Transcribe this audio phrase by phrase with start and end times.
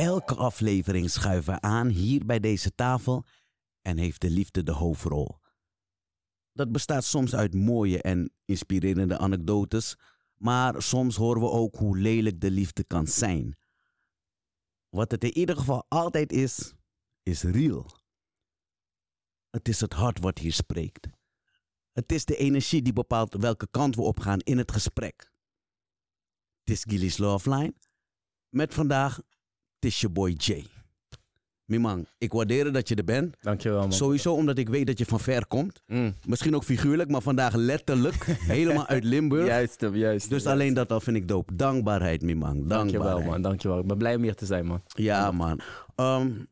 [0.00, 3.24] Elke aflevering schuiven we aan hier bij deze tafel
[3.82, 5.38] en heeft de liefde de hoofdrol.
[6.52, 9.96] Dat bestaat soms uit mooie en inspirerende anekdotes,
[10.34, 13.56] maar soms horen we ook hoe lelijk de liefde kan zijn.
[14.88, 16.72] Wat het in ieder geval altijd is,
[17.22, 17.86] is real.
[19.50, 21.08] Het is het hart wat hier spreekt.
[21.92, 25.32] Het is de energie die bepaalt welke kant we opgaan in het gesprek.
[26.64, 27.74] Het is Gilly's Love Line.
[28.48, 29.20] Met vandaag,
[29.80, 30.66] het is je boy Jay.
[31.64, 33.36] Mimang, ik waardeer dat je er bent.
[33.40, 33.92] Dankjewel, man.
[33.92, 35.82] Sowieso omdat ik weet dat je van ver komt.
[35.86, 36.14] Mm.
[36.26, 38.24] Misschien ook figuurlijk, maar vandaag letterlijk.
[38.56, 39.46] helemaal uit Limburg.
[39.46, 40.28] Juist, juist.
[40.30, 41.54] Dus alleen dat al vind ik dope.
[41.54, 42.54] Dankbaarheid, Mimang.
[42.54, 42.92] Dankbaarheid.
[42.92, 43.42] Dankjewel, man.
[43.42, 43.78] Dankjewel.
[43.78, 44.82] Ik ben blij om hier te zijn, man.
[44.86, 45.60] Ja, man.
[45.96, 46.48] Um,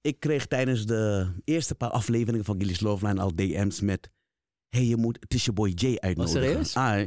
[0.00, 4.10] ik kreeg tijdens de eerste paar afleveringen van Gilly's Love Line al DM's met...
[4.68, 6.42] hey, je moet, het is je boy Jay uitnodigen.
[6.42, 6.74] serieus?
[6.74, 6.98] Ah,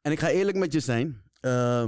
[0.00, 1.22] en ik ga eerlijk met je zijn.
[1.40, 1.84] Uh,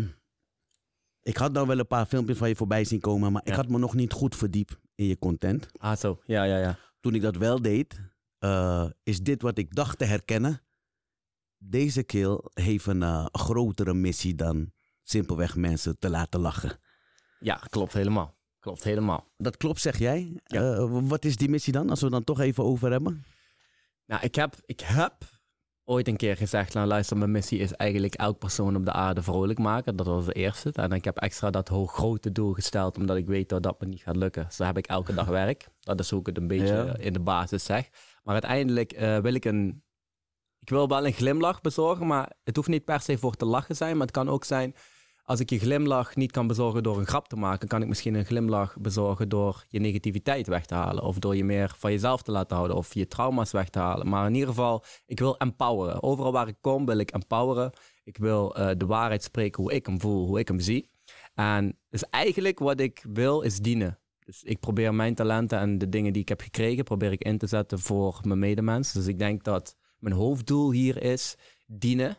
[1.30, 3.68] ik had nou wel een paar filmpjes van je voorbij zien komen, maar ik had
[3.68, 5.66] me nog niet goed verdiept in je content.
[5.76, 6.20] Ah, zo.
[6.24, 6.78] Ja, ja, ja.
[7.00, 8.00] Toen ik dat wel deed,
[8.40, 10.60] uh, is dit wat ik dacht te herkennen.
[11.58, 16.78] Deze kill heeft een uh, grotere missie dan simpelweg mensen te laten lachen.
[17.40, 18.34] Ja, klopt helemaal.
[18.58, 19.32] Klopt helemaal.
[19.36, 20.40] Dat klopt, zeg jij.
[20.44, 20.62] Ja.
[20.62, 23.24] Uh, wat is die missie dan, als we dan toch even over hebben?
[24.06, 25.14] Nou, ik heb, ik heb
[25.90, 29.22] ooit een keer gezegd, nou luister, mijn missie is eigenlijk elk persoon op de aarde
[29.22, 29.96] vrolijk maken.
[29.96, 30.70] Dat was de eerste.
[30.72, 33.86] En ik heb extra dat hoog grote doel gesteld, omdat ik weet dat dat me
[33.86, 34.44] niet gaat lukken.
[34.46, 35.68] Dus daar heb ik elke dag werk.
[35.80, 36.96] Dat is hoe ik het een beetje Ja.
[36.96, 37.88] in de basis zeg.
[38.22, 39.82] Maar uiteindelijk eh, wil ik een...
[40.60, 43.76] Ik wil wel een glimlach bezorgen, maar het hoeft niet per se voor te lachen
[43.76, 43.92] zijn.
[43.96, 44.74] Maar het kan ook zijn,
[45.30, 48.14] als ik je glimlach niet kan bezorgen door een grap te maken, kan ik misschien
[48.14, 51.02] een glimlach bezorgen door je negativiteit weg te halen.
[51.02, 54.08] Of door je meer van jezelf te laten houden of je trauma's weg te halen.
[54.08, 56.02] Maar in ieder geval, ik wil empoweren.
[56.02, 57.72] Overal waar ik kom wil ik empoweren.
[58.04, 60.90] Ik wil eh, de waarheid spreken hoe ik hem voel, hoe ik hem zie.
[61.34, 63.98] En dus eigenlijk wat ik wil is dienen.
[64.24, 67.38] Dus ik probeer mijn talenten en de dingen die ik heb gekregen, probeer ik in
[67.38, 68.92] te zetten voor mijn medemens.
[68.92, 71.36] Dus ik denk dat mijn hoofddoel hier is
[71.66, 72.16] dienen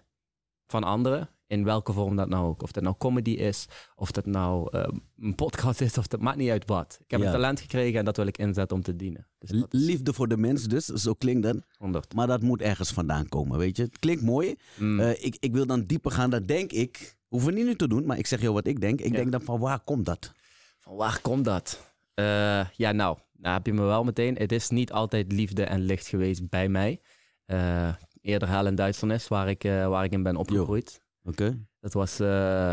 [0.67, 1.29] van anderen.
[1.51, 2.63] In welke vorm dat nou ook.
[2.63, 4.87] Of dat nou comedy is, of dat nou eh,
[5.19, 6.97] een podcast is, of dat maakt niet uit wat.
[7.03, 7.25] Ik heb Ja.
[7.25, 9.27] een talent gekregen en dat wil ik inzetten om te dienen.
[9.39, 11.57] Dus is Liefde voor de mens dus, zo klinkt dat.
[11.77, 12.13] 100.
[12.13, 13.83] Maar dat moet ergens vandaan komen, weet je.
[13.83, 14.55] Het klinkt mooi.
[14.77, 14.99] Mm.
[14.99, 17.17] Eh, ik, ik wil dan dieper gaan, dat denk ik.
[17.27, 18.99] Hoeven we niet nu te doen, maar ik zeg jou wat ik denk.
[19.01, 19.17] Ik Ja.
[19.17, 20.33] denk dan van, waar komt dat?
[20.79, 21.93] Van waar komt dat?
[22.13, 24.35] Eh, ja, nou, nou heb je me wel meteen.
[24.35, 27.01] Het is niet altijd liefde en licht geweest bij mij.
[27.45, 31.01] Eh, eerder hel en duisternis, waar ik, waar ik in ben opgegroeid.
[31.23, 31.65] Oké.
[31.79, 32.27] Dat was, eh,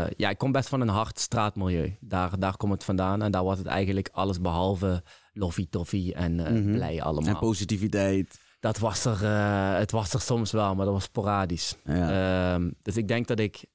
[0.09, 1.97] ja, ik kom best van een hard straatmilieu.
[1.99, 3.21] Daar, daar komt het vandaan.
[3.21, 6.71] En daar was het eigenlijk alles behalve loffie-toffie en eh, Mhm.
[6.71, 7.33] blij allemaal.
[7.33, 8.39] En positiviteit.
[8.59, 11.75] dat was er, eh, het was er soms wel, maar dat was sporadisch.
[11.83, 12.53] Ja.
[12.53, 13.65] Ehm, dus ik denk dat ik,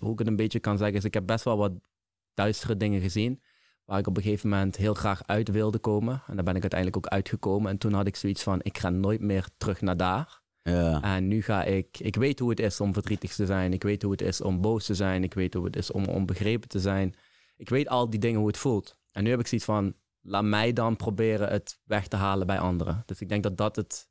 [0.00, 1.72] hoe ik het een beetje kan zeggen, is ik heb best wel wat
[2.34, 3.42] duistere dingen gezien.
[3.84, 6.22] Waar ik op een gegeven moment heel graag uit wilde komen.
[6.26, 7.70] En daar ben ik uiteindelijk ook uitgekomen.
[7.70, 10.41] En toen had ik zoiets van, ik ga nooit meer terug naar daar.
[10.62, 11.02] Ja.
[11.02, 13.72] En nu ga ik, ik weet hoe het is om verdrietig te zijn.
[13.72, 15.22] Ik weet hoe het is om boos te zijn.
[15.22, 17.14] Ik weet hoe het is om onbegrepen te zijn.
[17.56, 18.96] Ik weet al die dingen hoe het voelt.
[19.10, 22.58] En nu heb ik zoiets van, laat mij dan proberen het weg te halen bij
[22.58, 23.02] anderen.
[23.06, 24.08] Dus ik denk dat dat het,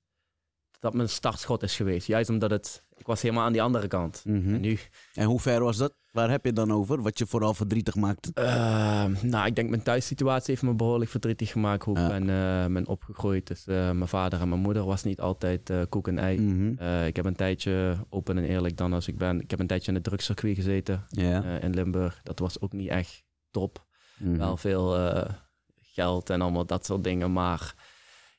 [0.80, 2.08] dat mijn startschot is geweest.
[2.08, 4.22] Juist omdat het, ik was helemaal aan die andere kant.
[4.26, 4.54] Mhm.
[4.54, 4.78] En nu,
[5.14, 5.94] En hoe ver was dat?
[6.12, 7.02] Waar heb je het dan over?
[7.02, 8.34] Wat je vooral verdrietig maakt?
[8.34, 11.84] eh, nou, ik denk mijn thuissituatie heeft me behoorlijk verdrietig gemaakt.
[11.86, 12.16] Hoe Ja.
[12.16, 13.48] ik ben, ben opgegroeid.
[13.48, 16.40] Dus eh, mijn vader en mijn moeder was niet altijd eh, koek en ei.
[16.40, 16.84] Mhm.
[17.06, 19.88] Ik heb een tijdje, open en eerlijk dan als ik ben, ik heb een tijdje
[19.88, 21.06] in het drugscircuit gezeten
[21.62, 22.20] in Limburg.
[22.24, 23.86] Dat was ook niet echt top.
[24.20, 24.38] Mhm.
[24.38, 25.16] Wel veel
[25.94, 27.34] geld en allemaal dat soort dingen.
[27.34, 27.74] Maar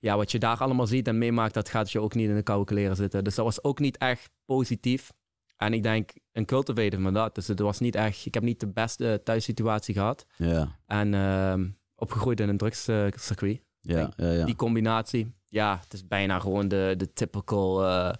[0.03, 2.43] ja, wat je daar allemaal ziet en meemaakt, dat gaat je ook niet in de
[2.43, 3.25] koude kleren zitten.
[3.25, 5.13] Dus dat was ook niet echt positief.
[5.57, 7.35] En ik denk, een cultivator me dat.
[7.35, 10.27] Dus het was niet echt, ik heb niet de beste thuissituatie gehad.
[10.37, 10.79] Ja.
[10.87, 13.63] En ehm, opgegroeid in een drugscircuit.
[13.81, 14.13] Ja.
[14.17, 14.31] Ja.
[14.31, 14.45] ja.
[14.45, 18.13] Die combinatie, ja, het is bijna gewoon de, de typical, eh,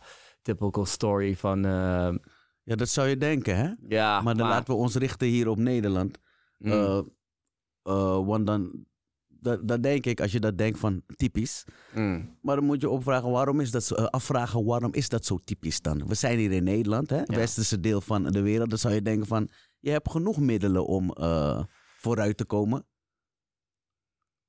[0.43, 1.65] typical story van...
[1.65, 2.15] eh,
[2.65, 3.71] ja, dat zou je denken, hè?
[3.89, 6.19] ja, maar dan laten we ons richten hier op Nederland.
[6.59, 6.99] Mm, Eh,
[7.83, 8.87] eh, want dan,
[9.43, 11.65] dat, dat denk ik, als je dat denkt van typisch.
[11.95, 12.39] mm.
[12.43, 15.39] Maar dan moet je opvragen, waarom is dat zo, eh, afvragen waarom is dat zo
[15.45, 16.07] typisch dan?
[16.07, 17.17] We zijn hier in Nederland, hè?
[17.17, 18.71] Het westerse deel van de wereld.
[18.71, 19.49] Dan zou je denken van,
[19.79, 21.63] je hebt genoeg middelen om eh,
[21.99, 22.87] vooruit te komen.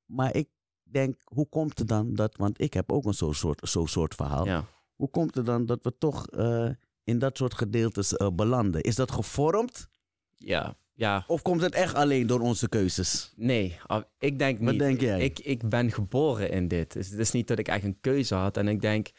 [0.06, 0.50] Maar ik
[0.84, 4.16] denk, hoe komt het dan dat, want ik heb ook een zo'n soort, zo soort
[4.16, 4.46] verhaal.
[4.46, 4.66] ja.
[4.94, 6.70] Hoe komt het dan dat we toch eh,
[7.04, 8.82] in dat soort gedeeltes belanden?
[8.82, 9.88] Is dat gevormd?
[10.36, 13.34] Ja, ja, Of komt het echt alleen door onze keuzes?
[13.36, 13.78] nee,
[14.20, 14.70] ik denk niet.
[14.70, 15.22] Wat denk jij?
[15.22, 16.94] Ik, ik ben geboren in dit.
[16.94, 18.58] Dus het is niet dat ik echt een keuze had.
[18.58, 19.10] En ik denk,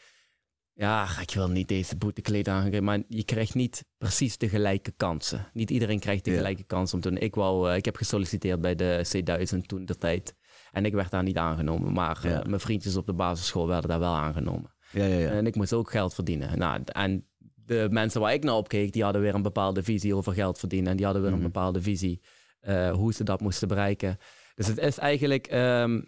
[0.73, 5.47] Ja, ik wil niet deze boetekleed aangeven, maar je krijgt niet precies de gelijke kansen.
[5.53, 6.37] Niet iedereen krijgt de Ja.
[6.37, 7.17] gelijke kans om te doen.
[7.17, 10.35] Ik, wou, eh, ik heb gesolliciteerd bij de C1000 toen de tijd.
[10.71, 13.99] En ik werd daar niet aangenomen, maar eh, mijn vriendjes op de basisschool werden daar
[13.99, 14.73] wel aangenomen.
[14.91, 15.29] Ja, ja, ja.
[15.29, 16.57] En ik moest ook geld verdienen.
[16.57, 17.27] Nou, en
[17.65, 20.91] de mensen waar ik naar opkeek, die hadden weer een bepaalde visie over geld verdienen.
[20.91, 21.41] En die hadden weer Mhm.
[21.41, 22.21] een bepaalde visie
[22.59, 24.17] eh, hoe ze dat moesten bereiken.
[24.55, 26.01] Dus het is eigenlijk, ehm,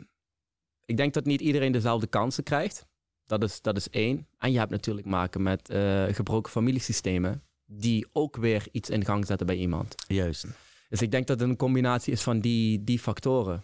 [0.85, 2.85] ik denk dat niet iedereen dezelfde kansen krijgt.
[3.25, 4.27] Dat is, dat is één.
[4.37, 9.25] En je hebt natuurlijk maken met eh, gebroken familiesystemen, die ook weer iets in gang
[9.25, 9.95] zetten bij iemand.
[10.07, 10.45] Juist.
[10.89, 13.63] Dus ik denk dat het een combinatie is van die, die factoren,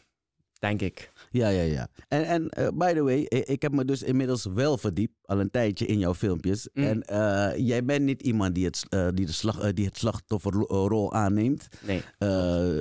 [0.63, 1.12] denk ik.
[1.31, 1.88] Ja, ja, ja.
[2.07, 5.39] En, en eh, by the way, i- ik heb me dus inmiddels wel verdiept, al
[5.39, 6.69] een tijdje in jouw filmpjes.
[6.74, 6.83] Mm.
[6.83, 9.98] En eh, jij bent niet iemand die het, eh, die de slag, eh, die het
[9.98, 11.68] slachtofferrol aanneemt.
[11.86, 12.77] Nee, Eh,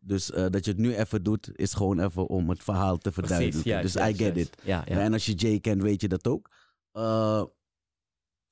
[0.00, 3.12] dus eh, dat je het nu even doet, is gewoon even om het verhaal te
[3.12, 3.62] verduidelijken.
[3.62, 3.92] precies.
[3.94, 4.56] Ja, dus I get it.
[4.62, 4.98] Ja, ja.
[5.00, 6.50] En als je Jay kent, weet je dat ook.
[6.92, 7.42] Eh,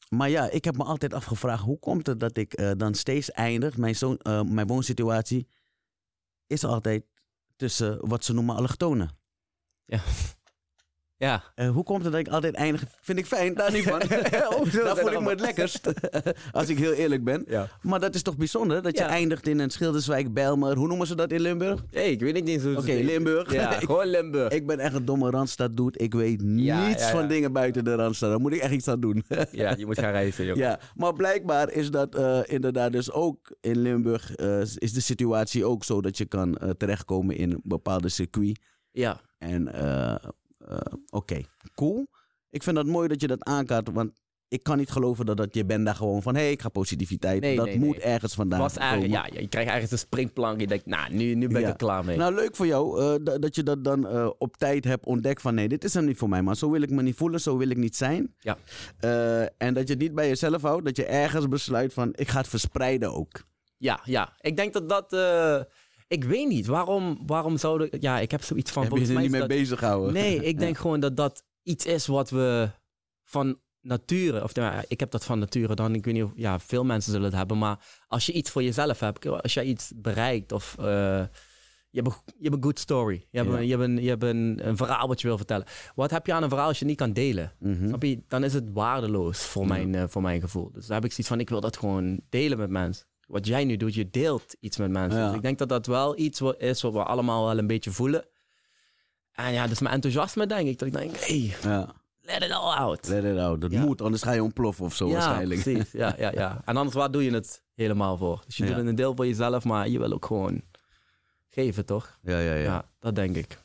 [0.09, 3.31] maar ja, ik heb me altijd afgevraagd, hoe komt het dat ik eh, dan steeds
[3.31, 3.77] eindig?
[3.77, 5.49] Mijn, zoon, eh, mijn woonsituatie
[6.47, 7.05] is altijd
[7.61, 9.19] tussen wat ze noemen allochtonen.
[9.85, 10.03] ja.
[11.21, 12.85] Eh, hoe komt het dat ik altijd eindig?
[13.01, 13.99] Vind ik fijn, daar niet van.
[14.09, 15.93] daar voel ik me het lekkerst,
[16.53, 17.45] als ik heel eerlijk ben.
[17.49, 17.69] ja.
[17.83, 19.09] Maar dat is toch bijzonder, dat je Ja.
[19.09, 20.77] eindigt in een Schilderswijk, Bijlmer.
[20.77, 21.85] Hoe noemen ze dat in Limburg?
[21.91, 23.53] Hey, ik weet niet eens hoe Oké, Limburg.
[23.53, 24.53] Ja, gewoon Limburg.
[24.53, 26.01] ik ben echt een domme Randstad doet.
[26.01, 27.15] Ik weet Ja, niets ja, ja.
[27.17, 28.31] van dingen buiten de Randstad.
[28.31, 29.25] Daar moet ik echt iets aan doen.
[29.51, 30.57] Ja, je moet gaan reizen, joh.
[30.57, 35.65] Ja, maar blijkbaar is dat eh, inderdaad dus ook in Limburg eh, is de situatie
[35.65, 38.59] ook zo dat je kan eh, terechtkomen in een bepaalde circuit.
[38.93, 39.69] Ja, En
[40.71, 41.41] eh, oké,
[41.75, 42.07] cool.
[42.51, 44.11] Ik vind dat mooi dat je dat aankaart, want
[44.49, 46.69] ik kan niet geloven dat, dat je bent daar gewoon van, hé, hey, ik ga
[46.69, 47.41] positiviteit.
[47.41, 48.05] Nee, dat nee, moet nee.
[48.05, 50.61] ergens vandaan was eigenlijk, ja, je krijgt ergens een springplank.
[50.61, 51.69] Je denkt, nou, nu, nu ben ik Ja.
[51.69, 52.17] er klaar mee.
[52.17, 55.41] Nou, leuk voor jou eh, da- dat je dat dan eh, op tijd hebt ontdekt
[55.43, 57.41] van nee, dit is hem niet voor mij, maar zo wil ik me niet voelen,
[57.41, 58.35] zo wil ik niet zijn.
[58.39, 58.57] Ja.
[59.59, 62.39] En dat je het niet bij jezelf houdt, dat je ergens besluit van ik ga
[62.39, 63.45] het verspreiden ook.
[63.77, 64.33] Ja, ja.
[64.41, 65.13] Ik denk dat dat...
[66.11, 67.89] ik weet niet, waarom, waarom zouden...
[68.01, 68.83] Ja, ik heb zoiets van...
[68.83, 70.13] Heb je er niet mee bezig gehouden?
[70.13, 72.71] Nee, ik denk gewoon dat dat iets is wat we
[73.25, 74.43] van nature...
[74.43, 75.95] Of nou ja, ik heb dat van nature dan.
[75.95, 76.33] Ik weet niet of...
[76.35, 77.59] Ja, veel mensen zullen het hebben.
[77.59, 77.79] Maar
[78.09, 80.77] als je iets voor jezelf hebt, als jij iets bereikt of...
[80.79, 81.23] eh,
[81.93, 83.27] je hebt, een, je hebt een good story.
[83.31, 83.57] Je hebt, Ja.
[83.59, 85.67] een, je hebt, een, je hebt een, een verhaal wat je wil vertellen.
[85.95, 87.53] Wat heb je aan een verhaal als je niet kan delen?
[87.59, 87.87] Mhm.
[87.89, 88.23] Snap je?
[88.29, 89.69] Dan is het waardeloos voor, Ja.
[89.69, 90.71] mijn, eh, voor mijn gevoel.
[90.73, 93.07] Dus daar heb ik zoiets van, ik wil dat gewoon delen met mensen.
[93.31, 95.21] Wat jij nu doet, je deelt iets met mensen.
[95.21, 95.27] Ja.
[95.27, 98.25] Dus ik denk dat dat wel iets is wat we allemaal wel een beetje voelen.
[99.33, 100.79] En ja, dus mijn enthousiasme denk ik.
[100.79, 103.09] Dat ik denk, hey, Ja, let it all out.
[103.09, 103.61] let it out.
[103.61, 103.85] Dat Ja.
[103.85, 105.63] moet, anders ga je ontploffen of zo ja, waarschijnlijk.
[105.63, 105.93] precies.
[105.93, 106.63] Ja, ja, ja.
[106.65, 108.43] En anders, waar doe je het helemaal voor?
[108.47, 110.63] Dus je doet een deel voor jezelf, maar je wil ook gewoon
[111.49, 112.19] geven, toch?
[112.23, 112.63] Ja, ja, ja.
[112.63, 113.59] Ja, dat denk ik.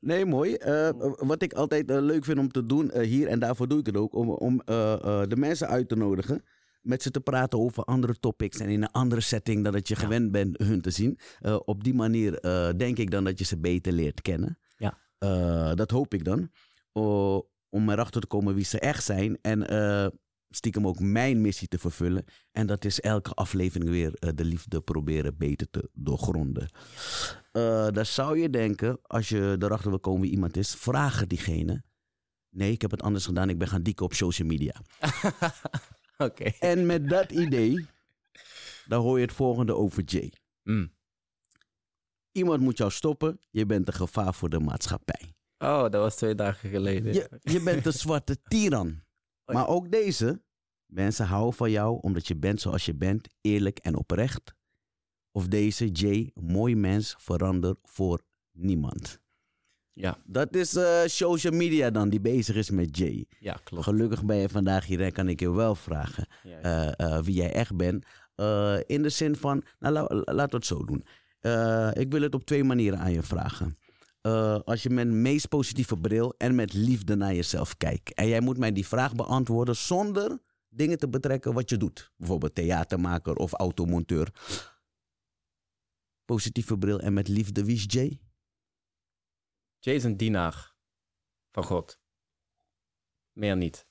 [0.00, 0.54] Nee, mooi.
[0.54, 3.78] Eh, wat ik altijd eh, leuk vind om te doen eh, hier, en daarvoor doe
[3.78, 6.44] ik het ook, om, om de mensen uit te nodigen.
[6.88, 9.94] Met ze te praten over andere topics en in een andere setting dan dat je
[9.94, 10.00] Ja.
[10.00, 11.18] gewend bent hun te zien.
[11.40, 14.58] Eh, op die manier eh, denk ik dan dat je ze beter leert kennen.
[14.76, 14.98] Ja.
[15.18, 16.50] Eh, dat hoop ik dan.
[17.70, 19.38] Om erachter te komen wie ze echt zijn.
[19.40, 19.66] En
[20.50, 22.24] stiekem ook mijn missie te vervullen.
[22.52, 26.68] En dat is elke aflevering weer de liefde proberen beter te doorgronden.
[27.92, 31.82] Dan zou je denken, als je erachter wil komen wie iemand is, vragen diegene.
[32.50, 33.48] Nee, ik heb het anders gedaan.
[33.48, 34.74] Ik ben gaan dieken op social media.
[36.60, 37.86] En met dat idee,
[38.86, 40.32] dan hoor je het volgende over Jay.
[40.62, 40.96] Mm.
[42.32, 43.40] Iemand moet jou stoppen.
[43.50, 45.34] Je bent een gevaar voor de maatschappij.
[45.58, 47.12] Oh, dat was twee dagen geleden.
[47.14, 49.02] Je, je bent een zwarte tiran.
[49.44, 50.42] Maar ook deze.
[50.86, 53.28] Mensen houden van jou omdat je bent zoals je bent.
[53.40, 54.54] Eerlijk en oprecht.
[55.32, 58.22] Of deze Jay, mooi mens, verander voor
[58.52, 59.20] niemand.
[60.00, 63.26] Ja, Dat is eh, social media dan die bezig is met Jay.
[63.40, 63.84] ja klopt.
[63.84, 67.34] Gelukkig ben je vandaag hier en kan ik je wel vragen Ja, eh, eh, wie
[67.34, 68.04] jij echt bent.
[68.86, 71.04] In de zin van, nou la- la- laten we het zo doen.
[72.02, 73.78] Ik wil het op twee manieren aan je vragen.
[74.64, 78.14] Als je met meest positieve bril en met liefde naar jezelf kijkt.
[78.14, 80.38] En jij moet mij die vraag beantwoorden zonder
[80.68, 82.12] dingen te betrekken wat je doet.
[82.16, 84.28] Bijvoorbeeld theatermaker of automonteur.
[86.24, 88.20] Positieve bril en met liefde, wie is Jay?
[89.78, 90.74] Jay is een dienaar
[91.52, 92.00] van God.
[93.32, 93.86] Meer niet.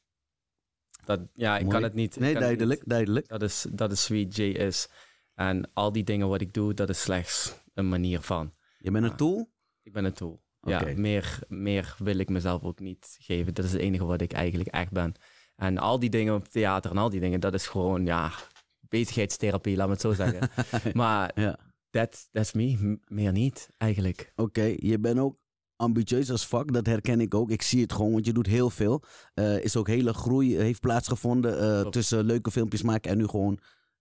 [1.06, 1.74] Dat, ja, ik Mooi.
[1.74, 2.20] kan het niet.
[2.20, 2.90] Nee, duidelijk, niet.
[2.90, 3.28] duidelijk.
[3.28, 4.90] Dat is, dat is wie Jay is.
[5.34, 8.54] En al die dingen wat ik doe, dat is slechts een manier van.
[8.78, 9.52] Je bent een tool?
[9.84, 10.46] Ik ben een tool.
[10.62, 13.54] Ja, meer, meer wil ik mezelf ook niet geven.
[13.54, 15.14] Dat is het enige wat ik eigenlijk echt ben.
[15.56, 18.32] En al die dingen op theater en al die dingen, dat is gewoon, ja,
[18.80, 20.50] bezigheidstherapie, laat me het zo zeggen.
[20.94, 21.60] maar Ja.
[21.90, 24.32] that, that's me, meer niet eigenlijk.
[24.36, 25.38] Oké, je bent ook
[25.78, 26.74] ambitieus als fuck.
[26.74, 27.52] Dat herken ik ook.
[27.52, 29.04] Ik zie het gewoon, want je doet heel veel.
[29.34, 33.60] Eh, is ook hele groei, heeft plaatsgevonden eh, tussen leuke filmpjes maken en nu gewoon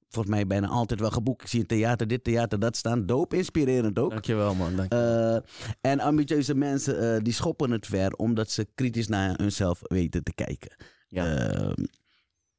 [0.09, 1.43] volgens mij bijna altijd wel geboekt.
[1.43, 3.07] Ik zie een theater, dit theater, dat staan.
[3.07, 4.11] Dope, inspirerend ook.
[4.11, 4.77] Dankjewel man.
[4.77, 4.93] Dank.
[4.93, 5.37] Eh,
[5.81, 10.35] en ambitieuze mensen eh, die schoppen het ver omdat ze kritisch naar hunzelf weten te
[10.35, 10.77] kijken.
[11.09, 11.37] ja.
[11.37, 11.85] Ehm,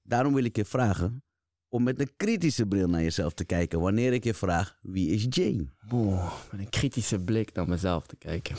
[0.01, 1.23] daarom wil ik je vragen
[1.69, 3.79] om met een kritische bril naar jezelf te kijken.
[3.79, 5.67] Wanneer ik je vraag, wie is Jane?
[5.87, 8.55] Boah, met een kritische blik naar mezelf te kijken.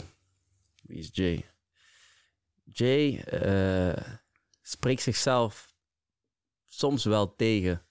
[0.89, 1.45] Wie is Jay?
[2.63, 4.03] Jay eh,
[4.61, 5.73] spreekt zichzelf
[6.65, 7.85] soms wel tegen.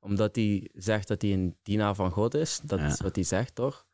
[0.00, 2.60] Omdat hij zegt dat hij een dienaar van God is.
[2.64, 2.86] Dat Ja.
[2.86, 3.86] is wat hij zegt, toch?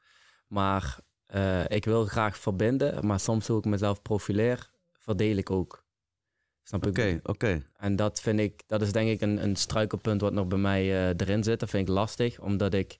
[0.48, 3.06] Maar eh, ik wil graag verbinden.
[3.06, 5.84] Maar soms hoe ik mezelf profileer, verdeel ik ook.
[6.62, 6.90] Snap je?
[6.90, 7.62] Oké, oké.
[7.76, 10.82] En dat vind ik, dat is denk ik een, een struikelpunt wat nog bij mij
[10.82, 11.60] eh, erin zit.
[11.60, 12.98] Dat vind ik lastig, omdat ik,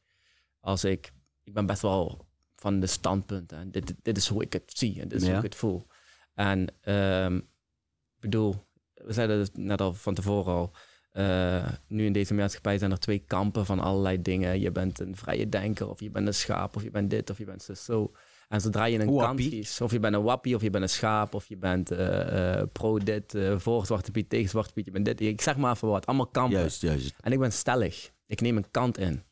[0.60, 1.12] als ik,
[1.42, 2.26] ik ben best wel
[2.64, 3.59] van de standpunten.
[3.59, 5.28] En dit, dit is hoe ik het zie en dit is Ja.
[5.28, 5.87] hoe ik het voel.
[6.35, 10.73] En ehm, ik bedoel, we zeiden het net al van tevoren al.
[11.12, 14.61] eh, nu in deze maatschappij zijn er twee kampen van allerlei dingen.
[14.61, 17.38] Je bent een vrije denker, of je bent een schaap, of je bent dit, of
[17.38, 18.12] je bent zo- zo.
[18.49, 19.50] En zodra je een kant Wappie.
[19.50, 22.59] kiest, of je bent een wappie, of je bent een schaap, of je bent eh,
[22.61, 25.21] eh, pro dit, voor Zwarte Piet, tegen Zwarte Piet, je bent dit.
[25.21, 26.59] Ik zeg maar even wat, allemaal kampen.
[26.59, 27.14] Juist, juist.
[27.21, 28.11] En ik ben stellig.
[28.26, 29.23] Ik neem een kant in.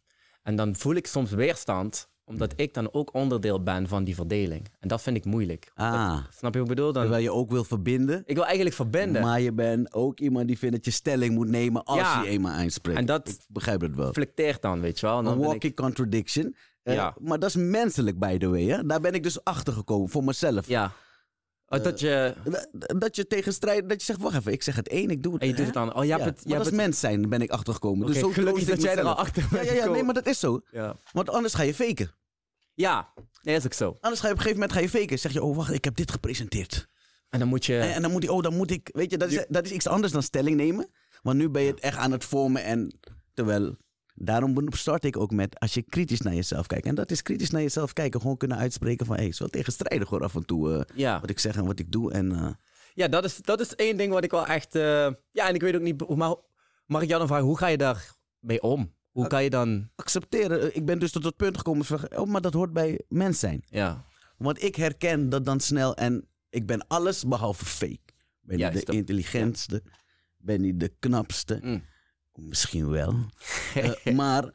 [0.43, 4.69] En dan voel ik soms weerstand, omdat ik dan ook onderdeel ben van die verdeling.
[4.81, 5.71] En dat vind ik moeilijk.
[5.75, 6.93] Ah, Snap je wat ik bedoel?
[6.93, 8.23] Dan, terwijl je ook wil verbinden.
[8.27, 9.23] ik wil eigenlijk verbinden.
[9.23, 12.23] Maar je bent ook iemand die vindt dat je stelling moet nemen als Ja.
[12.23, 12.99] je eenmaal aanspreekt.
[12.99, 14.07] En dat Ik begrijp het wel.
[14.07, 15.19] reflecteert dan, weet je wel.
[15.19, 16.57] Een ik- walking contradiction.
[16.83, 17.15] Eh, Ja.
[17.21, 18.63] Maar dat is menselijk, by the way.
[18.65, 18.87] Hè?
[18.87, 20.67] Daar ben ik dus achter gekomen voor mezelf.
[20.69, 20.93] Ja.
[21.79, 22.35] Oh, dat je...
[22.45, 25.33] Dat- Dat je tegenstrijd, dat je zegt, wacht even, ik zeg het één, ik doe
[25.33, 25.43] het.
[25.43, 25.95] En je doet het dan...
[25.95, 26.41] Oh, je Ja, het...
[26.43, 28.07] Je maar dat het mens zijn, ben ik achtergekomen.
[28.07, 30.27] Dus zo gelukkig dat jij er al achter bent Ja, ja, ja, nee, maar dat
[30.27, 30.61] is zo.
[30.71, 30.97] ja.
[31.13, 32.11] Want anders ga je faken.
[32.75, 33.13] ja,
[33.43, 33.97] nee, is ook zo.
[34.01, 35.19] Anders ga je op een gegeven moment ga je faken.
[35.19, 36.89] Zeg je, oh wacht, ik heb dit gepresenteerd.
[37.29, 37.79] En dan moet je...
[37.79, 39.71] En, en dan moet hij, oh dan moet ik, weet je, dat is, dat is
[39.71, 40.89] iets anders dan stelling nemen.
[41.23, 42.99] Want nu ben je het echt aan het vormen en
[43.35, 43.77] terwijl...
[44.15, 46.87] Daarom start ik ook met, als je kritisch naar jezelf kijkt.
[46.87, 48.21] En dat is kritisch naar jezelf kijken.
[48.21, 50.75] Gewoon kunnen uitspreken van, hé, hey, het is wel tegenstrijdig hoor af en toe.
[50.75, 51.21] eh, ja.
[51.21, 52.13] wat ik zeg en wat ik doe.
[52.13, 52.51] En eh,
[52.95, 54.75] Ja, dat is, dat is één ding wat ik wel echt...
[54.75, 56.09] eh, Ja, en ik weet ook niet...
[56.17, 56.35] Maar
[56.87, 58.95] mag ik jou dan vragen, hoe ga je daar mee om?
[59.11, 59.91] Hoe kan je dan...
[59.97, 60.77] accepteren.
[60.77, 63.63] Ik ben dus tot het punt gekomen van, oh, maar dat hoort bij mens zijn.
[63.69, 64.05] Ja,
[64.37, 67.99] Want ik herken dat dan snel en ik ben alles behalve fake.
[68.41, 69.83] Ben niet de intelligentste,
[70.37, 71.59] ben niet de knapste.
[71.63, 71.83] Mm.
[72.35, 73.15] Misschien wel.
[73.75, 74.53] Eh, maar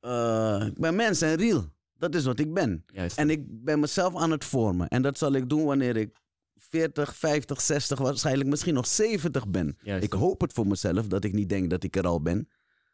[0.00, 1.70] eh, ik ben mens en real.
[1.94, 2.84] Dat is wat ik ben.
[2.86, 3.18] juist.
[3.18, 4.88] En ik ben mezelf aan het vormen.
[4.88, 6.16] En dat zal ik doen wanneer ik
[6.56, 9.78] 40, 50, 60, waarschijnlijk misschien nog 70 ben.
[9.82, 10.04] Juist.
[10.04, 12.48] Ik hoop het voor mezelf dat ik niet denk dat ik er al ben.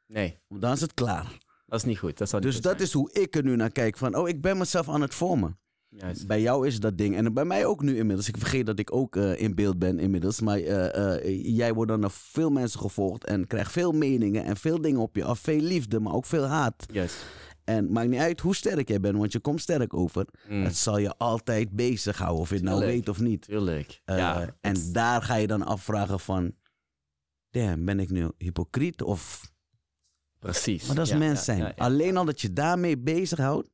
[0.07, 1.39] Nee, Want dan is het klaar.
[1.67, 2.19] dat is niet goed.
[2.19, 3.97] Dat zou Dus dat is hoe ik er nu naar kijk.
[3.97, 5.59] Van, oh, ik ben mezelf aan het vormen.
[5.91, 6.27] Juist.
[6.27, 7.17] Bij jou is dat ding.
[7.17, 8.29] En bij mij ook nu inmiddels.
[8.29, 10.41] Ik vergeet dat ik ook eh, in beeld ben inmiddels.
[10.41, 13.25] Maar eh, eh, jij wordt dan naar veel mensen gevolgd.
[13.25, 15.39] En krijgt veel meningen en veel dingen op je af.
[15.39, 16.87] Veel liefde, maar ook veel haat.
[16.93, 17.27] Juist.
[17.65, 20.27] En maakt niet uit hoe sterk jij bent, want je komt sterk over.
[20.49, 20.65] Mm.
[20.65, 22.99] Het zal je altijd bezighouden, of je het nou Tuurlijk.
[22.99, 23.43] weet of niet.
[23.43, 24.03] Tuurlijk.
[24.05, 26.53] Ja, en daar ga je dan afvragen van...
[27.51, 29.03] Damn, ben ik nu hypocriet?
[29.03, 29.53] Of...
[30.39, 30.87] precies.
[30.87, 31.59] Maar dat is Ja, mens zijn.
[31.59, 31.73] ja.
[31.77, 33.69] Alleen al dat je daarmee bezighoudt...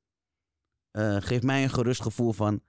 [0.95, 2.61] eh geeft mij een gerust gevoel van...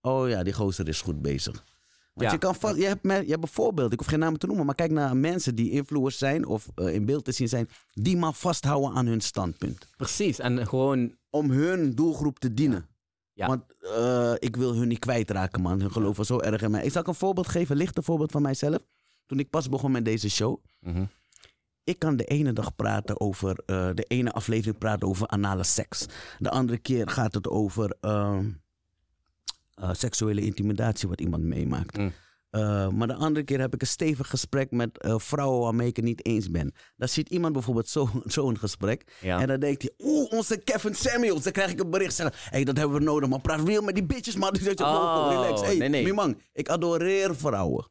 [0.00, 1.64] Oh ja, die gozer is goed bezig.
[2.12, 2.32] Want Ja.
[2.32, 4.66] je, kan vast, je, hebt, je hebt bijvoorbeeld, ik hoef geen namen te noemen...
[4.66, 7.68] maar kijk naar mensen die influencers zijn of eh, in beeld te zien zijn...
[7.92, 9.86] die maar vasthouden aan hun standpunt.
[9.96, 10.38] Precies.
[10.38, 11.16] En gewoon...
[11.30, 12.86] Om hun doelgroep te dienen.
[13.32, 13.46] Ja.
[13.46, 15.80] Want eh, ik wil hun niet kwijtraken, man.
[15.80, 16.84] Hun geloven zo erg in mij.
[16.84, 18.78] Ik zal een voorbeeld geven, een lichte voorbeeld van mijzelf.
[19.26, 20.58] Toen ik pas begon met deze show.
[20.80, 21.04] Mhm.
[21.84, 26.06] Ik kan de ene dag praten over, eh, de ene aflevering praten over anale seks.
[26.38, 28.50] De andere keer gaat het over ehm,
[29.74, 31.96] eh, seksuele intimidatie wat iemand meemaakt.
[31.96, 32.12] Mm.
[32.50, 36.04] Eh, maar de andere keer heb ik een stevig gesprek met vrouwen waarmee ik het
[36.04, 36.74] niet eens ben.
[36.96, 39.18] Dan ziet iemand bijvoorbeeld zo'n zo gesprek.
[39.20, 39.40] Ja.
[39.40, 41.42] En dan denkt hij, oeh, onze Kevin Samuels.
[41.42, 43.28] Dan krijg ik een bericht zeggen, hé, hey, dat hebben we nodig.
[43.28, 44.52] Maar praat real met die bitches, man.
[44.62, 45.60] Dus Oh, relax.
[45.60, 46.04] Hey, nee, nee.
[46.04, 47.86] Mimang, ik adoreer vrouwen.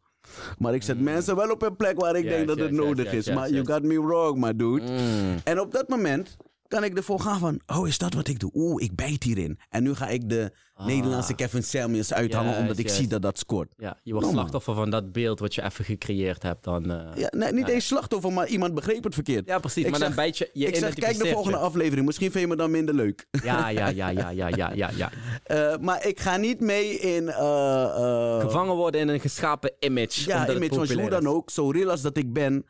[0.57, 3.33] Maar ik zet mensen wel op een plek waar ik denk dat het nodig is.
[3.33, 4.81] Maar you got me wrong, my dude.
[4.81, 5.35] Mm.
[5.43, 6.37] En op dat moment
[6.73, 8.51] kan ik ervoor gaan van, oh, is dat wat ik doe?
[8.53, 9.59] Oeh, ik bijt hierin.
[9.69, 10.85] En nu ga ik de Ah.
[10.85, 13.73] Nederlandse Kevin Samuels uithangen omdat ik zie dat dat scoort.
[13.77, 14.41] Ja, je wordt No, man.
[14.41, 16.63] slachtoffer van dat beeld wat je even gecreëerd hebt.
[16.63, 19.45] Dan, eh, Ja, nee, niet eens slachtoffer, maar iemand begreep het verkeerd.
[19.47, 19.83] Ja, precies.
[19.83, 22.05] Ik maar zeg- dan bijt je, je ik zeg, kijk de volgende aflevering.
[22.05, 23.25] Misschien vind je me dan minder leuk.
[23.43, 25.11] Ja, ja, ja, ja, ja, ja, ja, ja.
[25.43, 27.29] Eh, maar ik ga niet mee in...
[27.29, 30.27] eh, Gevangen worden in een geschapen image.
[30.29, 31.49] Ja, image, want hoe dan ook.
[31.49, 32.65] Zo real als dat ik ben.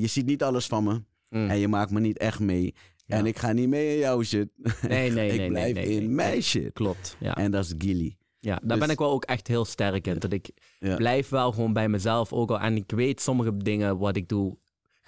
[0.00, 1.02] je ziet niet alles van me.
[1.30, 1.50] Mm.
[1.50, 2.74] En je maakt me niet echt mee.
[3.08, 3.16] Ja.
[3.16, 4.48] En ik ga niet mee in jouw shit.
[4.88, 5.48] Nee, nee, ik nee.
[5.48, 6.72] blijf nee, nee, in nee, mijn shit.
[6.72, 7.34] Klopt, ja.
[7.36, 8.16] En dat is Gilly.
[8.40, 10.18] Ja, daar Dus- ben ik wel ook echt heel sterk in.
[10.18, 12.32] Dat ik blijf wel gewoon bij mezelf.
[12.32, 14.58] Ook al, en ik weet sommige dingen wat ik doe,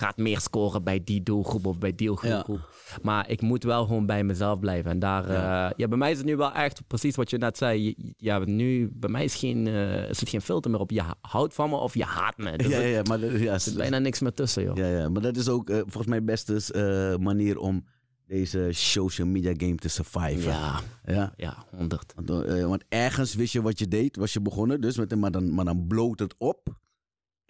[0.01, 2.69] gaat meer scoren bij die doelgroep of bij die doelgroep.
[3.03, 4.91] Maar ik moet wel gewoon bij mezelf blijven.
[4.91, 5.35] En daar, Ja.
[5.43, 5.73] ja.
[5.77, 7.83] ja, bij mij is het nu wel echt precies wat je net zei.
[7.85, 10.91] Je- Ja, nu, bij mij is, geen, eh, is het geen filter meer op.
[10.91, 12.51] Je houdt van me of je haat me.
[12.57, 14.77] Ja, zit- ja, maar, ja, er zit bijna niks meer tussen, joh.
[14.77, 17.85] ja, ja, maar dat is ook eh, volgens mij beste eh, manier om
[18.27, 20.53] deze social media game te surviven.
[20.53, 21.33] Ja, Ja.
[21.37, 22.13] ja, 100.
[22.25, 25.31] Want, eh, want ergens wist je wat je deed, was je begonnen, dus met, maar,
[25.31, 26.79] dan, maar dan bloot het op.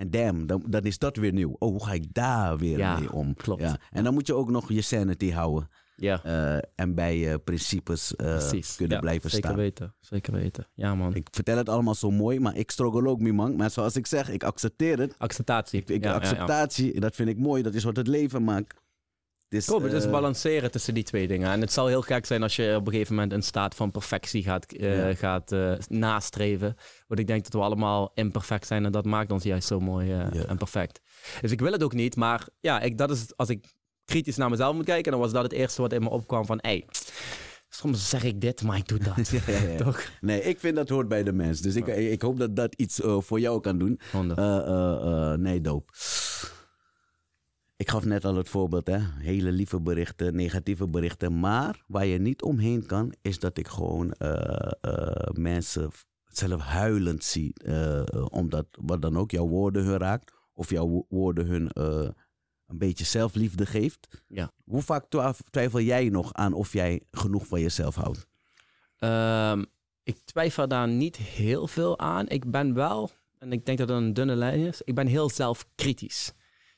[0.00, 1.57] En damn, dan, dan is dat weer nieuw.
[1.59, 3.35] Oh, hoe ga ik daar weer Ja, mee om?
[3.35, 3.62] klopt.
[3.62, 3.78] Ja.
[3.90, 5.69] En dan moet je ook nog je sanity houden.
[5.97, 9.59] Ja, eh, en bij je principes eh, kunnen Ja, blijven zeker staan.
[9.61, 9.95] weten.
[10.00, 10.66] Zeker weten.
[10.75, 11.14] Ja, man.
[11.14, 13.57] Ik vertel het allemaal zo mooi, maar ik struggle ook, mee, man.
[13.57, 15.14] Maar zoals ik zeg, ik accepteer het.
[15.19, 15.80] Acceptatie.
[15.80, 17.62] Ik, ik, acceptatie, dat vind ik mooi.
[17.62, 18.79] Dat is wat het leven maakt.
[19.50, 21.50] Dus, het is eh, balanceren tussen die twee dingen.
[21.50, 23.90] En het zal heel gek zijn als je op een gegeven moment een staat van
[23.90, 25.14] perfectie gaat, eh, Ja.
[25.14, 26.76] gaat eh, nastreven.
[27.07, 30.09] Want ik denk dat we allemaal imperfect zijn en dat maakt ons juist zo mooi
[30.09, 30.30] Ja.
[30.49, 31.00] en perfect.
[31.40, 33.64] Dus ik wil het ook niet, maar ja, ik, dat is, als ik
[34.04, 36.59] kritisch naar mezelf moet kijken, dan was dat het eerste wat in me opkwam van,
[36.62, 36.87] hey,
[37.69, 39.28] soms zeg ik dit, maar ik doe dat.
[39.30, 39.76] Ja, ja, ja.
[39.85, 40.02] Toch?
[40.21, 41.61] Nee, ik vind dat hoort bij de mens.
[41.61, 44.00] Dus ik, ik hoop dat dat iets voor jou kan doen.
[45.42, 45.90] Nee, doop.
[47.80, 48.99] Ik gaf net al het voorbeeld, hè.
[48.99, 51.40] Hele lieve berichten, negatieve berichten.
[51.40, 55.90] Maar waar je niet omheen kan, is dat ik gewoon eh, eh, mensen
[56.25, 57.52] zelf huilend zie.
[57.54, 60.32] Eh, omdat wat dan ook jouw woorden hun raakt.
[60.52, 61.70] Of jouw wo- woorden hun
[62.66, 64.22] een beetje zelfliefde geeft.
[64.28, 64.52] Ja.
[64.64, 65.04] Hoe vaak
[65.50, 68.26] twijfel jij nog aan of jij genoeg van jezelf houdt?
[68.96, 69.64] Ehm,
[70.02, 72.28] ik twijfel daar niet heel veel aan.
[72.28, 75.30] Ik ben wel, en ik denk dat het een dunne lijn is, ik ben heel
[75.30, 76.32] zelfkritisch.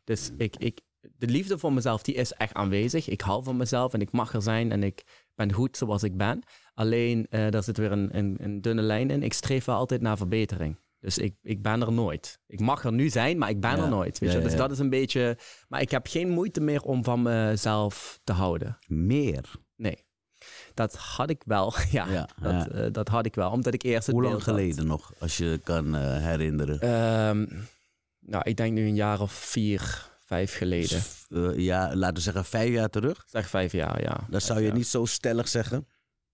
[0.04, 0.80] Dus ik, ik,
[1.16, 3.08] de liefde voor mezelf, die is echt aanwezig.
[3.08, 5.02] Ik hou van mezelf en ik mag er zijn en ik
[5.34, 6.42] ben goed zoals ik ben.
[6.74, 9.22] Alleen, eh, daar zit weer een, een, een dunne lijn in.
[9.22, 10.78] Ik streef wel altijd naar verbetering.
[11.00, 12.40] Dus ik, ik ben er nooit.
[12.46, 13.82] Ik mag er nu zijn, maar ik ben Ja.
[13.82, 14.18] er nooit.
[14.18, 14.42] Weet Ja, je?
[14.42, 14.58] Dus ja.
[14.58, 15.38] dat is een beetje...
[15.68, 18.78] Maar ik heb geen moeite meer om van mezelf te houden.
[18.86, 19.50] Meer.
[19.76, 20.04] Nee.
[20.74, 22.06] Dat had ik wel, ja.
[22.10, 22.68] Ja, dat, ja.
[22.68, 24.42] eh, dat had ik wel, omdat ik eerst het Hoe lang had.
[24.42, 26.80] geleden nog, als je kan eh, herinneren?
[26.80, 27.46] Ehm,
[28.18, 31.00] nou, ik denk nu een jaar of vier, vijf geleden.
[31.00, 33.24] S- eh, ja, laten we zeggen vijf jaar terug.
[33.26, 34.14] Zeg vijf jaar, ja.
[34.14, 35.86] Dan Vijf zou je niet zo stellig zeggen.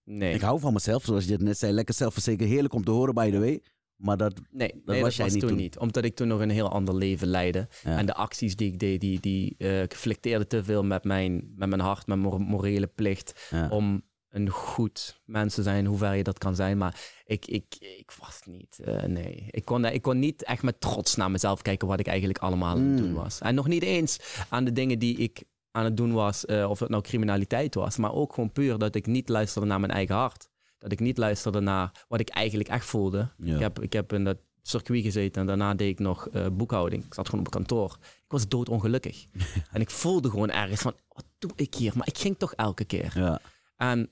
[0.05, 1.73] Nee, Ik hou van mezelf, zoals je het net zei.
[1.73, 3.63] Lekker zelfverzekerd, heerlijk om te horen, by the way.
[3.97, 5.59] Maar dat, nee, nee, was dat jij was niet toen, toen.
[5.59, 5.79] niet.
[5.79, 7.69] Omdat ik toen nog een heel ander leven leidde.
[7.83, 7.97] Ja.
[7.99, 9.57] En de acties die ik deed, die, die
[9.89, 13.47] conflicteerden te veel met mijn, met mijn hart, met mijn morele plicht.
[13.51, 13.69] ja.
[13.69, 14.03] Om
[14.41, 16.79] een goed mens te zijn, hoe ver je dat kan zijn.
[16.79, 19.47] Maar ik, ik, ik was niet, eh, nee.
[19.51, 22.69] Ik kon, ik kon niet echt met trots naar mezelf kijken wat ik eigenlijk allemaal
[22.77, 23.15] aan het doen Mm.
[23.15, 23.39] was.
[23.41, 26.79] En nog niet eens aan de dingen die ik aan het doen was, eh, of
[26.79, 27.97] het nou criminaliteit was.
[27.97, 30.49] Maar ook gewoon puur dat ik niet luisterde naar mijn eigen hart.
[30.79, 33.29] Dat ik niet luisterde naar wat ik eigenlijk echt voelde.
[33.39, 33.55] Ja.
[33.55, 37.05] Ik, heb, ik heb in dat circuit gezeten en daarna deed ik nog eh, boekhouding.
[37.05, 37.97] Ik zat gewoon op kantoor.
[38.01, 39.27] Ik was doodongelukkig.
[39.73, 41.93] en ik voelde gewoon ergens van, wat doe ik hier?
[41.97, 43.13] Maar ik ging toch elke keer.
[43.15, 43.41] ja.
[43.77, 44.11] En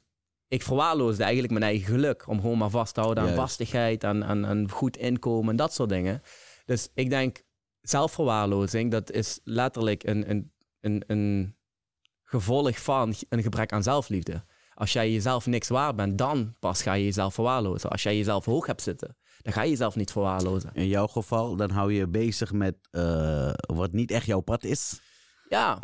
[0.49, 2.29] ik verwaarloosde eigenlijk mijn eigen geluk.
[2.29, 3.43] Om gewoon maar vast te houden aan Juist.
[3.43, 6.23] vastigheid, aan, aan, aan goed inkomen en dat soort dingen.
[6.65, 7.43] Dus ik denk,
[7.81, 11.57] zelfverwaarlozing, dat is letterlijk een, een, een, een
[12.25, 14.45] gevolg van een gebrek aan zelfliefde.
[14.75, 17.91] Als jij jezelf niks waard bent, dan pas ga je jezelf verwaarlozen.
[17.91, 20.71] Als jij jezelf hoog hebt zitten, dan ga je jezelf niet verwaarlozen.
[20.73, 24.65] In jouw geval, dan hou je je bezig met eh, wat niet echt jouw pad
[24.65, 25.01] is.
[25.49, 25.79] Ja,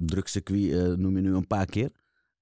[0.00, 1.90] drugscircuit eh, noem je nu een paar keer.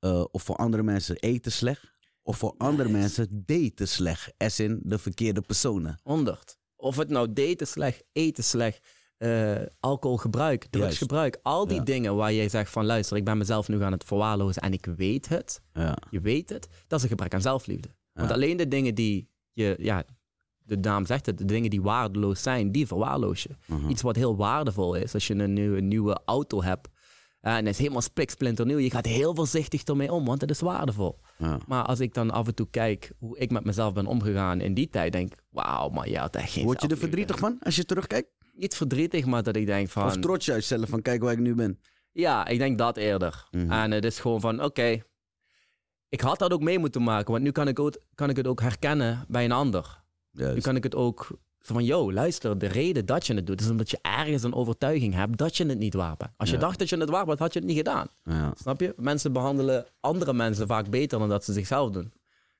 [0.01, 1.93] Eh, of voor andere mensen eten slecht.
[2.23, 4.33] Of voor andere mensen daten slecht.
[4.37, 5.99] As in de verkeerde personen.
[6.03, 6.59] 100.
[6.77, 8.87] Of het nou daten slecht, eten slecht,
[9.17, 11.39] eh, alcoholgebruik, drugsgebruik.
[11.43, 11.83] Al die Ja.
[11.85, 14.87] dingen waar jij zegt van luister, ik ben mezelf nu aan het verwaarlozen en ik
[14.97, 15.61] weet het.
[15.73, 15.97] Ja.
[16.11, 16.69] Je weet het.
[16.87, 17.89] Dat is een gebrek aan zelfliefde.
[18.13, 18.35] Want Ja.
[18.35, 20.05] alleen de dingen die je, ja,
[20.59, 23.51] de naam zegt het, de dingen die waardeloos zijn, die verwaarloos je.
[23.67, 23.89] Mhm.
[23.91, 26.89] Iets wat heel waardevol is, als je een nieuwe, nieuwe auto hebt
[27.41, 31.21] en het is helemaal spiksplinternieuw, je gaat heel voorzichtig ermee om, want het is waardevol.
[31.37, 31.59] Ja.
[31.67, 34.75] Maar als ik dan af en toe kijk hoe ik met mezelf ben omgegaan in
[34.75, 37.57] die tijd, denk ik, wauw, maar je had echt geen Word je er verdrietig van
[37.61, 38.29] als je terugkijkt?
[38.53, 40.07] Niet verdrietig, maar dat ik denk van...
[40.07, 41.81] Of trots juist zelf van kijk waar ik nu ben?
[42.13, 43.49] Ja, ik denk dat eerder.
[43.51, 43.73] Mhm.
[43.73, 45.03] En het is gewoon van, oké,
[46.09, 48.47] ik had dat ook mee moeten maken, want nu kan ik, ook, kan ik het
[48.47, 50.03] ook herkennen bij een ander.
[50.33, 53.71] Nu kan ik het ook van, yo, luister, de reden dat je het doet, is
[53.71, 56.31] omdat je ergens een overtuiging hebt dat je het niet waard bent.
[56.37, 56.61] Als je Ja.
[56.61, 58.07] dacht dat je het waard bent, had je het niet gedaan.
[58.25, 58.53] Ja.
[58.61, 58.95] Snap je?
[58.97, 62.13] Mensen behandelen andere mensen vaak beter dan dat ze zichzelf doen.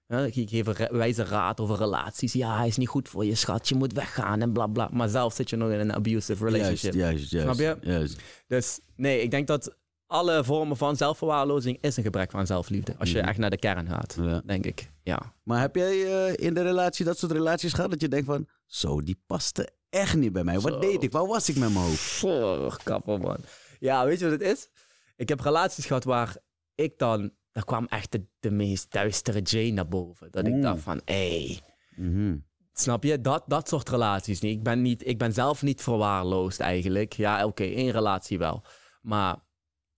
[0.07, 2.33] Ja, ik geef een wijze raad over relaties.
[2.33, 3.69] Ja, hij is niet goed voor je, schat.
[3.69, 4.89] Je moet weggaan en bla bla.
[4.93, 6.95] Maar zelf zit je nog in een abusive relationship.
[6.95, 7.59] Juist, juist, juist.
[7.59, 7.89] Snap je?
[7.91, 8.21] Juist.
[8.47, 9.77] Dus nee, ik denk dat
[10.11, 12.95] alle vormen van zelfverwaarlozing is een gebrek aan zelfliefde.
[12.99, 13.29] Als je Mhm.
[13.29, 14.43] echt naar de kern gaat, Ja.
[14.45, 14.91] denk ik.
[15.03, 15.35] Ja.
[15.43, 18.49] Maar heb jij eh, in de relatie dat soort relaties gehad dat je denkt van,
[18.67, 20.61] zo, die paste echt niet bij mij.
[20.61, 20.79] Wat Zo.
[20.79, 21.13] deed ik?
[21.13, 22.19] Waar was ik met mijn hoofd?
[22.21, 23.37] Pff, kapper, man.
[23.79, 24.69] Ja, weet je wat het is?
[25.17, 26.37] Ik heb relaties gehad waar
[26.75, 27.31] ik dan...
[27.53, 30.29] Daar kwam echt de, de meest duistere Jay naar boven.
[30.31, 31.15] Dat ik dacht van, hé...
[31.45, 31.61] Hey,
[31.97, 32.37] Mhm.
[32.73, 33.21] Snap je?
[33.21, 34.57] Dat, dat soort relaties niet.
[34.57, 35.07] Ik ben, niet.
[35.07, 37.13] ik ben zelf niet verwaarloosd eigenlijk.
[37.13, 38.63] Ja, oké, één relatie wel.
[39.03, 39.37] Maar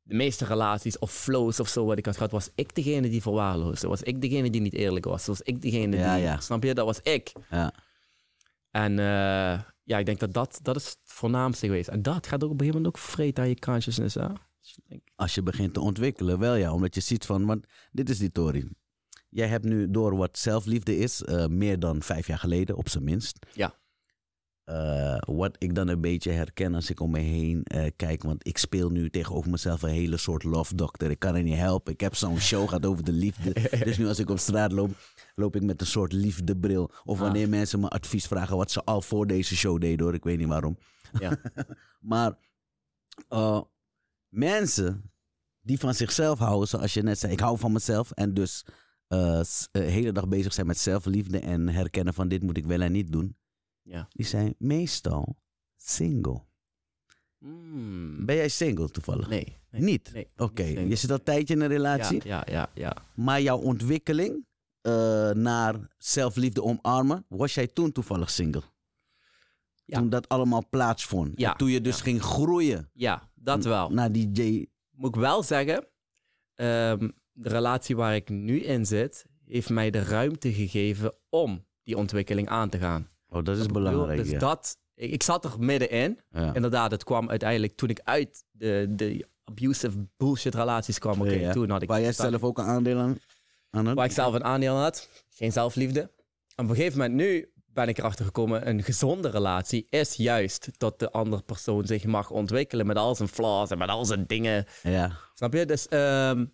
[0.03, 3.23] de meeste relaties of flows of zo wat ik had gehad, was ik degene die
[3.23, 3.89] verwaarloosde.
[3.89, 5.27] Was ik degene die niet eerlijk was.
[5.27, 6.23] Was ik degene Ja, die...
[6.25, 6.41] ja.
[6.41, 6.75] Snap je?
[6.75, 7.33] Dat was ik.
[7.51, 7.73] Ja.
[8.71, 11.89] En eh, ja, ik denk dat, dat dat is het voornaamste geweest.
[11.89, 14.15] En dat gaat ook op een gegeven moment ook vreten aan je consciousness.
[14.15, 14.29] Hè?
[14.61, 14.79] Dus
[15.17, 16.73] Als je begint te ontwikkelen, wel ja.
[16.73, 18.69] Omdat je ziet van, want dit is die Tori.
[19.29, 23.05] Jij hebt nu door wat zelfliefde is, eh, meer dan vijf jaar geleden, op zijn
[23.05, 23.47] minst.
[23.53, 23.81] Ja.
[24.65, 28.23] Eh, wat ik dan een beetje herken als ik om me heen eh, kijk.
[28.23, 31.11] Want ik speel nu tegenover mezelf een hele soort love doctor.
[31.11, 31.93] Ik kan het niet helpen.
[31.93, 33.53] Ik heb zo'n show gaat over de liefde.
[33.85, 34.91] dus nu als ik op straat loop,
[35.35, 36.91] loop ik met een soort liefdebril.
[37.05, 37.23] Of Ah.
[37.23, 40.15] wanneer mensen me advies vragen wat ze al voor deze show deden hoor.
[40.15, 40.79] Ik weet niet waarom.
[41.19, 41.37] Ja.
[42.01, 42.39] maar
[43.29, 43.61] eh,
[44.29, 45.13] mensen
[45.61, 47.33] die van zichzelf houden, zoals je net zei.
[47.33, 48.11] Ik hou van mezelf.
[48.11, 48.65] En dus
[49.09, 51.39] de hele dag bezig zijn met zelfliefde.
[51.39, 53.37] En herkennen van dit moet ik wel en niet doen.
[53.83, 54.09] Ja.
[54.11, 55.37] Die zijn meestal
[55.77, 56.45] single.
[57.39, 58.27] Mm.
[58.27, 59.29] Ben jij single toevallig?
[59.29, 59.57] Nee.
[59.71, 59.83] nee.
[59.83, 60.11] Niet?
[60.13, 62.21] Nee, Oké, je zit al een tijdje in een relatie.
[62.25, 62.97] Ja, ja, ja, ja.
[63.15, 64.47] Maar jouw ontwikkeling
[64.81, 68.63] eh, naar zelfliefde omarmen, was jij toen toevallig single?
[69.85, 69.99] Ja.
[69.99, 71.33] Toen dat allemaal plaatsvond.
[71.41, 72.03] Ja, En toen je dus ja.
[72.03, 73.91] ging groeien Ja, dat wel.
[73.91, 74.67] naar die J.
[74.91, 75.87] Moet ik wel zeggen,
[76.55, 81.97] ehm, de relatie waar ik nu in zit, heeft mij de ruimte gegeven om die
[81.97, 83.09] ontwikkeling aan te gaan.
[83.33, 84.19] Oh, dat is bedoel, belangrijk.
[84.23, 84.39] Dus ja.
[84.39, 86.21] dat, ik, ik zat er middenin.
[86.31, 86.55] Ja.
[86.55, 91.21] Inderdaad, het kwam uiteindelijk toen ik uit de, de abusive bullshit relaties kwam.
[91.21, 91.53] Oké, Ja, ja.
[91.53, 91.89] toen had ik...
[91.89, 93.19] Waar jij zelf ook een aandeel aan,
[93.71, 93.95] aan had?
[93.95, 95.09] Waar ik zelf een aandeel aan had.
[95.29, 96.01] Geen zelfliefde.
[96.55, 100.69] En op een gegeven moment nu ben ik erachter gekomen, een gezonde relatie is juist
[100.77, 104.27] dat de andere persoon zich mag ontwikkelen met al zijn flaws en met al zijn
[104.27, 104.67] dingen.
[104.83, 105.19] Ja.
[105.35, 105.67] Snap je?
[105.67, 106.45] Dus ehm,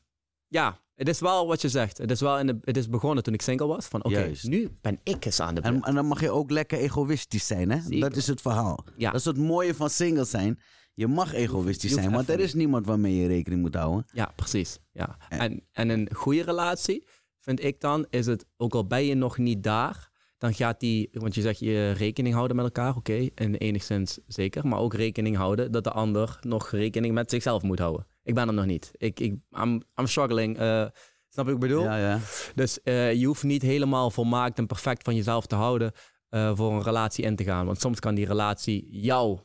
[0.49, 1.99] ja, het is wel wat je zegt.
[1.99, 3.87] Het is, wel in de, het is begonnen toen ik single was.
[3.87, 5.75] Van oké, nu ben ik eens aan de beurt.
[5.75, 7.81] En, en dan mag je ook lekker egoïstisch zijn, hè?
[7.81, 8.01] Zeker.
[8.01, 8.85] Dat is het verhaal.
[8.97, 9.11] Ja.
[9.11, 10.61] Dat is het mooie van single zijn.
[10.95, 14.05] Je mag egoïstisch zijn, want er is niemand waarmee je rekening moet houden.
[14.13, 14.79] Ja, precies.
[14.93, 15.17] Ja.
[15.29, 17.07] En- En, en een goede relatie,
[17.41, 21.09] vind ik dan, is het, ook al ben je nog niet daar, dan gaat die,
[21.13, 25.37] want je zegt je rekening houden met elkaar, oké, en enigszins zeker, maar ook rekening
[25.37, 28.07] houden dat de ander nog rekening met zichzelf moet houden.
[28.29, 28.91] Ik ben er nog niet.
[28.97, 30.59] Ik, ik, I'm, I'm struggling.
[30.59, 30.87] eh,
[31.29, 31.83] snap je wat ik bedoel?
[31.83, 32.19] Ja, ja.
[32.55, 35.93] Dus eh, je hoeft niet helemaal volmaakt en perfect van jezelf te houden
[36.29, 37.67] eh, voor een relatie in te gaan.
[37.67, 39.39] Want soms kan die relatie jou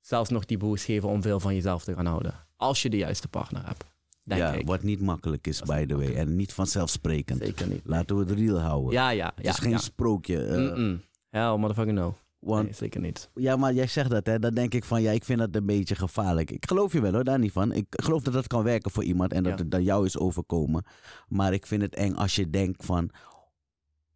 [0.00, 2.34] zelfs nog die boost geven om veel van jezelf te gaan houden.
[2.56, 3.84] Als je de juiste partner hebt.
[4.24, 4.66] Denk ja, ik.
[4.66, 6.14] wat niet makkelijk is, by the way.
[6.14, 7.42] En niet vanzelfsprekend.
[7.42, 7.80] Zeker niet.
[7.84, 8.92] Laten we het real houden.
[8.92, 9.32] Ja, ja.
[9.34, 9.78] het ja, is geen ja.
[9.78, 10.44] sprookje.
[10.46, 11.02] eh, Mm-mm.
[11.28, 12.16] Hell, motherfucking no.
[12.44, 13.30] Want, Nee, zeker niet.
[13.34, 14.38] Ja, maar jij zegt dat, hè.
[14.38, 16.50] Dan denk ik van, ja, ik vind dat een beetje gevaarlijk.
[16.50, 17.72] Ik geloof je wel, hoor, daar niet van.
[17.72, 19.58] Ik geloof dat dat kan werken voor iemand en dat Ja.
[19.58, 20.84] het dan jou is overkomen.
[21.28, 23.10] Maar ik vind het eng als je denkt van,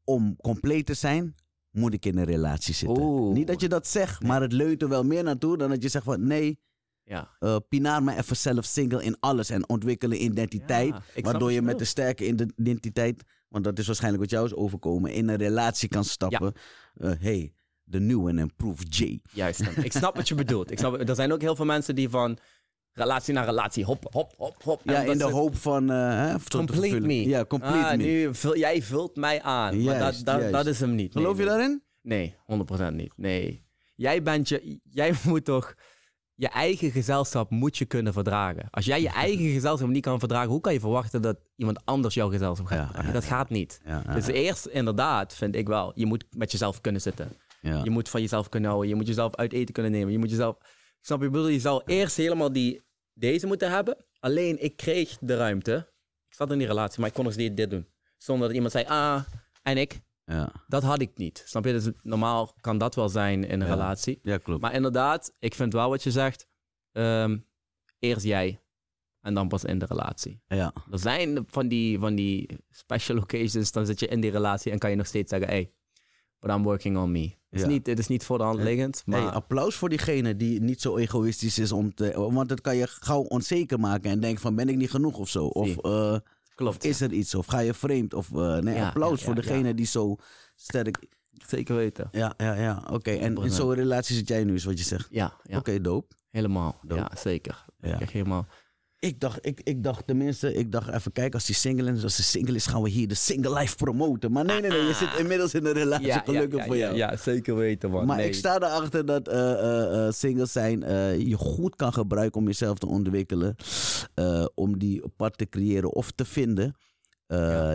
[0.05, 1.35] om compleet te zijn,
[1.71, 3.03] moet ik in een relatie zitten.
[3.03, 3.35] Oeh.
[3.35, 5.89] Niet dat je dat zegt, maar het leunt er wel meer naartoe dan dat je
[5.89, 6.59] zegt van, nee,
[7.05, 7.31] Ja.
[7.39, 10.95] eh pinaar me even zelf single in alles en ontwikkelen identiteit.
[11.15, 14.55] Ja, waardoor je met de sterke ide- identiteit, want dat is waarschijnlijk wat jou is
[14.55, 16.53] overkomen, in een relatie kan stappen.
[16.95, 17.53] Eh, hey,
[17.89, 19.19] de new and improved J.
[19.33, 19.61] Juist.
[19.61, 20.71] ik snap wat je bedoelt.
[20.71, 22.39] Ik snap, er zijn ook heel veel mensen die van
[22.93, 24.81] relatie naar relatie hop, hop, hop, hop.
[24.85, 25.91] Ja, En in de hoop van...
[25.91, 27.29] eh, hè, Complete me.
[27.29, 27.97] Ja, complete ah, me.
[27.97, 29.83] Nu vul, jij vult mij aan.
[29.85, 31.15] maar dat, dat, dat is hem niet.
[31.15, 31.83] Nee, Geloof je daarin?
[32.03, 32.35] Nee,
[32.91, 33.13] 100% niet.
[33.17, 33.65] Nee.
[33.95, 34.81] Jij bent je...
[34.91, 35.75] Jij moet toch...
[36.39, 38.69] Je eigen gezelschap moet je kunnen verdragen.
[38.71, 42.15] Als jij je eigen gezelschap niet kan verdragen, hoe kan je verwachten dat iemand anders
[42.15, 43.81] jouw gezelschap gaat Ja, dat gaat niet.
[43.85, 47.29] Ja, Dus eerst, inderdaad, vind ik wel, je moet met jezelf kunnen zitten.
[47.67, 47.81] Ja.
[47.85, 48.91] Je moet van jezelf kunnen houden.
[48.91, 50.13] Je moet jezelf uit eten kunnen nemen.
[50.13, 50.57] Je moet jezelf...
[51.01, 51.27] Snap je?
[51.27, 52.83] Ik bedoel, je zou eerst helemaal die,
[53.15, 54.05] deze moeten hebben.
[54.19, 55.93] Alleen, ik kreeg de ruimte.
[56.29, 57.87] Ik zat in die relatie, maar ik kon nog steeds dit doen.
[58.17, 59.23] Zonder dat iemand zei, ah,
[59.63, 60.01] en ik.
[60.25, 60.53] ja.
[60.69, 61.43] Dat had ik niet.
[61.47, 61.73] Snap je?
[61.73, 63.73] Dus normaal kan dat wel zijn in een Ja.
[63.73, 64.19] relatie.
[64.23, 64.61] Ja, klopt.
[64.61, 66.47] Maar inderdaad, ik vind wel wat je zegt.
[66.93, 67.39] ehm,
[67.99, 68.61] eerst jij.
[69.21, 70.41] En dan pas in de relatie.
[70.47, 70.73] ja.
[70.91, 74.79] Er zijn van die, van die special occasions, dan zit je in die relatie en
[74.79, 75.73] kan je nog steeds zeggen, hey,
[76.47, 77.21] but I'm working on me.
[77.23, 77.67] Het is, Ja.
[77.67, 79.21] niet, het is niet voor de hand liggend, maar...
[79.21, 82.29] Hey, applaus voor diegene die niet zo egoïstisch is om te...
[82.31, 85.29] Want dat kan je gauw onzeker maken en denken van ben ik niet genoeg of
[85.29, 85.47] zo.
[85.47, 86.17] Of eh,
[86.55, 86.85] klopt.
[86.85, 88.15] is er iets of ga je vreemd.
[88.15, 90.17] Of, eh, nee, Ja, applaus ja, voor degene die zo
[90.55, 91.07] sterk...
[91.47, 92.09] Zeker weten.
[92.13, 92.83] Ja, ja, ja.
[92.91, 93.53] Oké, en in 100%.
[93.55, 95.09] zo'n relatie zit jij nu is wat je zegt.
[95.11, 96.15] Ja, ja Oké, dope.
[96.31, 96.79] helemaal.
[96.83, 97.01] Dope.
[97.01, 97.65] Ja, zeker.
[97.81, 97.99] Ja.
[98.13, 98.47] Helemaal.
[98.99, 102.03] Ik dacht, ik, ik dacht tenminste, ik dacht even kijken als die single is.
[102.03, 104.33] Als de single is, gaan we hier de single life promoten.
[104.33, 106.97] Maar nee, nee, nee, je zit inmiddels in een relatie, gelukkig voor jou.
[106.97, 108.07] Ja, zeker weten, man.
[108.07, 108.27] Maar Nee.
[108.27, 110.81] ik sta erachter dat eh, eh, eh, singles zijn
[111.29, 113.57] je goed kan gebruiken om jezelf te ontwikkelen.
[114.55, 116.75] om die pad te creëren of te vinden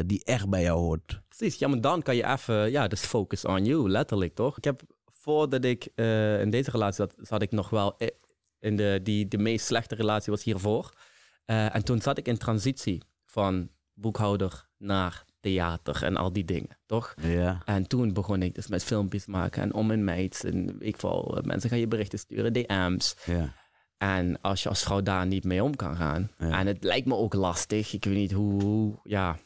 [0.05, 1.21] die echt bij jou hoort.
[1.27, 4.57] Precies, ja, maar dan kan je even, ja, dus focus on you, letterlijk toch?
[4.57, 5.85] Ik heb, voordat ik
[6.41, 7.97] in deze relatie zat, zat ik nog wel
[8.59, 10.91] in de, die, de meest slechte relatie was hiervoor.
[11.51, 16.77] Eh, en toen zat ik in transitie van boekhouder naar theater en al die dingen,
[16.85, 17.13] toch?
[17.21, 17.61] Ja.
[17.65, 21.39] En toen begon ik dus met filmpjes maken en om en meids en ik val,
[21.43, 23.15] mensen gaan je berichten sturen, DM's.
[23.25, 23.53] ja.
[23.97, 26.31] En als je als vrouw daar niet mee om kan gaan.
[26.37, 26.59] Ja.
[26.59, 27.93] En het lijkt me ook lastig.
[27.93, 29.37] Ik weet niet hoe, hoe- ja.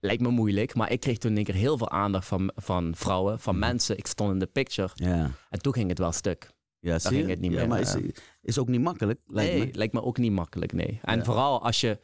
[0.00, 0.74] Lijkt me moeilijk.
[0.74, 3.96] Maar ik kreeg toen één keer heel veel aandacht van, van vrouwen, van mensen.
[3.98, 4.90] Ik stond in de picture.
[4.94, 5.30] Ja.
[5.50, 6.50] En toen ging het wel stuk.
[6.80, 7.96] Ja, zie ging het niet ja, meer, maar is,
[8.42, 9.74] is ook niet makkelijk, lijkt nee, me.
[9.74, 10.98] lijkt me ook niet makkelijk, nee.
[11.02, 11.24] En Ja.
[11.24, 12.00] vooral als je...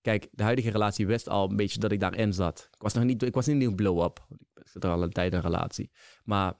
[0.00, 2.68] Kijk, de huidige relatie wist al een beetje dat ik daarin zat.
[2.72, 4.26] Ik was nog niet, ik was niet een blow-up.
[4.54, 5.90] Ik zit er al een tijd in een relatie.
[6.24, 6.54] Maar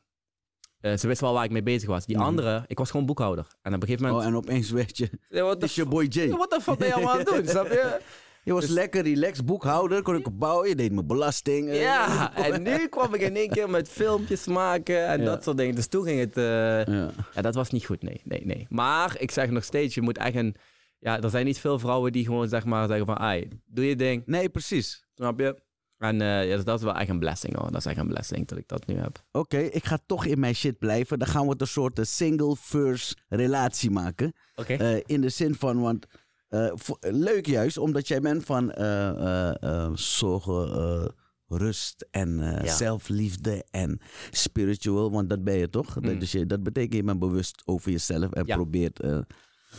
[0.81, 2.07] eh, ze wist wel waar ik mee bezig was.
[2.07, 2.25] Die Mhm.
[2.25, 3.47] andere, ik was gewoon boekhouder.
[3.63, 4.31] En op een gegeven Oh, moment...
[4.31, 6.29] en opeens werd je, Ja, what the is je boy Jay.
[6.29, 8.01] Wat de fuck ben je allemaal aan het doen, snap je?
[8.47, 11.75] Je was Dus- lekker relaxed, boekhouder, kon ik opbouwen, je deed mijn belasting.
[11.75, 15.25] Ja, en nu kwam ik in één keer met filmpjes maken en Ja.
[15.25, 15.75] dat soort dingen.
[15.75, 16.37] Dus toen ging het...
[16.37, 16.45] eh,
[16.85, 17.11] Ja.
[17.35, 18.67] ja, dat was niet goed, nee, nee, nee.
[18.69, 20.55] Maar ik zeg nog steeds, je moet echt een...
[20.99, 23.19] Ja, er zijn niet veel vrouwen die gewoon zeg maar zeggen van...
[23.19, 25.07] Ai, doe je ding, Nee, precies.
[25.15, 25.61] snap je?
[25.99, 27.71] En eh, ja, dus dat is wel echt een blessing hoor.
[27.71, 29.23] Dat is echt een blessing dat ik dat nu heb.
[29.33, 31.19] Oké, ik ga toch in mijn shit blijven.
[31.19, 34.33] Dan gaan we het een soort eh, single first relatie maken.
[34.55, 35.03] Oké.
[35.07, 36.07] In de zin van, want
[36.49, 41.15] eh, leuk juist, omdat jij bent van eh, eh, zorgen,
[41.49, 42.67] rust en Ja.
[42.77, 46.01] zelfliefde en spiritual, want dat ben je toch?
[46.01, 46.19] Mm.
[46.19, 48.55] Dus je, dat betekent je bent bewust over jezelf en Ja.
[48.55, 49.01] probeert.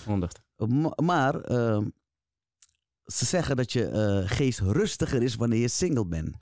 [0.05, 0.39] 100.
[0.57, 1.79] ma- maar eh,
[3.05, 6.35] ze zeggen dat je geest rustiger is wanneer je single bent.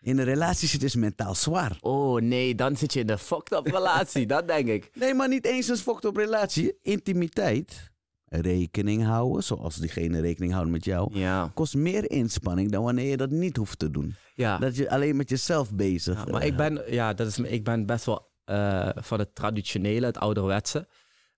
[0.00, 1.76] In een relatie zit is mentaal zwaar.
[1.80, 4.26] Oh nee, dan zit je in een fucked up relatie.
[4.36, 4.90] dat denk ik.
[4.94, 6.78] Nee, maar niet eens een fucked op relatie.
[6.82, 7.90] Intimiteit,
[8.28, 11.50] rekening houden, zoals diegene rekening houdt met jou, Ja.
[11.54, 14.14] kost meer inspanning dan wanneer je dat niet hoeft te doen.
[14.34, 14.58] Ja.
[14.58, 17.86] Dat je alleen met jezelf bezig Ja, maar ik ben, ja, dat is, ik ben
[17.86, 20.88] best wel eh, van het traditionele, het ouderwetse.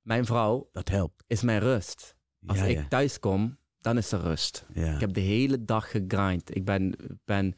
[0.03, 1.25] Mijn vrouw Dat helpt.
[1.27, 2.17] is mijn rust.
[2.47, 4.65] Als ja, ik thuis kom, dan is er rust.
[4.73, 6.57] Ik heb de hele dag gegrind.
[6.57, 7.55] Ik ben, ben een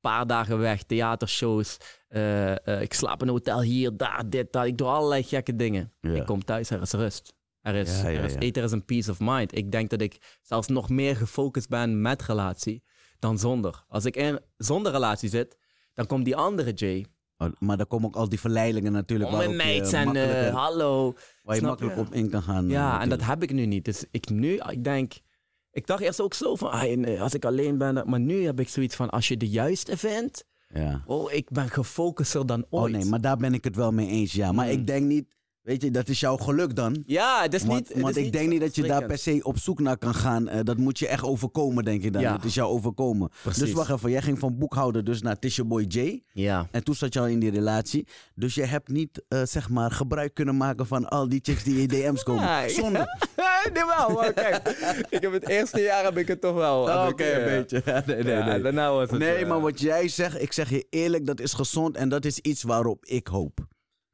[0.00, 1.76] paar dagen weg, theatershows.
[2.08, 4.64] eh, eh, ik slaap in een hotel hier, daar, dit, dat.
[4.64, 5.92] Ik doe allerlei gekke dingen.
[6.00, 7.34] Ik kom thuis, er is rust.
[7.64, 9.56] Er is, Ja, ja, er is eten, is een peace of mind.
[9.56, 12.82] Ik denk dat ik zelfs nog meer gefocust ben met relatie
[13.18, 13.84] dan zonder.
[13.88, 15.56] Als ik in, zonder relatie zit,
[15.94, 17.06] dan komt die andere Jay.
[17.38, 21.14] Oh, maar dan komen ook al die verleidingen natuurlijk Om mijn mates en eh, hallo.
[21.42, 22.00] waar je makkelijk je?
[22.00, 22.64] op in kan gaan.
[22.64, 23.84] eh, Ja, en dat heb ik nu niet.
[23.84, 25.12] Dus ik nu, ik denk,
[25.70, 28.60] ik dacht eerst ook zo van, ah, nee, als ik alleen ben, maar nu heb
[28.60, 31.02] ik zoiets van, als je de juiste vindt, Ja.
[31.06, 32.92] oh, ik ben gefocuster dan Oh ooit.
[32.92, 34.52] nee, maar daar ben ik het wel mee eens, ja.
[34.52, 34.72] Maar Mm.
[34.72, 37.02] ik denk niet, weet je, dat is jouw geluk dan.
[37.06, 37.92] Ja, het is niet.
[38.00, 40.48] want is ik denk niet dat je daar per se op zoek naar kan gaan.
[40.48, 42.22] Eh, dat moet je echt overkomen, denk ik dan.
[42.22, 42.32] Ja.
[42.32, 43.30] Het is jou overkomen.
[43.42, 43.62] Precies.
[43.62, 46.22] Dus wacht even, jij ging van boekhouder dus naar Tisha Boy J.
[46.32, 46.68] Ja.
[46.70, 48.06] En toen zat je al in die relatie.
[48.34, 51.80] Dus je hebt niet, eh, zeg maar, gebruik kunnen maken van al die chicks die
[51.80, 52.42] in DM's komen.
[52.42, 52.98] Ja, Zonde.
[53.72, 54.68] nee, wel, maar kijk.
[55.08, 56.82] ik heb het eerste jaar heb ik het toch wel.
[56.82, 57.82] Oh, Oké, een beetje.
[57.94, 58.62] Ja, nee, nee.
[58.62, 59.18] daarna was het...
[59.18, 62.24] Nee, eh, maar wat jij zegt, ik zeg je eerlijk, dat is gezond en dat
[62.24, 63.66] is iets waarop ik hoop.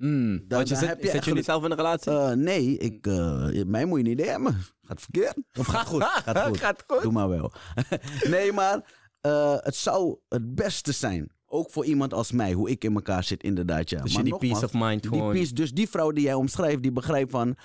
[0.09, 2.13] Mm, want je daar zit, heb je eigenlijk- niet zelf in een relatie?
[2.13, 4.57] Eh, nee, ik, eh, mij moet je niet DM'en.
[4.83, 5.37] Gaat verkeerd.
[5.59, 6.05] Of gaat goed.
[6.25, 6.59] Gaat goed.
[6.59, 7.03] Gaat goed.
[7.03, 7.53] Doe maar wel.
[8.35, 11.31] nee, maar eh, het zou het beste zijn.
[11.47, 13.91] Ook voor iemand als mij, hoe ik in elkaar zit, inderdaad.
[13.91, 14.03] Ja.
[14.03, 15.33] Dus je die nogmaals, peace of mind die gewoon...
[15.33, 17.57] peace, dus die vrouw die jij omschrijft, die begrijpt van...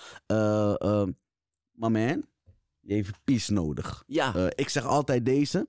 [1.71, 2.25] maar man,
[2.79, 4.03] je heeft peace nodig.
[4.07, 4.49] Ja.
[4.55, 5.67] Ik zeg altijd deze.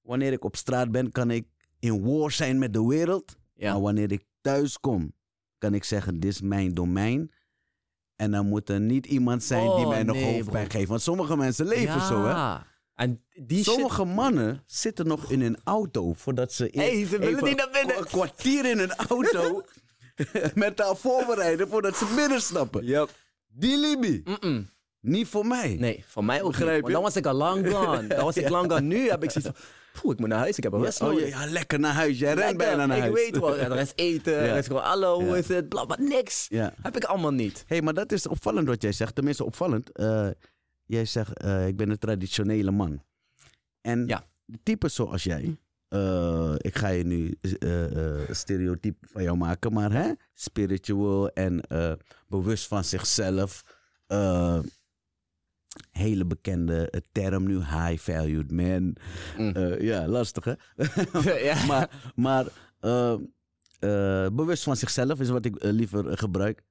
[0.00, 1.46] Wanneer ik op straat ben, kan ik
[1.78, 3.36] in war zijn met de wereld.
[3.54, 3.72] ja.
[3.72, 5.12] Maar wanneer ik thuis kom,
[5.60, 7.32] kan ik zeggen, dit is mijn domein.
[8.16, 10.78] En dan moet er niet iemand zijn die Oh, mij nog nee, hoofdpijn bro.
[10.78, 10.88] geeft.
[10.88, 12.56] Want sommige mensen leven zo, hè.
[12.94, 13.72] En die shit...
[13.74, 16.68] Sommige mannen zitten nog in een auto voordat ze...
[16.72, 17.98] Hey, ze willen even niet naar binnen.
[17.98, 19.62] Een kwartier in een auto
[20.54, 22.84] mentaal voorbereiden voordat ze binnen stappen.
[22.84, 23.10] Yep.
[23.48, 24.22] Die Libi.
[25.00, 25.76] Niet voor mij.
[25.78, 26.76] Nee, voor mij ook Begrijp niet.
[26.76, 26.80] je?
[26.82, 28.06] Want dan was ik al lang gone.
[28.06, 28.80] Dan was ik lang gone.
[28.86, 29.64] Nu heb ik zoiets van...
[29.92, 30.56] Poeh, ik moet naar huis.
[30.56, 31.28] Ik heb een rust oh, nodig.
[31.28, 32.18] ja, lekker naar huis.
[32.18, 33.14] Jij rent bijna naar ik huis.
[33.14, 33.58] weet wel.
[33.58, 34.34] Er is eten.
[34.50, 35.68] Er is gewoon, hallo, hoe is het?
[35.68, 36.46] Bla, bla, niks.
[36.82, 37.64] Heb ik allemaal niet.
[37.66, 39.14] hey, maar dat is opvallend wat jij zegt.
[39.14, 39.92] Tenminste, opvallend.
[39.92, 40.28] Eh,
[40.84, 43.02] jij zegt, eh, ik ben een traditionele man.
[43.80, 44.24] En Ja.
[44.44, 45.56] de types zoals jij...
[45.88, 50.12] eh, ik ga je nu een stereotype van jou maken, maar hè?
[50.34, 51.60] spiritual en
[52.28, 53.62] bewust van zichzelf.
[55.90, 58.96] Hele bekende eh, term nu, high-valued man.
[59.38, 59.50] Mm.
[59.50, 60.54] Eh, ja, lastig hè?
[61.50, 61.66] ja.
[61.70, 62.46] maar maar
[62.80, 63.16] eh,
[64.32, 66.62] bewust van zichzelf is wat ik liever gebruik.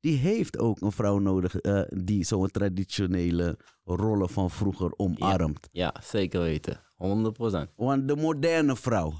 [0.00, 1.54] Die heeft ook een vrouw nodig
[1.88, 5.68] die zo'n traditionele rollen van vroeger omarmt.
[5.70, 6.80] ja, zeker weten.
[6.80, 7.74] 100%.
[7.76, 9.12] Want de moderne vrouw.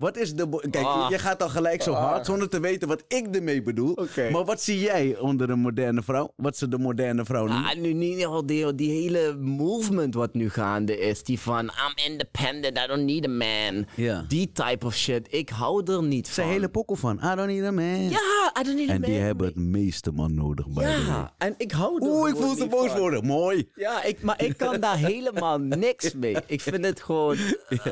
[0.00, 0.66] Wat is de.
[0.70, 1.10] Kijk, Ah.
[1.10, 3.98] je gaat al gelijk zo hard zonder te weten wat ik ermee bedoel.
[4.32, 6.32] Maar wat zie jij onder een moderne vrouw?
[6.36, 7.70] Wat ze de moderne vrouw noemen?
[7.70, 11.22] Ah, nu niet al die, die hele movement wat nu gaande is.
[11.22, 13.86] Die van, I'm independent, I don't need a man.
[13.96, 14.24] Ja.
[14.28, 15.26] Die type of shit.
[15.30, 16.50] Ik hou er niet Ze van.
[16.50, 17.16] hele pokoe van.
[17.16, 18.02] I don't need a man.
[18.08, 19.10] Ja, I don't need a en man.
[19.10, 22.54] die hebben het meeste man nodig bij Ja, en ik hou er Oeh, ik voel
[22.54, 22.98] ze boos van.
[23.00, 23.26] worden.
[23.26, 23.68] Mooi.
[23.74, 26.36] Ja, ik, maar ik kan daar helemaal niks mee.
[26.46, 27.36] Ik vind het gewoon...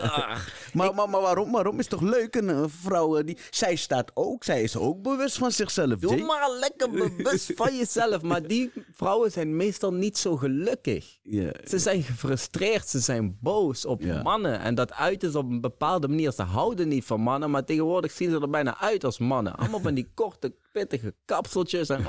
[0.02, 0.36] ah.
[0.72, 1.52] Maar, maar, maar waarom?
[1.52, 2.34] Waarom is het toch leuk?
[2.34, 3.38] Een eh, vrouw die.
[3.50, 4.44] Zij staat ook.
[4.44, 5.98] Zij is ook bewust van zichzelf.
[5.98, 6.26] Doe Jay.
[6.26, 8.22] maar lekker bewust van jezelf.
[8.22, 11.18] Maar die vrouwen zijn meestal niet zo gelukkig.
[11.64, 14.60] Ze zijn gefrustreerd, ze zijn boos op mannen.
[14.60, 16.32] En dat uit is op een bepaalde manier.
[16.32, 19.56] Ze houden niet van mannen, maar tegenwoordig zien ze er bijna uit als mannen.
[19.56, 21.88] Allemaal van die korte, pittige kapseltjes.
[21.88, 22.06] En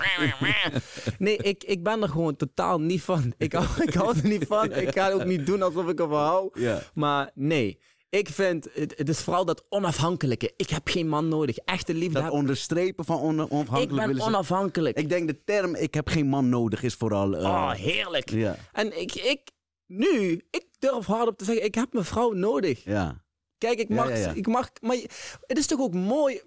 [1.18, 3.34] nee, ik, ik ben er gewoon totaal niet van.
[3.38, 4.74] Ik hou, ik hou er niet van.
[4.74, 6.50] Ik ga het ook niet doen alsof ik ervan hou.
[6.54, 6.82] Ja.
[6.94, 10.54] Maar nee, ik vind, het, het is vooral dat onafhankelijke.
[10.58, 11.58] Ik heb geen man nodig.
[11.58, 13.88] Echte liefde Dat heb onderstrepen van on- ik.
[13.90, 14.98] ben willen ze- onafhankelijk.
[14.98, 17.36] Ik denk de term ik heb geen man nodig is vooral...
[17.36, 18.30] eh, Oh, heerlijk.
[18.30, 18.56] ja.
[18.74, 19.42] En ik, ik,
[19.86, 22.84] nu, ik durf hardop te zeggen, ik heb mijn vrouw nodig.
[22.84, 23.24] Ja.
[23.58, 24.32] Kijk, ik mag, ja, ja.
[24.32, 24.98] ik mag, maar
[25.48, 26.42] het is toch ook mooi.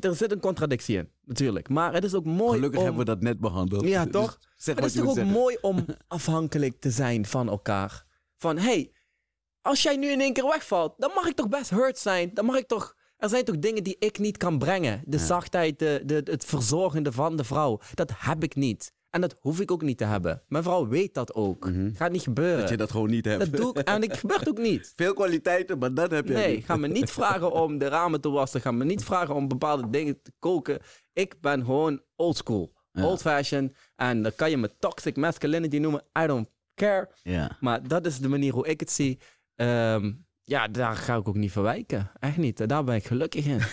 [0.00, 1.68] Er zit een contradictie in, natuurlijk.
[1.68, 2.84] Maar het is ook mooi Gelukkig om...
[2.86, 3.86] hebben we dat net behandeld.
[3.88, 4.38] Ja, Dus toch?
[4.56, 5.32] zeg het is toch ook zeggen.
[5.32, 8.04] mooi om afhankelijk te zijn van elkaar.
[8.38, 8.92] Van, hey,
[9.66, 12.30] als jij nu in één keer wegvalt, dan mag ik toch best hurt zijn.
[12.34, 12.94] Dan mag ik toch...
[13.16, 15.02] Er zijn toch dingen die ik niet kan brengen.
[15.04, 17.80] De zachtheid, de, de, het verzorgende van de vrouw.
[17.94, 18.92] Dat heb ik niet.
[19.10, 20.42] En dat hoef ik ook niet te hebben.
[20.48, 21.70] Mijn vrouw weet dat ook.
[21.94, 22.60] Gaat niet gebeuren.
[22.60, 23.40] Dat je dat gewoon niet hebt.
[23.50, 24.92] Dat doe ik en het gebeurt ook niet.
[24.96, 26.64] Veel kwaliteiten, maar dat heb je Nee, niet.
[26.64, 28.60] ga me niet vragen om de ramen te wassen.
[28.60, 30.78] Ga me niet vragen om bepaalde dingen te koken.
[31.12, 32.72] Ik ben gewoon old school.
[32.92, 33.76] Old fashioned.
[33.96, 36.02] En dan kan je me toxic masculinity noemen.
[36.22, 37.08] I don't care.
[37.22, 37.56] Ja.
[37.60, 39.18] Maar dat is de manier hoe ik het zie.
[39.56, 40.12] Ehm,
[40.44, 42.10] ja, daar ga ik ook niet verwijken.
[42.18, 42.68] Echt niet.
[42.68, 43.60] Daar ben ik gelukkig in.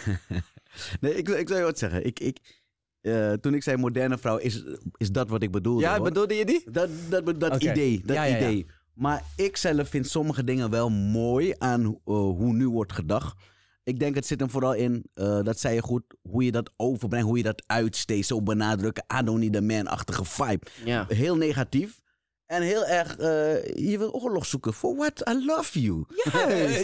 [1.00, 2.06] Nee, ik, ik zou je wat zeggen.
[2.06, 2.62] Ik, ik,
[3.02, 4.64] eh, toen ik zei moderne vrouw, is,
[4.98, 5.82] is dat wat ik bedoelde.
[5.82, 6.04] ja, hoor.
[6.04, 6.64] bedoelde je die?
[6.72, 8.02] Dat, dat, dat idee.
[8.06, 8.38] Dat Ja, ja, ja.
[8.38, 8.66] idee.
[8.94, 13.42] Maar ik zelf vind sommige dingen wel mooi aan eh, hoe nu wordt gedacht.
[13.84, 16.74] Ik denk het zit hem vooral in, eh, dat zei je goed, hoe je dat
[16.78, 18.26] overbrengt, hoe je dat uitsteekt.
[18.26, 20.68] Zo benadrukken, I don't need a man-achtige vibe.
[21.08, 22.02] Heel negatief.
[22.46, 24.74] En heel erg, eh, je wil oorlog zoeken.
[24.74, 25.30] For what?
[25.30, 26.06] I love you.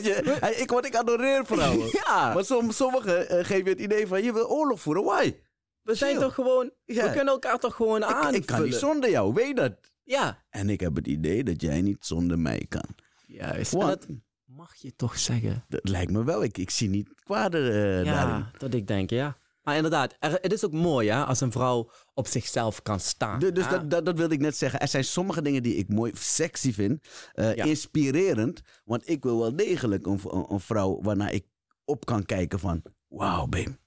[0.03, 1.87] Je, ik, want ik adoreer vrouwen.
[2.05, 2.33] Ja.
[2.33, 5.03] Maar som, sommigen eh, geven het idee van, je wil oorlog voeren.
[5.03, 5.35] Why?
[5.81, 6.71] We zijn toch gewoon...
[6.85, 7.03] Ja.
[7.03, 8.33] We kunnen elkaar toch gewoon Ik, aanvullen.
[8.39, 9.73] ik kan niet zonder jou, weet dat.
[10.03, 10.43] Ja.
[10.49, 12.95] En ik heb het idee dat jij niet zonder mij kan.
[13.27, 13.73] Juist.
[13.73, 15.65] En Want dat mag je toch zeggen.
[15.67, 16.43] dat lijkt me wel.
[16.43, 18.05] Ik, ik zie niet kwaad eh, daarin.
[18.05, 19.37] Ja, dat ik denk, ja.
[19.63, 23.39] Maar inderdaad, er- het is ook mooi hè, als een vrouw op zichzelf kan staan.
[23.39, 24.79] Du- dus dat, dat, dat wilde ik net zeggen.
[24.79, 27.07] Er zijn sommige dingen die ik mooi, sexy vind.
[27.33, 27.63] eh, Ja.
[27.65, 28.61] Inspirerend.
[28.85, 31.45] Want ik wil wel degelijk een, een, een vrouw waarnaar ik
[31.85, 32.81] op kan kijken van...
[33.07, 33.77] Wauw, babe.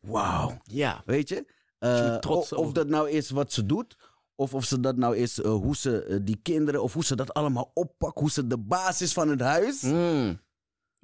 [0.00, 0.58] Wauw.
[0.62, 1.46] Ja, Weet je?
[1.78, 3.96] Eh, of, dat nou is wat ze doet.
[4.34, 6.82] Of of ze dat nou is eh, hoe ze die kinderen...
[6.82, 8.18] Of hoe ze dat allemaal oppakt.
[8.18, 9.80] Hoe ze de basis van het huis...
[9.82, 10.40] Mm.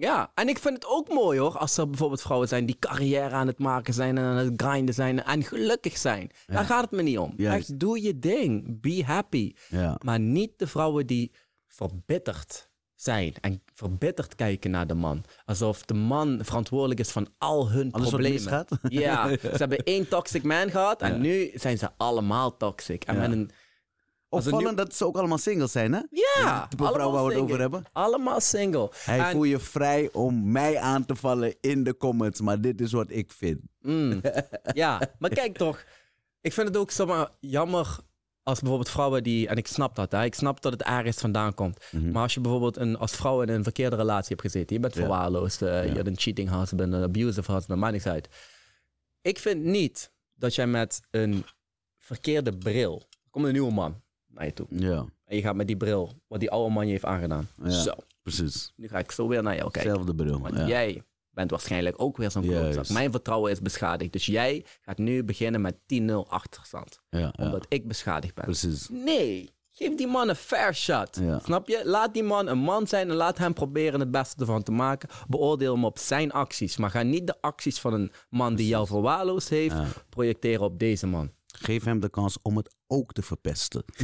[0.00, 3.30] Ja, en ik vind het ook mooi hoor, als er bijvoorbeeld vrouwen zijn die carrière
[3.34, 6.30] aan het maken zijn en aan het grinden zijn en gelukkig zijn.
[6.46, 7.32] Daar gaat het me niet om.
[7.37, 7.68] Juist.
[7.70, 8.80] Echt, doe je ding.
[8.80, 9.52] Be happy.
[9.68, 9.96] Ja.
[10.04, 11.32] Maar niet de vrouwen die
[11.66, 15.24] verbitterd zijn en verbitterd kijken naar de man.
[15.44, 18.66] Alsof de man verantwoordelijk is van al hun Alles problemen.
[18.82, 21.16] Ja, ze hebben één toxic man gehad en Ja.
[21.18, 23.04] nu zijn ze allemaal toxic.
[23.04, 23.50] En met een
[24.28, 26.00] Opvallend dat ze ook allemaal singles zijn, hè?
[26.10, 27.84] ja, De type vrouw waar we het over hebben.
[27.92, 28.90] Allemaal single.
[28.94, 32.80] Hij En- voel je vrij om mij aan te vallen in de comments, maar dit
[32.80, 33.60] is wat ik vind.
[33.80, 34.20] Mm.
[34.72, 35.84] ja, maar kijk toch.
[36.40, 37.96] Ik vind het ook zomaar jammer
[38.42, 39.48] als bijvoorbeeld vrouwen die...
[39.48, 40.24] En ik snap dat, hè.
[40.24, 41.78] Ik snap dat het ergens vandaan komt.
[42.12, 44.74] Maar als je bijvoorbeeld een, als vrouw in een verkeerde relatie hebt gezeten...
[44.76, 45.02] Je bent Mhm.
[45.02, 45.08] Ja.
[45.08, 48.28] verwaarloosd, eh, je hebt een cheating husband, een abusive husband, maakt niks uit.
[49.22, 51.44] Ik vind niet dat jij met een
[51.98, 53.06] verkeerde bril...
[53.31, 54.02] Komt een nieuwe man
[54.38, 54.66] naar je toe.
[54.70, 57.48] Ja, En je gaat met die bril, wat die oude man je heeft aangedaan.
[57.62, 57.70] Ja.
[57.70, 58.72] Zo, precies.
[58.76, 59.92] nu ga ik zo weer naar jou kijken.
[59.92, 60.40] Zelfde bril.
[60.40, 60.66] Want Ja.
[60.66, 62.88] jij bent waarschijnlijk ook weer zo'n klootzak.
[62.88, 64.12] Mijn vertrouwen is beschadigd.
[64.12, 67.00] Dus jij gaat nu beginnen met 10-0 achterstand.
[67.10, 68.44] Ja, ja, Omdat ik beschadigd ben.
[68.44, 68.88] precies.
[68.90, 71.18] Nee, geef die man een fair shot.
[71.20, 71.38] Ja.
[71.38, 71.80] Snap je?
[71.84, 75.08] Laat die man een man zijn en laat hem proberen het beste ervan te maken.
[75.28, 76.76] Beoordeel hem op zijn acties.
[76.76, 79.86] Maar ga niet de acties van een man die jou verwaarloosd heeft Ja.
[80.08, 81.30] projecteren op deze man.
[81.57, 83.85] Geef hem de kans om het ook te verpesten.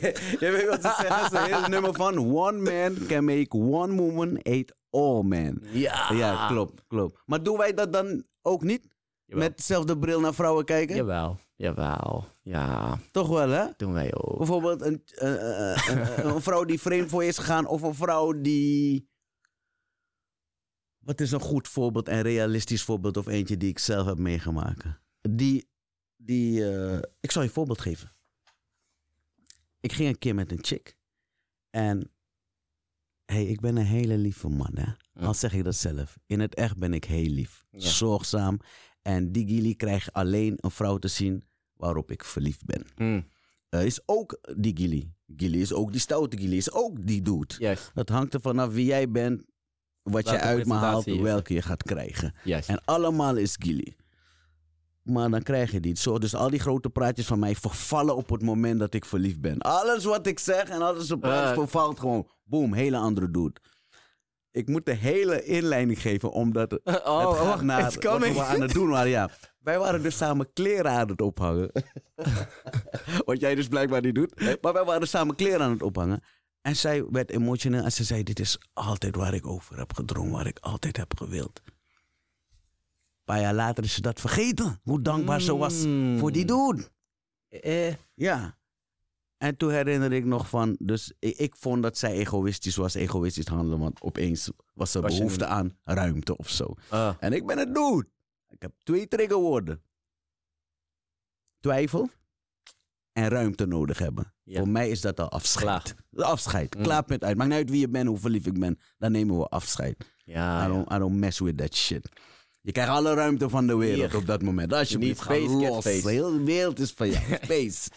[0.00, 1.24] nee, je weet wat ze zeggen?
[1.24, 5.62] Het is een heel nummer van One man can make one woman hate all men.
[5.72, 6.12] Ja.
[6.12, 7.22] Ja, klopt, klopt.
[7.26, 8.88] Maar doen wij dat dan ook niet?
[9.24, 9.44] Jawel.
[9.44, 10.96] Met dezelfde bril naar vrouwen kijken?
[10.96, 12.26] Jawel, jawel.
[12.42, 13.66] Ja, Toch wel, hè?
[13.76, 14.38] doen wij ook.
[14.38, 17.82] Bijvoorbeeld een, eh, eh, eh, een, een vrouw die vreemd voor je is gegaan of
[17.82, 19.08] een vrouw die...
[20.98, 24.84] Wat is een goed voorbeeld en realistisch voorbeeld of eentje die ik zelf heb meegemaakt?
[25.20, 25.68] Die,
[26.16, 28.10] die eh, ik zal je een voorbeeld geven.
[29.80, 30.96] Ik ging een keer met een chick
[31.70, 32.10] en
[33.24, 34.92] hey, ik ben een hele lieve man, hè?
[35.20, 35.26] Ja.
[35.26, 36.18] Al zeg ik dat zelf.
[36.26, 37.80] In het echt ben ik heel lief, Ja.
[37.88, 38.58] zorgzaam
[39.02, 41.44] en die gili krijgt alleen een vrouw te zien
[41.74, 42.86] waarop ik verliefd ben.
[42.96, 43.28] Mm,
[43.68, 45.12] Eh, is ook die Gilly.
[45.36, 47.54] Gilly is ook die stoute Gilly, is ook die dude.
[47.58, 49.44] juist, Dat hangt er vanaf wie jij bent,
[50.02, 52.34] wat je uit me haalt, welke je gaat krijgen.
[52.68, 53.96] En allemaal is Gilly.
[55.08, 56.18] Maar dan krijg je die zo.
[56.18, 59.58] Dus al die grote praatjes van mij vervallen op het moment dat ik verliefd ben.
[59.58, 61.52] Alles wat ik zeg en alles op Eh.
[61.52, 62.28] vervalt gewoon.
[62.44, 63.60] Boom, hele andere dude.
[64.50, 68.72] Ik moet de hele inleiding geven, omdat het Oh, gaat naar wat we aan het
[68.72, 69.10] doen waren.
[69.10, 69.30] Ja.
[69.58, 71.70] Wij waren dus samen kleren aan het ophangen.
[73.24, 74.60] Wat jij dus blijkbaar niet doet.
[74.62, 76.20] Maar wij waren samen kleren aan het ophangen.
[76.62, 80.32] En zij werd emotioneel en ze zei: Dit is altijd waar ik over heb gedroomd,
[80.32, 81.60] waar ik altijd heb gewild.
[83.28, 84.80] Paar jaar later is ze dat vergeten.
[84.82, 86.18] Hoe dankbaar ze was Mm.
[86.18, 86.88] voor die dude.
[87.48, 88.56] Eh, Ja.
[89.36, 93.46] En toen herinner ik nog van, dus ik, ik vond dat zij egoïstisch was, egoïstisch
[93.46, 96.74] handelen, want opeens was er je behoefte aan ruimte of zo.
[96.88, 98.06] ah, En ik ben het dude.
[98.48, 99.82] Ik heb twee triggerwoorden.
[101.60, 102.08] Twijfel
[103.12, 104.34] en ruimte nodig hebben.
[104.42, 104.58] Ja.
[104.58, 105.94] Voor mij is dat al afscheid.
[106.10, 106.26] Klaar.
[106.32, 106.74] Afscheid.
[106.76, 106.82] Mm.
[106.82, 107.36] Klaar met uit.
[107.36, 108.78] Maakt niet uit wie je bent, hoe verliefd ik ben.
[108.98, 110.14] Dan nemen we afscheid.
[110.24, 110.68] ja, I, ja.
[110.68, 112.08] don't, I don't mess with that shit.
[112.68, 114.20] Je krijgt alle ruimte van de wereld Hier.
[114.20, 114.72] op dat moment.
[114.72, 115.80] Alsjeblieft, ga Niet space, los.
[115.84, 116.02] space.
[116.02, 117.24] De hele wereld is van jou.
[117.42, 117.90] Space.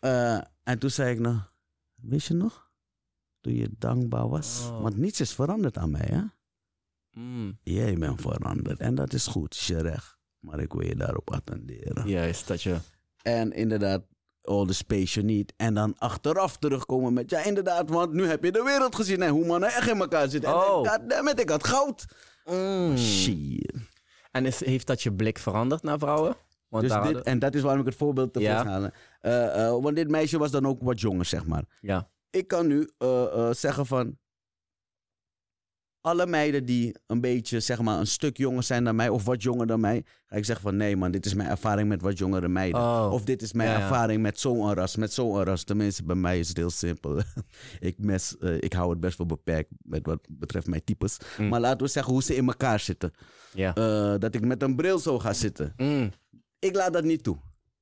[0.00, 1.52] Eh, en toen zei ik nog,
[1.94, 2.70] weet je nog?
[3.40, 4.60] Toen je dankbaar was.
[4.70, 4.82] Oh.
[4.82, 6.20] Want niets is veranderd aan mij, hè?
[7.20, 8.78] Mm, Jij bent veranderd.
[8.80, 10.18] En dat is goed, is je recht.
[10.38, 12.08] Maar ik wil je daarop attenderen.
[12.08, 12.76] juist, dat je...
[13.22, 14.02] En inderdaad,
[14.42, 15.52] all the space you need.
[15.56, 19.22] En dan achteraf terugkomen met, ja inderdaad, want nu heb je de wereld gezien.
[19.22, 20.54] En hoe mannen echt in elkaar zitten.
[20.54, 20.86] Oh.
[20.86, 22.06] En goddammit, ik had goud.
[22.50, 22.96] Mm.
[22.98, 23.72] Shit.
[24.30, 26.36] En is, heeft dat je blik veranderd naar vrouwen?
[26.68, 28.64] Want Dus daar dit, hadden- en dat is waarom ik het voorbeeld te Ja.
[28.64, 28.92] halen.
[29.20, 31.64] Eh, eh, want dit meisje was dan ook wat jonger, zeg maar.
[31.80, 32.08] Ja.
[32.30, 34.18] Ik kan nu eh, zeggen van...
[36.08, 39.08] Alle meiden die een beetje, zeg maar, een stuk jonger zijn dan mij...
[39.08, 40.04] of wat jonger dan mij...
[40.26, 40.76] ga ik zeggen van...
[40.76, 42.80] nee man, dit is mijn ervaring met wat jongere meiden.
[42.80, 43.08] Oh.
[43.12, 43.82] Of dit is mijn Ja, ja.
[43.82, 45.64] ervaring met zo'n ras, met zo'n ras.
[45.64, 47.20] Tenminste, bij mij is het heel simpel.
[47.80, 51.16] ik, mes, eh, ik hou het best wel beperkt met wat betreft mijn types.
[51.38, 51.48] Mm.
[51.48, 53.12] Maar laten we zeggen hoe ze in elkaar zitten.
[53.54, 55.72] Eh, dat ik met een bril zo ga zitten.
[55.76, 56.10] Mm.
[56.58, 57.36] Ik laat dat niet toe.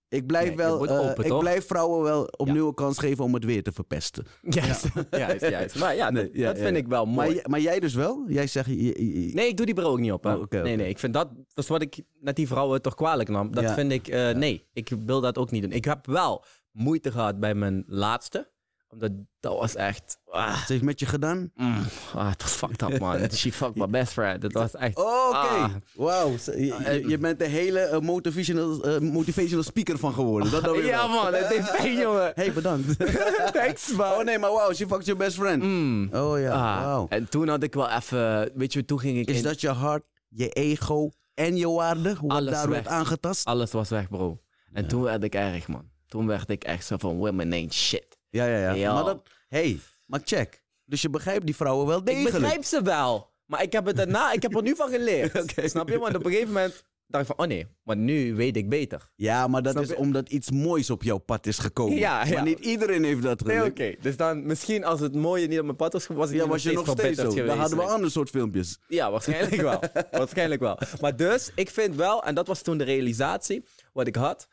[0.09, 3.35] Ik blijf, Nee, wel, eh, open, ik blijf vrouwen wel opnieuw een kans geven om
[3.35, 4.25] het weer te verpesten.
[4.43, 5.79] Juist, juist, juist.
[5.79, 6.83] Maar ja, Nee, dat, ja, dat ja, vind ja.
[6.83, 7.41] ik wel mooi.
[7.49, 8.25] maar jij dus wel?
[8.29, 8.67] Jij zegt...
[8.69, 10.25] je- je- je- Nee, ik doe die bril ook niet op.
[10.25, 10.35] Hè.
[10.35, 13.29] Oh, Nee, nee, ik vind dat, dat is wat ik net die vrouwen toch kwalijk
[13.29, 13.53] nam.
[13.55, 13.75] Dat Ja.
[13.75, 15.73] vind ik, eh, nee, ik wil dat ook niet doen.
[15.73, 18.51] Ik heb wel moeite gehad bij mijn laatste.
[18.97, 21.51] Omdat dat was echt, ah, Ze heeft met je gedaan?
[21.55, 21.83] mm,
[22.15, 23.31] ah, het was fucked up man.
[23.33, 24.41] She fucked my best friend.
[24.41, 25.37] Dat was echt, Oh, oké.
[25.39, 25.71] Ah.
[25.95, 26.37] Wauw.
[26.37, 30.51] Ze- Je, bent de hele eh, motivational, eh, motivational speaker van geworden.
[30.51, 32.33] Dat weer ja man, het deed pijn jongen.
[32.35, 32.99] Hey, bedankt.
[33.53, 34.13] Thanks man.
[34.13, 34.73] oh nee, maar wauw.
[34.73, 35.63] She fucked your best friend.
[35.63, 36.09] Mm.
[36.13, 37.07] Oh ja, Ah, wauw.
[37.09, 39.69] En toen had ik wel even, weet je, toen ging ik Is in- dat je
[39.69, 42.15] hart, je ego en je waarde?
[42.15, 42.75] Hoe Alles daar weg.
[42.83, 43.45] werd aangetast?
[43.47, 44.41] Alles was weg bro.
[44.73, 45.91] En toen werd ik erg man.
[46.07, 48.16] Toen werd ik echt zo van, women ain't shit.
[48.37, 48.95] Ja, ja, ja.
[48.95, 49.29] Maar dat...
[49.49, 50.65] Hey, maar check.
[50.85, 52.39] Dus je begrijpt die vrouwen wel Ik degelijk.
[52.39, 53.35] begrijp ze wel.
[53.47, 55.53] Maar ik heb het daarna, ik heb er nu van geleerd.
[55.71, 55.99] Snap je?
[55.99, 59.11] Want op een gegeven moment dacht ik van, oh nee, maar nu weet ik beter.
[59.17, 59.97] Ja, maar dat Snap is je?
[59.97, 61.99] omdat iets moois op jouw pad is gekomen.
[61.99, 62.33] Ja, ja.
[62.35, 63.71] Maar niet iedereen heeft dat Nee, geluk.
[63.71, 63.95] oké.
[64.01, 66.63] Dus dan, misschien als het mooie niet op mijn pad was, was ik Ja, was
[66.63, 67.23] je nog steeds zo.
[67.25, 67.57] Dan geweest.
[67.59, 68.79] hadden we een ander soort filmpjes.
[68.89, 69.83] Ja, waarschijnlijk wel.
[70.11, 70.79] waarschijnlijk wel.
[71.01, 74.49] Maar dus, ik vind wel, en dat was toen de realisatie wat ik had.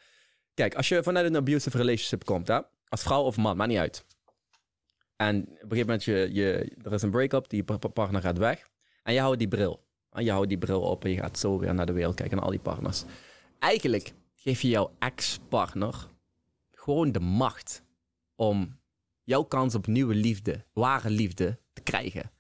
[0.54, 2.60] Kijk, als je vanuit een abusive relationship komt, hè,
[2.94, 4.06] als vrouw of man, maakt niet uit.
[5.16, 8.22] En op een gegeven moment, je, je, er is een break-up, die pa- pa- partner
[8.22, 8.70] gaat weg.
[9.04, 9.84] En je houdt die bril.
[10.12, 12.36] En je houdt die bril op en je gaat zo weer naar de wereld kijken,
[12.36, 13.04] naar al die partners.
[13.60, 16.10] Eigenlijk geef je jouw ex-partner
[16.72, 17.84] gewoon de macht
[18.36, 18.80] om
[19.24, 22.32] jouw kans op nieuwe liefde, ware liefde, te krijgen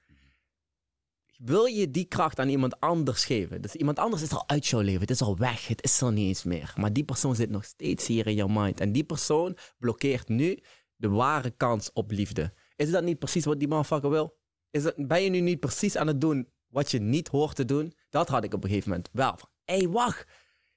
[1.37, 3.61] wil je die kracht aan iemand anders geven?
[3.61, 5.01] Dus iemand anders is al uit jouw leven.
[5.01, 5.67] Het is al weg.
[5.67, 6.73] Het is er niet eens meer.
[6.77, 8.79] Maar die persoon zit nog steeds hier in jouw mind.
[8.79, 10.59] En die persoon blokkeert nu
[10.95, 12.53] de ware kans op liefde.
[12.75, 14.37] Is dat niet precies wat die motherfucker wil?
[14.69, 17.65] Is dat, ben je nu niet precies aan het doen wat je niet hoort te
[17.65, 17.93] doen?
[18.09, 19.37] Dat had ik op een gegeven moment wel.
[19.63, 20.27] Hé, hey, wacht.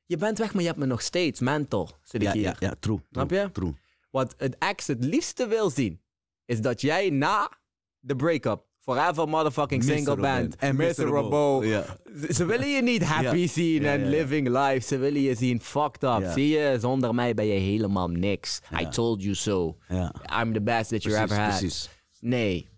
[0.05, 1.41] Je bent weg, maar je hebt me nog steeds.
[1.41, 2.43] Mental, zit ik Ja, hier.
[2.43, 2.99] ja, ja, true.
[3.11, 3.51] Snap je?
[3.53, 3.75] True.
[4.11, 6.03] Wat het ex het liefste wil zien,
[6.45, 7.53] is dat jij na
[7.99, 10.57] de break-up forever motherfucking single bent.
[10.57, 11.85] en miserable.
[12.21, 14.81] Ze- Ze willen je niet happy zien en living life.
[14.87, 16.31] Ze willen je zien fucked up.
[16.33, 18.61] Zie je, zonder mij ben je helemaal niks.
[18.81, 19.77] I told you so.
[20.43, 21.49] I'm the best that you ever had.
[21.59, 21.89] precies.
[22.21, 22.69] Nee.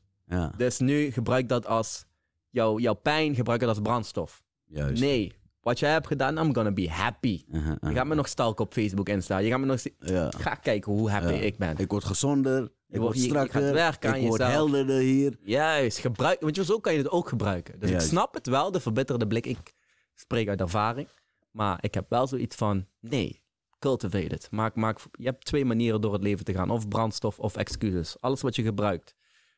[0.56, 2.06] Dus nu gebruik dat als...
[2.50, 4.42] Jouw, jouw pijn gebruik het als brandstof.
[4.66, 5.00] juist.
[5.02, 5.32] Nee.
[5.60, 7.42] Wat jij hebt gedaan, I'm gonna be happy.
[7.52, 9.38] Uh-huh, Je gaat me nog stalken op Facebook, Insta.
[9.38, 9.82] Je gaat me nog...
[10.36, 11.76] Ga kijken hoe happy ik ben.
[11.78, 14.52] Ik word gezonder, ik wordt- word je- je gaat werken aan ik word jezelf.
[14.56, 15.36] helderder hier.
[15.40, 17.78] Juist, gebruik, want je- zo kan je het ook gebruiken.
[17.78, 18.04] Dus Juist.
[18.06, 19.46] ik snap het wel, de verbitterde blik.
[19.46, 19.72] Ik
[20.14, 21.08] spreek uit ervaring.
[21.50, 23.42] Maar ik heb wel zoiets van, nee,
[23.78, 24.48] cultivate it.
[24.50, 26.70] Maak, maak, je hebt twee manieren door het leven te gaan.
[26.70, 28.20] Of brandstof of excuses.
[28.20, 29.14] Alles wat je gebruikt.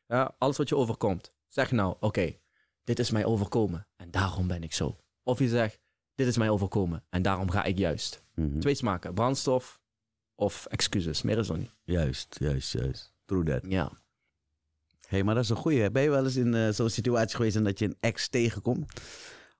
[0.07, 1.33] Ja, alles wat je overkomt.
[1.47, 2.35] Zeg nou, oké,
[2.83, 3.87] dit is mij overkomen.
[3.97, 4.97] En daarom ben ik zo.
[5.23, 5.79] Of je zegt,
[6.15, 7.05] dit is mij overkomen.
[7.09, 8.23] En daarom ga ik juist.
[8.35, 8.59] Mhm.
[8.59, 9.79] Twee smaken, brandstof
[10.35, 11.21] of excuses.
[11.21, 11.71] Meer is er niet.
[11.83, 13.10] Juist, juist, juist.
[13.31, 13.61] True that.
[13.67, 13.91] Ja.
[15.07, 15.91] Hé, maar dat is een goeie.
[15.91, 18.91] Ben je wel eens in eh, zo'n situatie geweest en dat je een ex tegenkomt?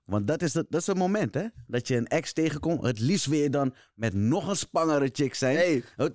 [0.04, 1.44] Want dat is, dat, dat is een moment, hè?
[1.66, 2.82] Dat je een ex tegenkomt.
[2.82, 5.56] Het liefst wil je dan met nog een spangere chick zijn.
[5.56, 5.82] Hey.
[5.96, 6.06] Oh,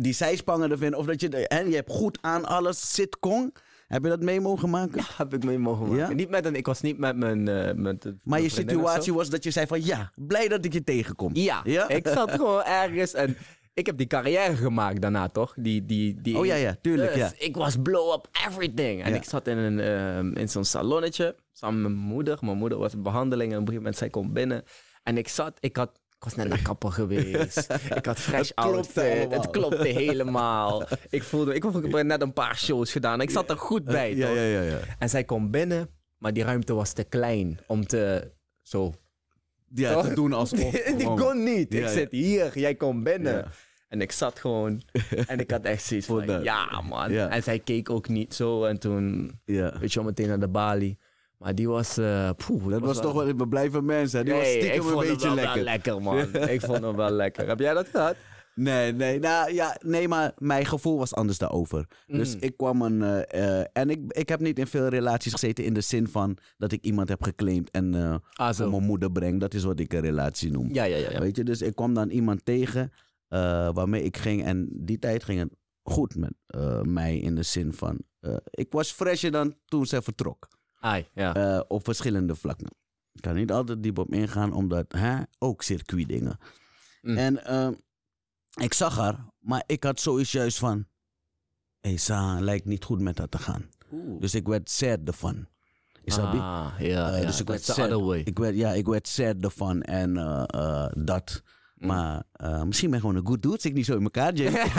[0.00, 0.98] Die zij spangender vinden.
[0.98, 1.28] Of dat je...
[1.48, 2.94] En je hebt goed aan alles.
[2.94, 3.52] Sitcom.
[3.86, 5.02] Heb je dat mee mogen maken?
[5.16, 5.96] Heb ik mee mogen maken.
[6.08, 6.12] Ja?
[6.12, 7.48] Niet met een, ik was niet met mijn...
[7.48, 9.84] eh, met de- Maar je situatie was dat je zei van...
[9.84, 11.30] Ja, blij dat ik je tegenkom.
[11.34, 11.88] Ja, Ja?
[11.88, 13.36] ik zat gewoon ergens en
[13.78, 15.54] ik heb die carrière gemaakt daarna, toch?
[15.58, 17.32] Die, die, die, Oh ja, ja, tuurlijk, Dus ja.
[17.38, 19.02] Ik was blow up everything.
[19.02, 19.16] En Ja.
[19.16, 22.38] ik zat in, een, ehm, in zo'n salonnetje samen met mijn moeder.
[22.40, 24.62] Mijn moeder was in behandeling en op een gegeven moment zij komt binnen.
[25.02, 26.00] En ik zat, ik had...
[26.16, 27.68] Ik was net naar kapper geweest.
[27.94, 29.32] ik had fresh outfit.
[29.32, 30.82] Het klopte helemaal.
[31.10, 33.20] ik voelde, ik heb net een paar shows gedaan.
[33.20, 34.18] Ik zat er goed bij, toch?
[34.34, 34.78] ja, ja, ja.
[34.98, 38.30] En zij komt binnen, maar die ruimte was te klein om te...
[38.62, 38.92] Zo,
[39.74, 40.06] Ja, Toch?
[40.08, 40.58] te doen alsof...
[40.70, 41.74] die gewoon- kon niet.
[41.74, 43.50] Ik zit hier, jij komt binnen.
[43.88, 44.82] En ik zat gewoon.
[45.26, 47.10] En ik had echt zoiets van, ja man.
[47.10, 48.64] En zij keek ook niet zo.
[48.64, 49.78] En toen, Ja.
[49.78, 50.98] weet je wel, meteen naar de balie.
[51.38, 51.94] Maar die was,
[52.46, 53.36] poeh, Dat was toch wel...
[53.36, 54.24] We blijven mensen.
[54.24, 55.62] Die was Nee, ik stiekem vond een beetje wel, lekker.
[55.62, 56.18] lekker, man.
[56.54, 57.48] ik vond hem wel lekker.
[57.48, 58.16] Heb jij dat gehad?
[58.54, 61.86] Nee, nee, nou, ja, nee, maar mijn gevoel was anders daarover.
[62.06, 62.40] Dus Mm.
[62.42, 63.02] ik kwam een.
[63.02, 66.36] eh, eh, en ik, ik heb niet in veel relaties gezeten in de zin van
[66.56, 68.70] dat ik iemand heb geclaimd en Ah, voor zo.
[68.70, 69.40] mijn moeder breng.
[69.40, 70.74] Dat is wat ik een relatie noem.
[70.74, 71.10] Ja, ja, ja.
[71.10, 71.20] ja.
[71.20, 72.92] Weet je, dus ik kwam dan iemand tegen
[73.28, 74.44] waarmee ik ging.
[74.44, 77.98] En die tijd ging het goed met eh, mij in de zin van.
[78.20, 80.48] eh, ik was fresher dan toen ze vertrok.
[80.80, 81.34] Ai, ja.
[81.34, 82.70] eh, op verschillende vlakken.
[83.12, 86.38] Ik kan niet altijd diep op ingaan, omdat hè, ook circuitdingen.
[87.02, 87.16] Mm.
[87.16, 87.68] En eh,
[88.62, 90.86] ik zag haar, maar ik had zoiets juist van...
[91.80, 93.68] Hé, hey, Sa, lijkt niet goed met haar te gaan.
[93.92, 94.20] Oeh.
[94.20, 95.46] Dus ik werd sad ervan.
[96.02, 96.24] Is dat?
[96.24, 97.26] Ah, ja, Eh, ja.
[97.26, 98.14] dus ik werd sad.
[98.26, 101.42] Ik werd, ja, ik werd sad ervan en eh, eh, dat.
[101.78, 101.86] Mm.
[101.86, 103.54] Maar eh, misschien ben ik gewoon een good dude.
[103.54, 104.52] Zit ik niet zo in elkaar, James.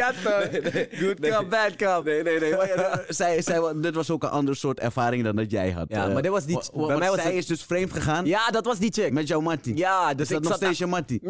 [0.00, 0.48] ja toch.
[0.90, 2.04] Good cup, bad cup.
[2.04, 2.56] Nee, nee, nee.
[2.56, 5.70] Maar ja, zij, zij, wa- dit was ook een ander soort ervaring dan dat jij
[5.70, 5.86] had.
[5.88, 8.24] Ja, Eh, maar dit was niet- bij mij was zij het- is dus vreemd gegaan
[8.26, 9.12] Ja, dat was die chick.
[9.12, 9.76] met jouw mattie.
[9.76, 11.20] Ja, dus is dat nog steeds je mattie?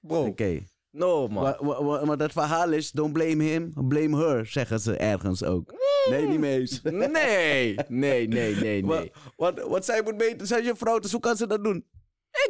[0.00, 0.62] Bro, Oké.
[0.90, 1.42] no man.
[1.42, 5.44] Maar, maar- maar- maar dat verhaal is, don't blame him, blame her, zeggen ze ergens
[5.44, 5.72] ook.
[6.10, 6.80] Nee, niet mee eens.
[6.82, 8.84] Nee, nee, nee, nee, nee.
[8.84, 11.84] Wat, wat, wat zij moet weten, zijn je vrouw, dus hoe kan ze dat doen?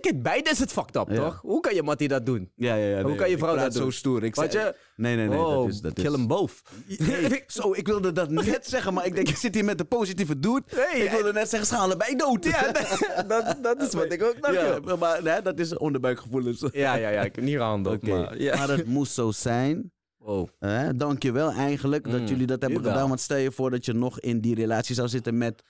[0.01, 1.41] Kijk, beide is het fucked up, toch?
[1.41, 2.53] Hoe kan je Mattie dat doen?
[2.57, 3.03] Ja, ja, ja.
[3.03, 3.83] Hoe kan je vrouw ik dat doen?
[3.83, 4.25] zo stoer.
[4.25, 5.39] Ik Wat zei- je- Nee, nee, nee.
[5.39, 6.03] oh, dat is, dat is...
[6.03, 6.63] kill them both.
[6.99, 9.85] Nee, zo, ik wilde dat net zeggen, maar ik denk, ik zit hier met de
[9.85, 10.63] positieve dude.
[10.93, 12.45] Nee, ik wilde net zeggen, ze gaan allebei dood.
[12.45, 12.73] Ja,
[13.29, 14.55] dat, dat is wat ik ook dacht.
[14.55, 16.65] Ja, maar nee, dat is onderbuikgevoelens.
[16.73, 18.41] Ja, ja, ja, ik heb niet op, Oké, maar...
[18.41, 18.57] Ja.
[18.57, 19.93] maar het moest zo zijn.
[20.17, 20.49] Wow.
[20.97, 23.09] Dank je wel eigenlijk dat Mm, jullie dat hebben gedaan.
[23.09, 25.63] Want stel je voor dat je nog in die relatie zou zitten met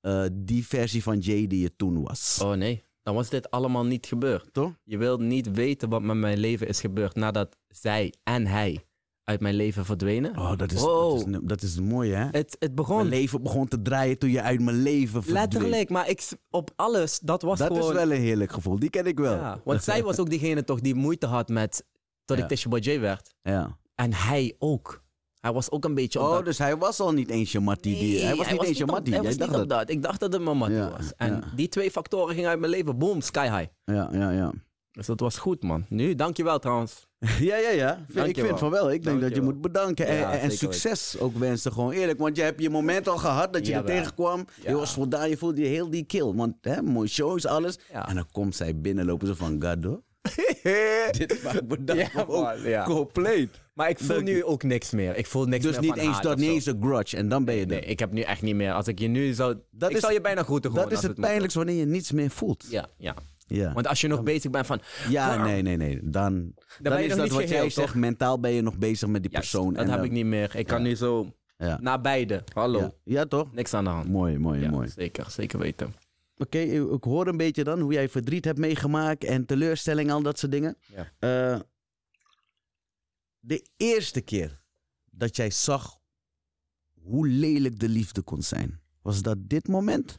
[0.00, 2.38] eh, die versie van Jay die je toen was.
[2.42, 4.48] Oh nee, dan was dit allemaal niet gebeurd.
[4.52, 4.72] Toch?
[4.84, 8.84] Je wilt niet weten wat met mijn leven is gebeurd nadat zij en hij
[9.22, 10.38] uit mijn leven verdwenen.
[10.38, 11.18] Oh, dat is, Wow.
[11.18, 12.24] dat is, dat is mooi hè?
[12.24, 15.34] Het, het Mijn begon leven begon te draaien toen je uit mijn leven verdween.
[15.34, 17.88] letterlijk, maar ik, op alles, dat was Dat gewoon...
[17.88, 18.78] is wel een heerlijk gevoel.
[18.78, 19.34] Die ken ik wel.
[19.36, 21.84] Ja, want zij was ook diegene toch die moeite had met...
[22.24, 22.42] Tot Ja.
[22.42, 23.34] ik Tisha J werd.
[23.42, 23.78] Ja.
[23.94, 25.04] En hij ook.
[25.46, 26.44] Hij was ook een beetje op Oh, dat...
[26.44, 27.98] dus hij was al niet eens je mattie.
[27.98, 29.12] die, hij was niet eens je mattie.
[29.14, 29.90] Hij Jij was dacht niet op dat.
[29.90, 31.12] Ik dacht dat het mijn mattie Ja, was.
[31.16, 31.40] En ja.
[31.56, 32.98] die twee factoren gingen uit mijn leven.
[32.98, 33.66] Boom, sky high.
[33.84, 34.52] Ja, ja, ja.
[34.92, 35.84] Dus dat was goed, man.
[35.88, 37.06] Nu, dankjewel trouwens.
[37.40, 38.04] Ja, ja, ja.
[38.08, 38.92] Vind- ik vind van wel.
[38.92, 40.06] Ik denk dat je moet bedanken.
[40.06, 41.72] En, Ja, en- succes ook wensen.
[41.72, 42.18] Gewoon eerlijk.
[42.18, 44.44] Want je hebt je moment al gehad dat je er tegenkwam.
[44.62, 45.28] Je was voldaan.
[45.28, 46.32] Je voelde je heel die kill.
[46.34, 47.78] Want hè, mooi show is alles.
[47.92, 49.26] En dan komt zij binnenlopen.
[49.26, 50.02] Zo van, God, hoor.
[51.18, 52.84] Dit maakt me dan Ja, gewoon man, ja.
[52.84, 53.64] compleet.
[53.74, 54.44] Maar ik voel Dank nu je.
[54.46, 55.16] ook niks meer.
[55.16, 57.16] Ik voel niks Dus meer niet van eens dat, niet eens een grudge.
[57.16, 57.88] En dan ben je Nee, er.
[57.88, 58.72] ik heb nu echt niet meer.
[58.72, 59.56] Als ik je nu zou...
[59.70, 60.88] Dat ik is- zou je bijna groeten gewoon.
[60.88, 62.66] Dat is het pijnlijkste wanneer je niets meer voelt.
[62.70, 63.14] Ja, ja.
[63.48, 64.80] Ja, Want als je nog bezig bent van...
[65.08, 66.00] ja nee, nee, nee.
[66.02, 66.52] Dan, dan,
[66.92, 67.94] ben je is dat wat jij zegt.
[67.94, 69.74] Mentaal ben je nog bezig met die Juist, persoon.
[69.74, 70.56] dat en heb ik niet meer.
[70.56, 71.78] Ik kan nu zo Ja.
[71.80, 72.42] naar beide.
[72.54, 72.78] Hallo.
[72.80, 72.90] Ja.
[73.04, 73.52] ja, toch?
[73.54, 74.08] Niks aan de hand.
[74.08, 74.88] Mooi, mooi, Ja, mooi.
[74.88, 75.94] Zeker, zeker weten.
[76.36, 80.22] Oké, ik ik hoor een beetje dan hoe jij verdriet hebt meegemaakt en teleurstelling, al
[80.22, 80.76] dat soort dingen.
[80.86, 81.12] Ja.
[81.18, 81.60] Eh,
[83.38, 84.62] de eerste keer
[85.10, 86.00] dat jij zag
[86.92, 90.18] hoe lelijk de liefde kon zijn, was dat dit moment?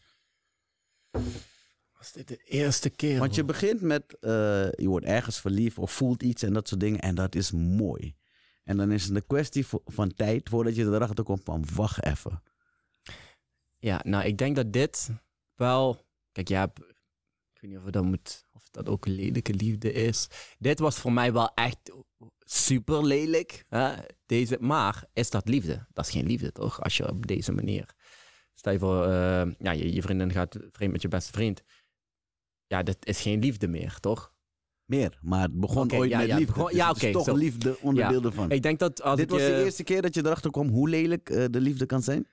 [1.98, 3.20] Was dit de eerste keer?
[3.20, 6.82] Want je begint met, eh, je wordt ergens verliefd of voelt iets en dat soort
[6.82, 8.16] dingen en dat is mooi.
[8.64, 12.44] En dan is het een kwestie van tijd voordat je erachter komt van wacht even.
[13.78, 15.10] Ja, nou, ik denk dat dit
[15.56, 16.06] wel...
[16.38, 16.64] Kijk, ja,
[17.54, 20.28] ik weet niet of dat, moet, of dat ook lelijke liefde is.
[20.60, 21.92] Dit was voor mij wel echt
[22.40, 23.66] super lelijk.
[23.68, 23.94] Hè?
[24.26, 25.86] Deze, maar is dat liefde?
[25.94, 26.82] Dat is geen liefde, toch?
[26.84, 27.96] Als je op deze manier...
[28.54, 31.64] Stel je voor, eh, ja, je, je vriendin gaat vreemd met je beste vriend.
[32.68, 34.34] Ja, dat is geen liefde meer, toch?
[34.86, 36.54] Meer, maar het begon ooit ja, met ja, liefde.
[36.54, 37.36] begon- Dus ja, oké, toch zo.
[37.36, 38.52] liefde onderdeel ervan.
[38.52, 39.32] Ik denk dat als Dit ik...
[39.32, 42.02] was de eh, eerste keer dat je erachter kwam hoe lelijk eh, de liefde kan
[42.02, 42.28] zijn?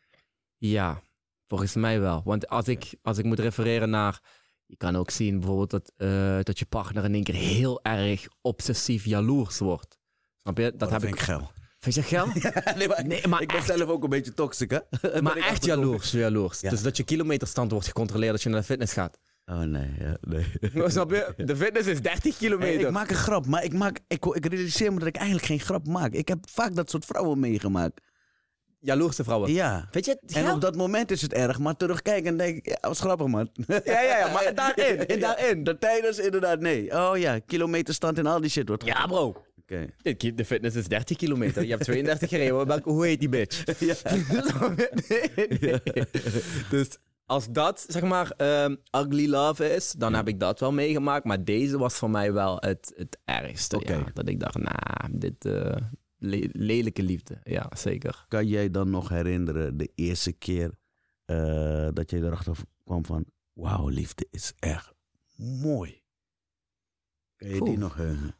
[0.57, 1.03] Ja,
[1.49, 2.23] volgens mij wel.
[2.25, 4.21] Want als ik, als ik moet refereren naar.
[4.67, 8.27] Je kan ook zien bijvoorbeeld dat, eh, dat je partner in één keer heel erg
[8.41, 9.99] obsessief jaloers wordt.
[10.37, 10.73] Snap je?
[10.77, 11.21] Dat heb ik.
[11.21, 11.51] geil.
[11.79, 12.27] Vind je dat geil?
[12.79, 13.67] nee, maar, Nee, maar ik ben echt.
[13.67, 14.79] zelf ook een beetje toxic, hè?
[15.21, 16.61] Maar echt jaloers, jaloers.
[16.61, 16.71] Ja.
[16.71, 19.19] Dus dat je kilometerstand wordt gecontroleerd als je naar de fitness gaat.
[19.47, 20.45] Oh nee, ja, nee.
[20.91, 21.33] Snap je?
[21.45, 22.87] De fitness is 30 Hey, kilometer.
[22.87, 25.61] ik maak een grap, maar ik, maak, ik, ik realiseer me dat ik eigenlijk geen
[25.61, 26.13] grap maak.
[26.13, 28.01] Ik heb vaak dat soort vrouwen meegemaakt.
[28.85, 29.53] Jaloerse vrouwen.
[29.53, 29.89] Ja.
[29.91, 30.19] Weet je?
[30.27, 33.27] En op dat moment is het erg, maar terugkijken en denk ik, ja, was grappig
[33.27, 33.49] man.
[33.67, 35.65] Ja, ja, ja, maar daarin, en daarin.
[35.65, 36.91] De tijdens inderdaad, nee.
[36.93, 39.37] Oh ja, kilometerstand en al die shit wordt Ja, bro.
[39.61, 39.87] Oké.
[40.03, 41.63] Dit- De fitness is 30 kilometer.
[41.65, 42.67] Je hebt 32 gereden.
[42.67, 43.65] Welke- Hoe heet die bitch?
[43.79, 43.95] Ja.
[45.09, 45.81] nee, nee.
[46.71, 46.89] Dus
[47.27, 51.25] als dat, zeg maar, ehm, ugly love is, dan heb ik dat wel meegemaakt.
[51.25, 53.77] Maar deze was voor mij wel het, het ergste.
[53.77, 53.93] Oké.
[53.93, 55.77] Ja, dat ik dacht, nou, dit eh,
[56.25, 57.41] le- lelijke liefde.
[57.43, 58.25] Ja, zeker.
[58.29, 60.79] Kan jij dan nog herinneren de eerste keer
[61.25, 63.25] eh, dat je erachter kwam van...
[63.53, 64.95] Wauw, liefde is echt
[65.37, 66.03] mooi.
[67.37, 68.37] Kan je die nog heugen?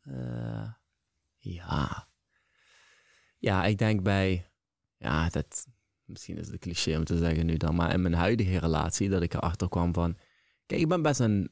[0.00, 0.72] Eh,
[1.36, 2.08] ja.
[3.38, 4.50] Ja, ik denk bij,
[4.96, 5.66] ja, dat,
[6.04, 9.22] misschien is het cliché om te zeggen nu dan, maar in mijn huidige relatie, dat
[9.22, 10.18] ik erachter kwam van,
[10.66, 11.50] kijk, ik ben best een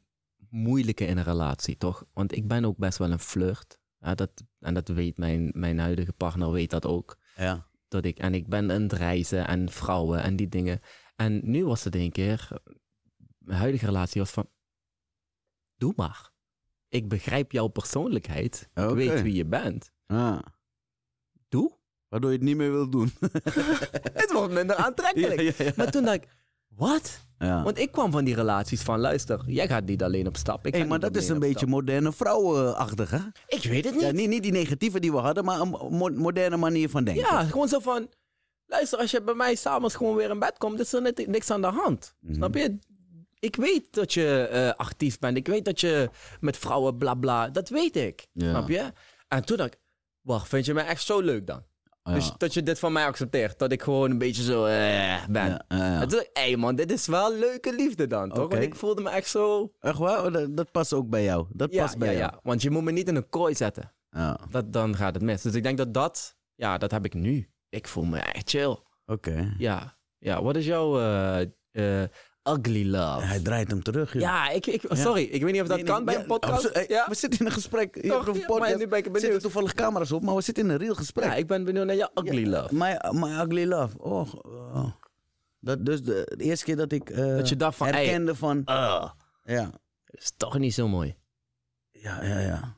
[0.51, 2.05] moeilijke in een relatie, toch?
[2.13, 3.79] Want ik ben ook best wel een flirt.
[4.05, 4.31] Ja, dat,
[4.61, 7.19] en dat weet mijn, mijn huidige partner, weet dat ook.
[7.37, 7.67] Ja.
[7.89, 10.81] Dat ik, en ik ben aan het reizen en vrouwen en die dingen.
[11.17, 12.49] En nu was het een keer,
[13.39, 14.49] mijn huidige relatie was van,
[15.77, 16.33] doe maar.
[16.89, 18.71] Ik begrijp jouw persoonlijkheid.
[18.75, 19.93] Ik weet wie je bent.
[20.07, 20.39] Ah,
[21.49, 21.79] Doe.
[22.09, 23.11] waardoor je het niet meer wilt doen.
[24.21, 25.41] Het wordt minder aantrekkelijk.
[25.41, 25.73] ja, ja, ja.
[25.77, 26.29] Maar toen dacht ik,
[26.77, 27.21] wat?
[27.39, 27.63] ja.
[27.63, 30.67] Want ik kwam van die relaties van, luister, jij gaat niet alleen op stap.
[30.67, 33.19] Ik Hey, maar dat is een beetje moderne vrouwenachtig, hè?
[33.47, 34.03] Ik weet het niet.
[34.03, 37.23] Ja, niet, niet die negatieve die we hadden, maar een mo- moderne manier van denken.
[37.31, 38.09] Ja, gewoon zo van,
[38.67, 41.51] luister, als je bij mij s'avonds gewoon weer in bed komt, is er net, niks
[41.51, 42.15] aan de hand.
[42.21, 42.35] Mhm.
[42.35, 42.79] Snap je?
[43.39, 45.37] Ik weet dat je eh, actief bent.
[45.37, 46.11] Ik weet dat je
[46.41, 47.49] met vrouwen bla bla.
[47.49, 48.27] Dat weet ik.
[48.33, 48.51] Ja.
[48.51, 48.93] Snap je?
[49.29, 49.79] En toen dacht ik,
[50.21, 51.63] wacht, vind je mij echt zo leuk dan?
[52.09, 52.15] Ja.
[52.15, 53.59] Dus dat je dit van mij accepteert.
[53.59, 55.47] Dat ik gewoon een beetje zo eh, ben.
[55.49, 56.01] Ja, ja, ja.
[56.01, 58.45] En toen dacht ik, hé man, dit is wel leuke liefde dan, toch?
[58.45, 58.55] Oké.
[58.55, 59.73] Want ik voelde me echt zo...
[59.81, 60.25] Echt waar?
[60.25, 61.47] Oh, Dat, dat past ook bij jou.
[61.53, 62.33] Dat Ja, past bij ja, jou.
[62.33, 62.41] ja.
[62.43, 63.93] Want je moet me niet in een kooi zetten.
[64.11, 64.39] Ja.
[64.51, 65.43] Dat, dan gaat het mis.
[65.43, 66.37] Dus ik denk dat dat...
[66.55, 67.51] Ja, dat heb ik nu.
[67.69, 68.77] Ik voel me echt chill.
[69.07, 69.55] Oké.
[69.59, 69.97] Ja.
[70.19, 71.41] Ja, wat is jouw eh,
[71.71, 72.09] eh,
[72.45, 73.25] ugly love?
[73.25, 74.13] Hij draait hem terug.
[74.13, 74.23] joh.
[74.23, 75.23] Ja, ik, ik, sorry.
[75.23, 76.55] Ik weet niet of dat Nee, kan nee, bij ja, een podcast.
[76.55, 77.07] absolu- hey, ja.
[77.09, 77.95] We zitten in een gesprek.
[77.95, 78.25] Je Toch?
[78.25, 78.71] hebt een Ja, podcast.
[78.71, 79.21] maar nu ben ik Er benieuwd.
[79.33, 81.25] zitten toevallig camera's op, maar we zitten in een real gesprek.
[81.25, 82.75] ja, ik ben benieuwd naar jouw ugly love.
[82.75, 83.99] My, my ugly love.
[83.99, 84.87] Oh, oh.
[85.61, 88.35] Dat, dus de, de eerste keer dat ik eh, Dat je dacht van, hey, herkende
[88.35, 88.63] van...
[88.67, 89.11] uh,
[89.45, 89.71] Ja,
[90.07, 91.17] is toch niet zo mooi.
[91.91, 92.77] ja, ja, ja.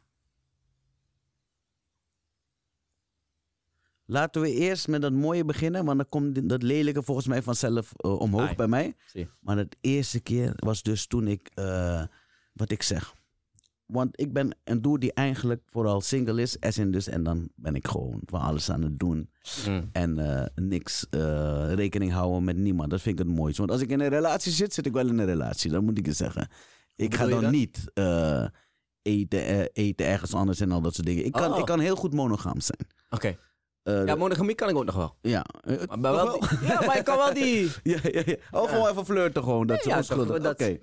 [4.08, 7.92] Laten we eerst met dat mooie beginnen, want dan komt dat lelijke volgens mij vanzelf
[7.96, 8.54] eh, omhoog Ai.
[8.54, 8.94] bij mij.
[9.06, 9.28] Zie.
[9.40, 12.02] Maar het eerste keer was dus toen ik, eh,
[12.52, 13.14] wat ik zeg.
[13.86, 17.48] Want ik ben een doer die eigenlijk vooral single is, as in dus, en dan
[17.54, 19.30] ben ik gewoon van alles aan het doen.
[19.68, 19.88] Mm.
[19.92, 21.06] En eh, niks
[21.74, 22.90] rekening houden met niemand.
[22.90, 23.60] Dat vind ik het mooiste.
[23.60, 25.70] Want als ik in een relatie zit, zit ik wel in een relatie.
[25.70, 26.48] Dat moet ik je zeggen.
[26.96, 27.50] Ik ga dan dat?
[27.50, 27.84] niet
[29.02, 31.24] eten, eten ergens anders en al dat soort dingen.
[31.24, 31.58] Ik kan, Oh.
[31.58, 32.86] ik kan heel goed monogaam zijn.
[33.10, 33.38] Oké.
[34.06, 35.16] Ja, monogamie kan ik ook nog wel.
[35.20, 35.44] ja.
[35.60, 37.70] Eh, Maar bij wel die- ja, maar ik kan wel die...
[37.92, 38.36] ja, ja, ja.
[38.50, 39.66] Oh, gewoon even flirten gewoon.
[39.66, 40.50] Dat Nee, is ja, onschuldig.
[40.50, 40.78] Oké.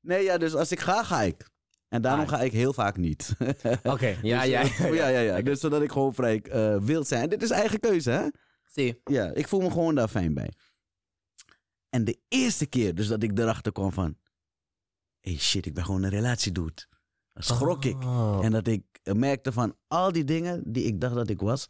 [0.00, 1.48] Nee, ja, dus als ik ga, ga ik.
[1.88, 2.28] En daarom Ah.
[2.28, 3.32] ga ik heel vaak niet.
[3.82, 4.86] Oké, ja, Dus, ja, eh, ja.
[4.94, 5.42] ja, ja, ja.
[5.42, 7.28] Dus zodat ik gewoon vrij eh, wild zijn.
[7.28, 8.26] Dit is eigen keuze, hè?
[8.64, 9.00] Zie.
[9.04, 10.52] Ja, ik voel me gewoon daar fijn bij.
[11.88, 14.16] En de eerste keer dus dat ik erachter kwam van...
[15.20, 16.88] hey shit, ik ben gewoon een relatie doet.
[17.32, 17.96] Dan schrok ik.
[18.04, 18.38] Oh.
[18.44, 21.66] En dat ik eh, merkte van al die dingen die ik dacht dat ik was.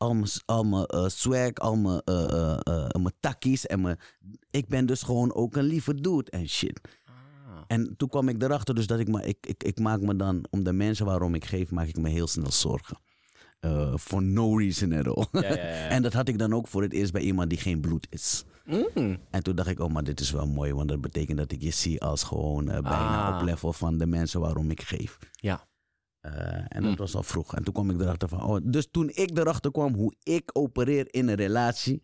[0.00, 3.66] Al mijn, al mijn eh, swag, al mijn, eh, mijn takkies.
[3.66, 3.98] En mijn,
[4.50, 6.80] ik ben dus gewoon ook een lieve dude en shit.
[7.04, 7.12] Ah.
[7.66, 10.44] En toen kwam ik erachter dus dat ik, me, ik, ik, ik maak me dan,
[10.50, 12.98] om de mensen waarom ik geef, maak ik me heel snel zorgen.
[13.98, 15.26] For no reason at all.
[15.32, 15.88] Ja, ja, ja.
[15.94, 18.44] en dat had ik dan ook voor het eerst bij iemand die geen bloed is.
[18.64, 19.18] Mm.
[19.30, 21.62] En toen dacht ik, oh maar dit is wel mooi, want dat betekent dat ik
[21.62, 23.36] je zie als gewoon bijna Ah.
[23.36, 25.18] op level van de mensen waarom ik geef.
[25.32, 25.68] Ja.
[26.20, 26.96] Eh, en dat Mm.
[26.96, 27.54] was al vroeg.
[27.54, 31.14] En toen kwam ik erachter van, oh, dus toen ik erachter kwam hoe ik opereer
[31.14, 32.02] in een relatie,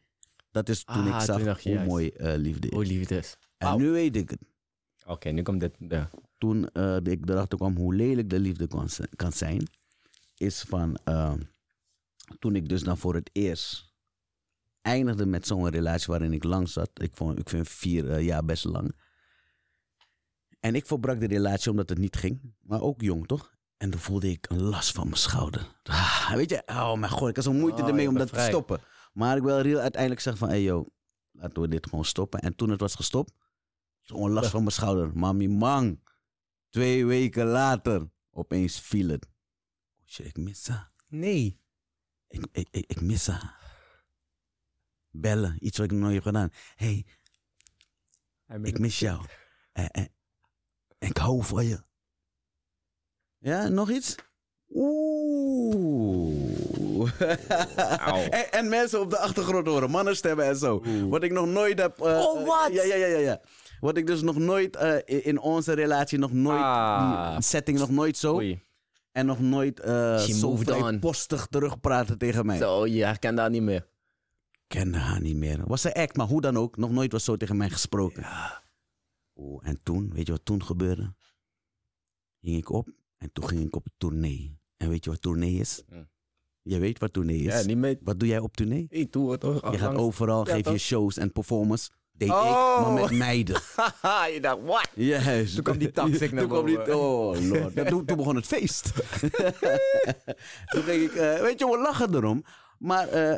[0.51, 1.91] dat is toen Ah, ik zag toen dacht je hoe juist.
[1.91, 2.75] mooi eh, liefde is.
[2.75, 3.37] Hoe lief het is.
[3.59, 4.41] En nu weet ik het.
[5.07, 5.77] Oké, nu komt dit.
[5.79, 6.11] Ja.
[6.39, 8.67] Toen eh, ik erachter kwam hoe lelijk de liefde
[9.17, 9.67] kan, zijn,
[10.37, 10.99] is van
[12.39, 13.95] toen ik dus dan voor het eerst
[14.83, 16.91] eindigde met zo'n relatie waarin ik lang zat.
[16.95, 18.97] Ik, vond, ik vind vier jaar best lang.
[20.61, 22.55] En ik verbrak de relatie omdat het niet ging.
[22.61, 23.55] Maar ook jong, toch?
[23.77, 25.81] En toen voelde ik een last van mijn schouder.
[25.83, 28.41] Ah, weet je, oh mijn god, ik had zo'n moeite Oh, ermee om dat te
[28.41, 28.81] stoppen.
[29.13, 30.87] Maar ik wil real uiteindelijk zeggen van, hey yo,
[31.33, 32.41] laten we dit gewoon stoppen.
[32.41, 33.33] En toen het was gestopt,
[34.01, 35.11] zo'n last van mijn schouder.
[35.19, 36.01] Mami, man.
[36.71, 39.27] Twee weken later, opeens viel het.
[39.27, 40.93] Oh shit, ik mis haar.
[41.09, 41.61] Nee.
[42.29, 43.65] Ik, ik, ik, ik mis haar.
[45.11, 46.51] Bellen, iets wat ik nooit heb gedaan.
[46.75, 47.07] hey,
[48.63, 49.27] ik mis jou.
[49.73, 50.09] En, en,
[50.99, 51.85] en ik hou van je.
[53.39, 54.15] Ja, nog iets?
[55.77, 57.21] Oeh.
[57.21, 60.83] En, en mensen op de achtergrond horen, mannenstemmen en zo.
[60.87, 61.09] Oeh.
[61.11, 61.99] Wat ik nog nooit heb.
[62.01, 62.69] eh, Oh, wat?
[62.73, 63.41] Ja, ja, ja, ja, ja.
[63.81, 66.61] Wat ik dus nog nooit eh, in- onze relatie, nog nooit.
[66.61, 67.33] Ah.
[67.33, 68.35] Die setting nog nooit zo.
[68.35, 68.65] Oei.
[69.13, 70.79] En nog nooit eh She zo moved on.
[70.79, 72.59] vrijpostig terugpraten tegen mij.
[72.59, 73.87] Zo, je herkent dat niet meer.
[74.53, 75.67] Ik kende haar niet meer.
[75.67, 76.77] Was ze act, maar hoe dan ook.
[76.77, 78.27] Nog nooit was zo tegen mij gesproken.
[79.37, 81.15] Oeh, en toen, weet je wat toen gebeurde?
[82.41, 84.59] Ging ik op en toen ging ik op tournee.
[84.77, 85.83] En weet je wat tournee is?
[85.89, 85.95] Hm.
[86.63, 87.61] Je weet wat tournee is.
[87.61, 87.99] Ja, niet mee.
[88.03, 88.87] Wat doe jij op tournee?
[88.91, 89.71] Ik doe het toch?
[89.73, 91.91] Je gaat overal, Ja, geef je shows en performance.
[92.13, 92.81] Deed ik, Oh.
[92.83, 93.55] maar met meiden.
[94.35, 94.89] Je dacht, wat?
[94.95, 95.55] Juist.
[95.55, 96.97] Toen kwam die toxic naar Toen kwam die- boven.
[97.43, 97.87] Oh lord.
[97.89, 98.93] Toen, toen begon het feest.
[100.73, 102.45] toen ging ik, eh, weet je, we lachen erom.
[102.79, 103.33] Maar, eh,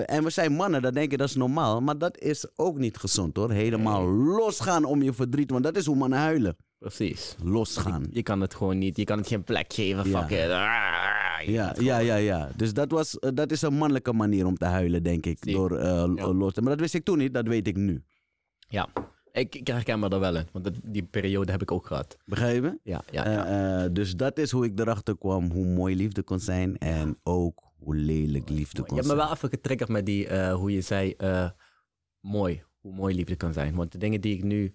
[0.00, 1.80] eh, en we zijn mannen, dan denk je dat is normaal.
[1.80, 3.50] Maar dat is ook niet gezond hoor.
[3.50, 5.50] Helemaal losgaan om je verdriet.
[5.50, 6.56] Want dat is hoe mannen huilen.
[6.78, 7.36] Precies.
[7.42, 8.06] Losgaan.
[8.10, 8.96] Je kan het gewoon niet.
[8.96, 10.08] Je kan het geen plek geven.
[10.08, 10.20] Ja.
[10.26, 10.50] Fuck it.
[10.50, 12.50] Ah, je Ja, ja, ja, ja.
[12.56, 15.38] Dus dat, was, eh, dat is een mannelijke manier om te huilen, denk ik.
[15.40, 15.52] Zie.
[15.54, 16.32] Door eh, Ja.
[16.32, 18.04] los te Maar dat wist ik toen niet, dat weet ik nu.
[18.68, 18.88] Ja.
[19.32, 20.46] Ik, ik herken me er wel in.
[20.52, 22.16] Want dat- die periode heb ik ook gehad.
[22.24, 22.78] Begrijp je?
[22.82, 23.82] Ja, ja, Eh, ja.
[23.84, 26.78] eh, dus dat is hoe ik erachter kwam hoe mooi liefde kon zijn.
[26.78, 29.26] En ook hoe lelijk liefde Je kon hebt me zijn.
[29.26, 31.50] wel even getriggerd met die, eh, hoe je zei, eh,
[32.20, 32.62] mooi.
[32.80, 33.74] Hoe mooi liefde kan zijn.
[33.74, 34.74] Want de dingen die ik nu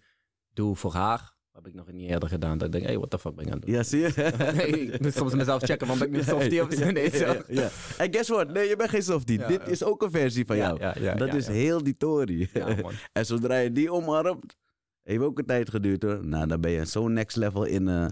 [0.54, 1.34] doe voor haar,
[1.64, 2.57] heb ik nog niet eerder gedaan.
[2.57, 3.76] Dat ik denk, hé, hey, what the fuck ben ik aan het doen?
[3.76, 4.32] Ja, zie je?
[4.55, 6.91] Nee, ik moet soms mezelf checken, van ben ik nu softie of zo?
[6.91, 7.41] Nee, zo.
[7.47, 7.70] Ja.
[7.97, 8.51] En guess what?
[8.53, 9.45] Nee, je bent geen softie.
[9.47, 10.80] Dit is ook een versie van jou.
[11.18, 12.49] dat is heel die tory.
[13.14, 14.55] En zodra je die omarmt,
[15.03, 16.26] heeft ook een tijd geduurd hoor.
[16.26, 17.88] Nou, dan ben je zo'n next level in...
[17.88, 18.05] eh,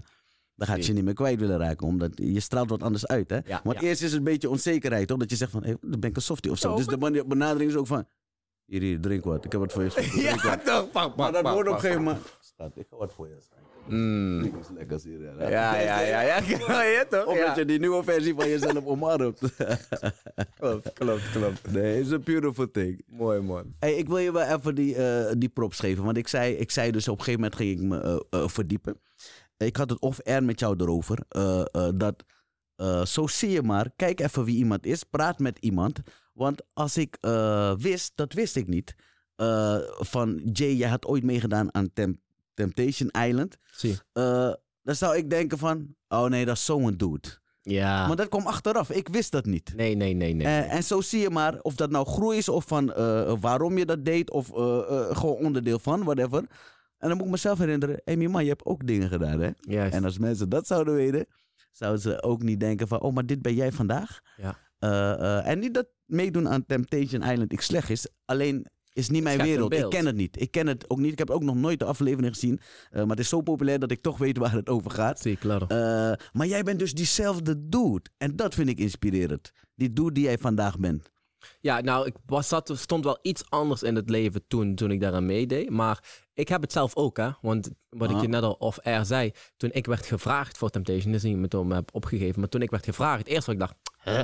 [0.54, 3.38] dan gaat je niet meer kwijt willen raken, omdat je straalt wat anders uit, hè?
[3.62, 5.18] Want eerst is het een beetje onzekerheid, toch?
[5.18, 6.70] Dat je zegt van, hé, dan ben ik een softie of zo.
[6.70, 8.06] Zo, dus de benadering is ook van,
[8.70, 9.44] hier, hier, drink wat.
[9.44, 9.90] Ik heb wat voor je.
[9.94, 10.64] Drink Ja, wat.
[10.64, 10.90] toch?
[10.90, 12.36] Pak, Maar pak, dat pak, wordt op een gegeven moment...
[12.40, 13.68] Staat, ik ga wat voor je schenken.
[13.86, 14.52] Mm.
[15.38, 15.48] Hè.
[15.48, 16.38] Ja, ja, ja, ja.
[16.96, 17.26] ja toch?
[17.26, 17.46] Of Ja.
[17.46, 19.38] dat je die nieuwe versie van jezelf omarmt.
[20.58, 21.70] Klopt, klopt, klopt.
[21.72, 23.02] nee, is een beautiful thing.
[23.06, 23.74] Mooi, man.
[23.78, 26.04] Hey, ik wil je wel even die, eh, die props geven.
[26.04, 28.48] Want ik zei, ik zei dus op een gegeven moment ging ik me eh, eh,
[28.48, 29.00] verdiepen.
[29.56, 31.18] Ik had het off-air met jou erover.
[31.96, 32.24] dat
[33.08, 33.90] zo zie je maar.
[33.96, 35.04] Kijk even wie iemand is.
[35.04, 36.00] Praat met iemand.
[36.32, 38.94] Want als ik eh, wist, dat wist ik niet.
[39.36, 42.20] eh, van Jay, jij had ooit meegedaan aan Tem-
[42.54, 43.56] Temptation Island.
[43.70, 43.98] Zie.
[44.12, 44.52] Eh,
[44.82, 47.28] dan zou ik denken van, oh nee, dat is zo'n dude.
[47.62, 48.06] Ja.
[48.06, 48.90] Maar dat kwam achteraf.
[48.90, 49.72] Ik wist dat niet.
[49.76, 50.46] Nee, nee, nee, nee.
[50.46, 52.86] Eh, en zo zie je maar of dat nou groei is of van
[53.40, 54.46] waarom je dat deed of
[55.16, 56.38] gewoon onderdeel van, whatever.
[56.98, 59.50] En dan moet ik mezelf herinneren, hé man, je hebt ook dingen gedaan hè.
[59.60, 59.94] Juist.
[59.94, 61.26] En als mensen dat zouden weten,
[61.70, 64.20] zouden ze ook niet denken van, oh maar dit ben jij vandaag.
[64.36, 64.58] Ja.
[64.80, 69.22] Eh, eh, en niet dat meedoen aan Temptation Island ik slecht is, alleen is niet
[69.22, 69.74] mijn wereld.
[69.74, 70.40] Ik ken het niet.
[70.40, 71.12] Ik ken het ook niet.
[71.12, 72.60] Ik heb ook nog nooit de aflevering gezien.
[72.90, 75.20] Eh, maar het is zo populair dat ik toch weet waar het over gaat.
[75.20, 75.62] Zie, klaar.
[75.62, 78.10] Eh, maar jij bent dus diezelfde dude.
[78.16, 79.52] En dat vind ik inspirerend.
[79.74, 81.10] Die dude die jij vandaag bent.
[81.60, 85.00] Ja, nou, ik was, zat, stond wel iets anders in het leven toen, toen ik
[85.00, 85.70] daaraan meedeed.
[85.70, 87.30] Maar ik heb het zelf ook, hè.
[87.40, 88.22] Want wat ik Ah.
[88.22, 91.72] je net al off-air zei, toen ik werd gevraagd voor Temptation, is niet met hem
[91.72, 94.22] heb opgegeven, maar toen ik werd gevraagd, eerst wat ik dacht, hè?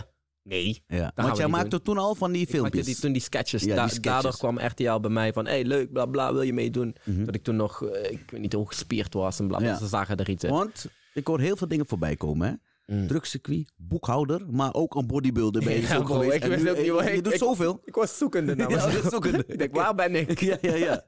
[0.49, 0.83] Nee.
[0.87, 1.13] Ja.
[1.15, 2.85] Want jij maakte toen al van die Ik filmpjes.
[2.87, 3.63] die, toen die sketches.
[3.63, 4.13] Ja, die Da- sketches.
[4.13, 6.97] Daardoor kwam RTL bij mij van, hey, leuk, bla bla, wil je meedoen?
[7.05, 7.25] Mhm.
[7.25, 9.67] Dat ik toen nog, eh, ik weet niet hoe gespierd was en bla bla.
[9.69, 9.77] Ja.
[9.77, 10.51] Ze zagen er iets in.
[10.51, 12.49] Want ik hoor heel veel dingen voorbij komen.
[12.49, 12.55] Hè?
[12.87, 13.07] Mm.
[13.07, 16.35] Drugscircuit, boekhouder, maar ook een bodybuilder ben je Ja, ook bro, geweest.
[16.45, 17.81] ik nu- ook niet eh, waar Je ik- doet ik- zoveel.
[17.85, 19.09] Ik was zoekende Ja, mezelf.
[19.11, 19.45] zoekende.
[19.47, 20.41] ik denk, waar ben ik?
[20.41, 21.05] Ja, ja, ja.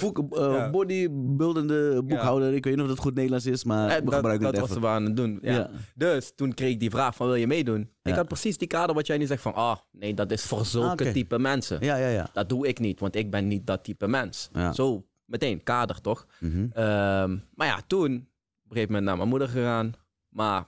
[0.00, 0.70] Boek, eh, Ja.
[0.70, 2.54] Bodybuildende boekhouder.
[2.54, 4.68] Ik weet niet of dat goed Nederlands is, maar En we dat gebruiken dat het
[4.70, 5.38] was we aan het doen.
[5.42, 5.70] Ja.
[5.94, 7.90] Dus toen kreeg ik die vraag van wil je meedoen?
[8.02, 10.64] Ik had precies die kader wat jij nu zegt van ah nee dat is voor
[10.66, 11.78] zulke Ah, type mensen.
[11.80, 12.28] Ja, ja, ja.
[12.32, 14.50] Dat doe ik niet, want ik ben niet dat type mens.
[14.74, 16.26] Zo meteen kader toch?
[16.40, 16.66] Mhm.
[16.72, 19.92] Ehm, maar ja toen op een gegeven moment naar mijn moeder gegaan.
[20.28, 20.64] Maar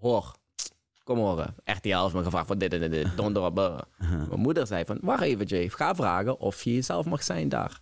[0.00, 0.34] hoor,
[1.04, 1.54] kom horen.
[1.64, 3.16] RTL heeft me gevraagd van dit en dit, dit.
[3.16, 3.58] Donder op.
[3.58, 3.78] eh.
[4.28, 7.80] Mijn moeder zei van wacht even Jay, ga vragen of je jezelf mag zijn daar.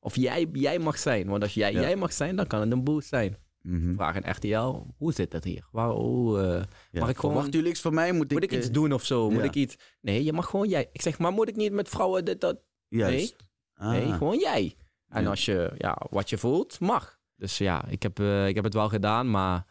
[0.00, 1.26] Of jij, jij mag zijn.
[1.28, 1.80] Want als jij, Ja.
[1.80, 3.36] jij mag zijn, dan kan het een boost zijn.
[3.62, 3.94] Mhm.
[3.94, 5.68] Vraag in RTL, hoe zit dat hier?
[5.72, 7.00] Waar, hoe, eh, Ja.
[7.00, 8.12] Mag ik gewoon- Verwacht u niks van mij?
[8.12, 9.30] Moet, moet ik eh, iets doen of zo?
[9.30, 9.76] Moet ik iets...
[10.00, 10.88] Nee, je mag gewoon jij.
[10.92, 12.58] Ik zeg, maar moet ik niet met vrouwen dit, dat?
[12.88, 13.36] Juist.
[13.74, 14.16] Nee, Ah.
[14.16, 14.74] gewoon jij.
[15.08, 17.18] En als je, ja, wat je voelt, mag.
[17.36, 19.67] Dus ja, ik heb, eh, ik heb het wel gedaan, maar...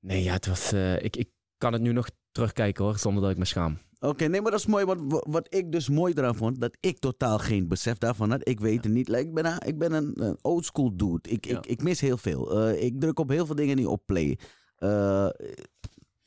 [0.00, 0.72] Nee, ja, het was...
[0.72, 1.28] eh, ik, ik
[1.58, 3.78] kan het nu nog terugkijken hoor, zonder dat ik me schaam.
[4.00, 4.84] Oké, nee, maar dat is mooi.
[4.84, 8.48] Wat, wat- ik dus mooi eraan vond, dat ik totaal geen besef daarvan had.
[8.48, 9.08] Ik weet het niet.
[9.08, 11.28] Like, ik ben, een- ik ben een, een oldschool dude.
[11.30, 11.56] Ik, Ja.
[11.58, 12.60] ik, ik mis heel veel.
[12.68, 14.38] Eh, ik druk op heel veel dingen niet op play.
[14.76, 15.28] Eh,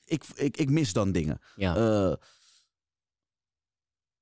[0.05, 1.39] ik, ik, ik mis dan dingen.
[1.55, 2.17] Ja,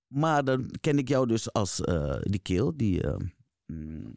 [0.07, 1.75] maar dan ken ik jou dus als
[2.21, 3.15] die keel die eh,
[3.65, 4.15] mm,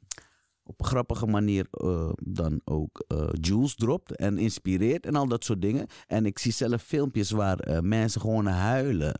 [0.65, 5.45] op een grappige manier eh, dan ook eh Jules dropt en inspireert en al dat
[5.45, 5.87] soort dingen.
[6.07, 9.15] En ik zie zelf filmpjes waar eh, mensen gewoon huilen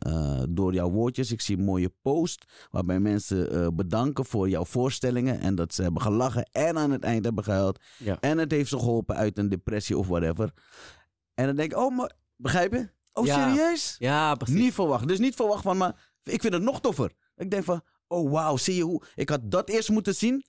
[0.51, 1.33] door jouw woordjes.
[1.33, 6.03] Ik zie een mooie post waarbij mensen bedanken voor jouw voorstellingen en dat ze hebben
[6.03, 7.81] gelachen en aan het eind hebben gehuild.
[7.99, 8.17] ja.
[8.21, 10.53] En het heeft ze geholpen uit een depressie of whatever.
[11.35, 12.89] En dan denk ik, oh, maar begrijp je?
[13.13, 13.49] Oh, Ja.
[13.49, 13.97] serieus?
[13.99, 14.61] ja precies.
[14.61, 15.09] Niet verwacht.
[15.09, 17.13] Dus niet verwacht van, maar ik vind het nog toffer.
[17.37, 19.03] Ik denk van, oh wauw, zie je hoe...
[19.15, 20.45] Ik had dat eerst moeten zien.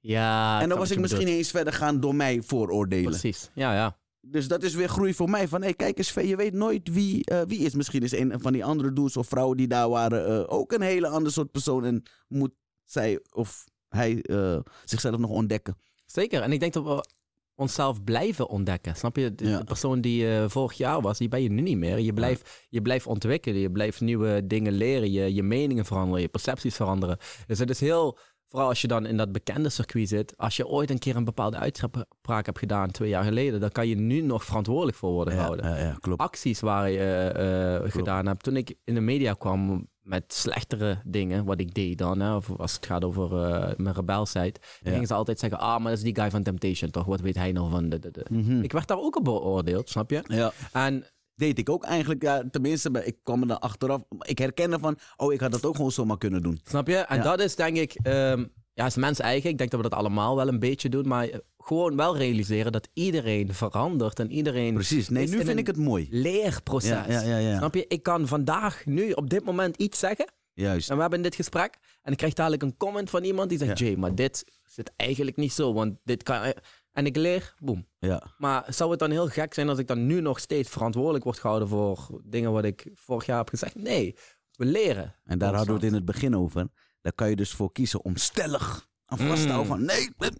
[0.00, 1.38] Ja, en dan was ik misschien bedoelt.
[1.38, 3.10] eens verder gaan door mij vooroordelen.
[3.10, 3.96] Precies, ja, ja.
[4.20, 5.48] Dus dat is weer groei voor mij.
[5.48, 7.74] Van, hé, kijk eens, je weet nooit wie, eh, wie is.
[7.74, 10.26] Misschien is een van die andere dudes of vrouwen die daar waren...
[10.26, 11.84] eh, ook een hele ander soort persoon.
[11.84, 12.50] En moet
[12.84, 15.76] zij of hij eh, zichzelf nog ontdekken.
[16.06, 16.42] Zeker.
[16.42, 17.08] En ik denk dat we
[17.54, 18.96] onszelf blijven ontdekken.
[18.96, 19.34] Snap je?
[19.34, 19.62] De, Ja.
[19.62, 21.98] persoon die eh, vorig jaar was, die ben je nu niet meer.
[21.98, 23.60] Je blijft, je blijft ontwikkelen.
[23.60, 25.10] Je blijft nieuwe dingen leren.
[25.12, 26.20] Je, je meningen veranderen.
[26.22, 27.18] Je percepties veranderen.
[27.46, 28.18] Dus het is heel...
[28.48, 30.36] Vooral als je dan in dat bekende circuit zit.
[30.36, 33.88] Als je ooit een keer een bepaalde uitspraak hebt gedaan twee jaar geleden, dan kan
[33.88, 35.66] je nu nog verantwoordelijk voor worden gehouden.
[35.66, 36.20] ja, ja, klopt.
[36.20, 38.42] Acties waar je eh, eh, gedaan hebt.
[38.42, 42.50] Toen ik in de media kwam met slechtere dingen, wat ik deed dan, hè, of
[42.58, 45.98] als het gaat over eh, mijn rebelsheid, dan gingen ze altijd zeggen, ah, maar dat
[45.98, 47.04] is die guy van Temptation, toch?
[47.04, 47.98] Wat weet hij nou van de...
[47.98, 48.26] de, de.
[48.30, 48.62] Mhm.
[48.62, 50.22] Ik werd daar ook op beoordeeld, snap je?
[50.26, 50.52] Ja.
[50.72, 51.04] En
[51.38, 52.22] deed ik ook eigenlijk.
[52.22, 54.02] Ja, tenminste, ik kwam er dan achteraf.
[54.18, 56.60] Ik herkende van, oh, ik had dat ook gewoon zomaar kunnen doen.
[56.64, 56.96] Snap je?
[56.96, 57.22] En Ja.
[57.22, 59.50] dat is denk ik, ehm, ja, is mens eigen.
[59.50, 62.72] Ik denk dat we dat allemaal wel een beetje doen, maar eh, gewoon wel realiseren
[62.72, 65.08] dat iedereen verandert en iedereen Precies.
[65.08, 66.06] Nee, nu in vind een ik het mooi.
[66.10, 66.90] leerproces.
[67.24, 67.56] Ja, ja.
[67.58, 67.84] Snap je?
[67.88, 70.90] Ik kan vandaag, nu, op dit moment iets zeggen Juist.
[70.90, 73.78] en we hebben dit gesprek en ik krijg dadelijk een comment van iemand die zegt,
[73.78, 73.86] Ja.
[73.86, 76.52] Jay, maar dit zit eigenlijk niet zo, want dit kan...
[76.98, 77.86] En ik leer, boem.
[77.98, 78.22] Ja.
[78.38, 81.38] Maar zou het dan heel gek zijn als ik dan nu nog steeds verantwoordelijk word
[81.38, 83.74] gehouden voor dingen wat ik vorig jaar heb gezegd?
[83.74, 84.16] Nee,
[84.52, 85.14] we leren.
[85.24, 86.68] En daar hadden we het in het begin over.
[87.00, 89.86] Daar kan je dus voor kiezen om stellig aan vast te houden Mm.
[89.88, 90.30] van nee.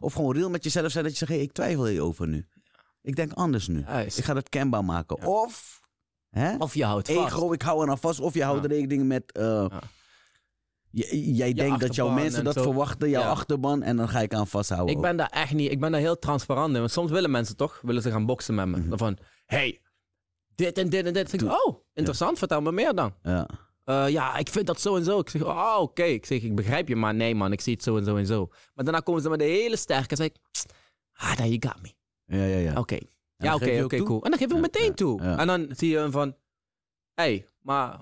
[0.00, 2.46] Of gewoon real met jezelf zijn dat je zegt, hey, ik twijfel hierover nu.
[3.02, 3.80] Ik denk anders nu.
[3.86, 4.18] Juist.
[4.18, 5.16] Ik ga dat kenbaar maken.
[5.20, 5.26] Ja.
[5.26, 5.80] Of,
[6.30, 6.56] hè?
[6.56, 7.32] Of je houdt vast.
[7.34, 8.20] ego, ik hou er aan vast.
[8.20, 8.68] Of je houdt Ja.
[8.68, 9.32] rekening met...
[9.32, 9.80] eh, Ja.
[10.92, 12.62] J- jij denkt dat jouw mensen en dat zo.
[12.62, 13.28] verwachten, jouw Ja.
[13.28, 13.82] achterban.
[13.82, 14.94] En dan ga ik aan vasthouden.
[14.94, 16.78] Ik ben daar echt niet, ik ben daar heel transparant in.
[16.78, 18.88] Want soms willen mensen toch, willen ze gaan boksen met me.
[18.88, 19.80] Dan van, hey,
[20.54, 21.32] dit en dit en dit.
[21.32, 23.14] Ik zeg, oh, interessant, vertel me meer dan.
[23.22, 23.48] Ja.
[23.84, 25.18] Eh, ja, ik vind dat zo en zo.
[25.18, 26.02] Ik zeg, oh, oké.
[26.02, 28.26] Ik zeg, ik begrijp je, maar nee man, ik zie het zo en zo en
[28.26, 28.48] zo.
[28.74, 30.16] Maar daarna komen ze met de hele sterke.
[30.16, 30.36] zeg ik,
[31.12, 31.92] ah, there you got me.
[32.36, 32.78] Ja, ja, ja.
[32.78, 32.98] Oké.
[33.36, 34.22] Ja, oké, oké, cool.
[34.24, 35.20] En dan geef ik meteen toe.
[35.20, 36.36] En dan zie je hem van,
[37.14, 38.00] hey, maar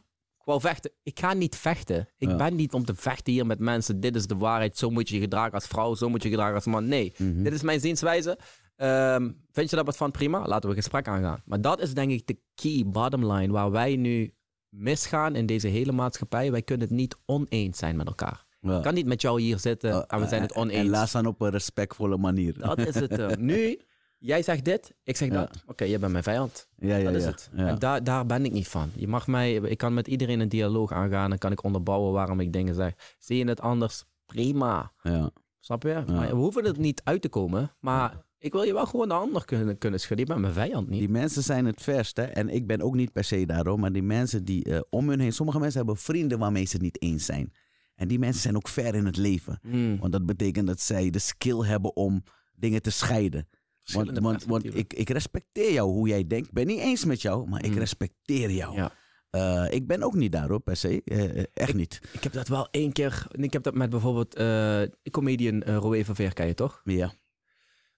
[0.51, 0.91] wou vechten.
[1.03, 2.09] Ik ga niet vechten.
[2.19, 2.37] Ik Ja.
[2.37, 4.01] ben niet om te vechten hier met mensen.
[4.01, 4.77] Dit is de waarheid.
[4.79, 5.95] Zo moet je je gedragen als vrouw.
[5.95, 6.89] Zo moet je je gedragen als man.
[6.89, 7.13] Nee.
[7.17, 7.43] Mhm.
[7.43, 8.39] Dit is mijn zienswijze.
[8.77, 10.11] Ehm, vind je dat wat van?
[10.11, 11.43] Prima, laten we een gesprek aangaan.
[11.45, 14.35] Maar dat is denk ik de key bottom line waar wij nu
[14.69, 16.51] misgaan in deze hele maatschappij.
[16.51, 18.45] Wij kunnen het niet oneens zijn met elkaar.
[18.61, 18.77] Ja.
[18.77, 20.89] Ik kan niet met jou hier zitten Oh, en we zijn het En oneens.
[20.89, 22.59] laat staan op een respectvolle manier.
[22.59, 23.19] Dat is het.
[23.19, 23.29] eh.
[23.51, 23.79] nu,
[24.21, 25.63] jij zegt dit, ik zeg dat.
[25.67, 26.69] Oké, jij bent mijn vijand.
[26.77, 27.51] ja, ja, Dat is het.
[27.57, 28.91] En daar, daar ben ik niet van.
[28.95, 32.41] Je mag mij, ik kan met iedereen een dialoog aangaan en kan ik onderbouwen waarom
[32.41, 33.15] ik dingen zeg.
[33.19, 34.05] Zie je het anders?
[34.27, 34.93] Prima.
[35.03, 35.31] Ja.
[35.61, 36.03] Snap je?
[36.07, 37.71] Maar we hoeven het niet uit te komen.
[37.81, 40.27] Maar Ik wil je wel gewoon de ander kunnen, kunnen schudden.
[40.27, 40.99] Je bent mijn vijand niet.
[40.99, 42.23] Die mensen zijn het verste.
[42.23, 43.81] En ik ben ook niet per se daarom.
[43.81, 45.33] Maar die mensen die eh, om hun heen.
[45.33, 47.53] Sommige mensen hebben vrienden waarmee ze het niet eens zijn.
[47.95, 49.59] En die mensen zijn ook ver in het leven.
[49.63, 49.99] Mm.
[49.99, 52.23] Want dat betekent dat zij de skill hebben om
[52.55, 53.49] dingen te scheiden.
[53.93, 56.47] Want, ik, ik respecteer jou hoe jij denkt.
[56.47, 57.79] Ik ben niet eens met jou, maar ik Mm.
[57.79, 58.75] respecteer jou.
[58.75, 58.93] Ja.
[59.31, 61.03] Eh, ik ben ook niet daar hoor, per se.
[61.05, 62.01] Eh, eh, echt niet.
[62.13, 63.27] Ik heb dat wel één keer.
[63.31, 66.81] Ik heb dat met bijvoorbeeld eh comedian uh, Roé van je toch?
[66.85, 67.13] Ja.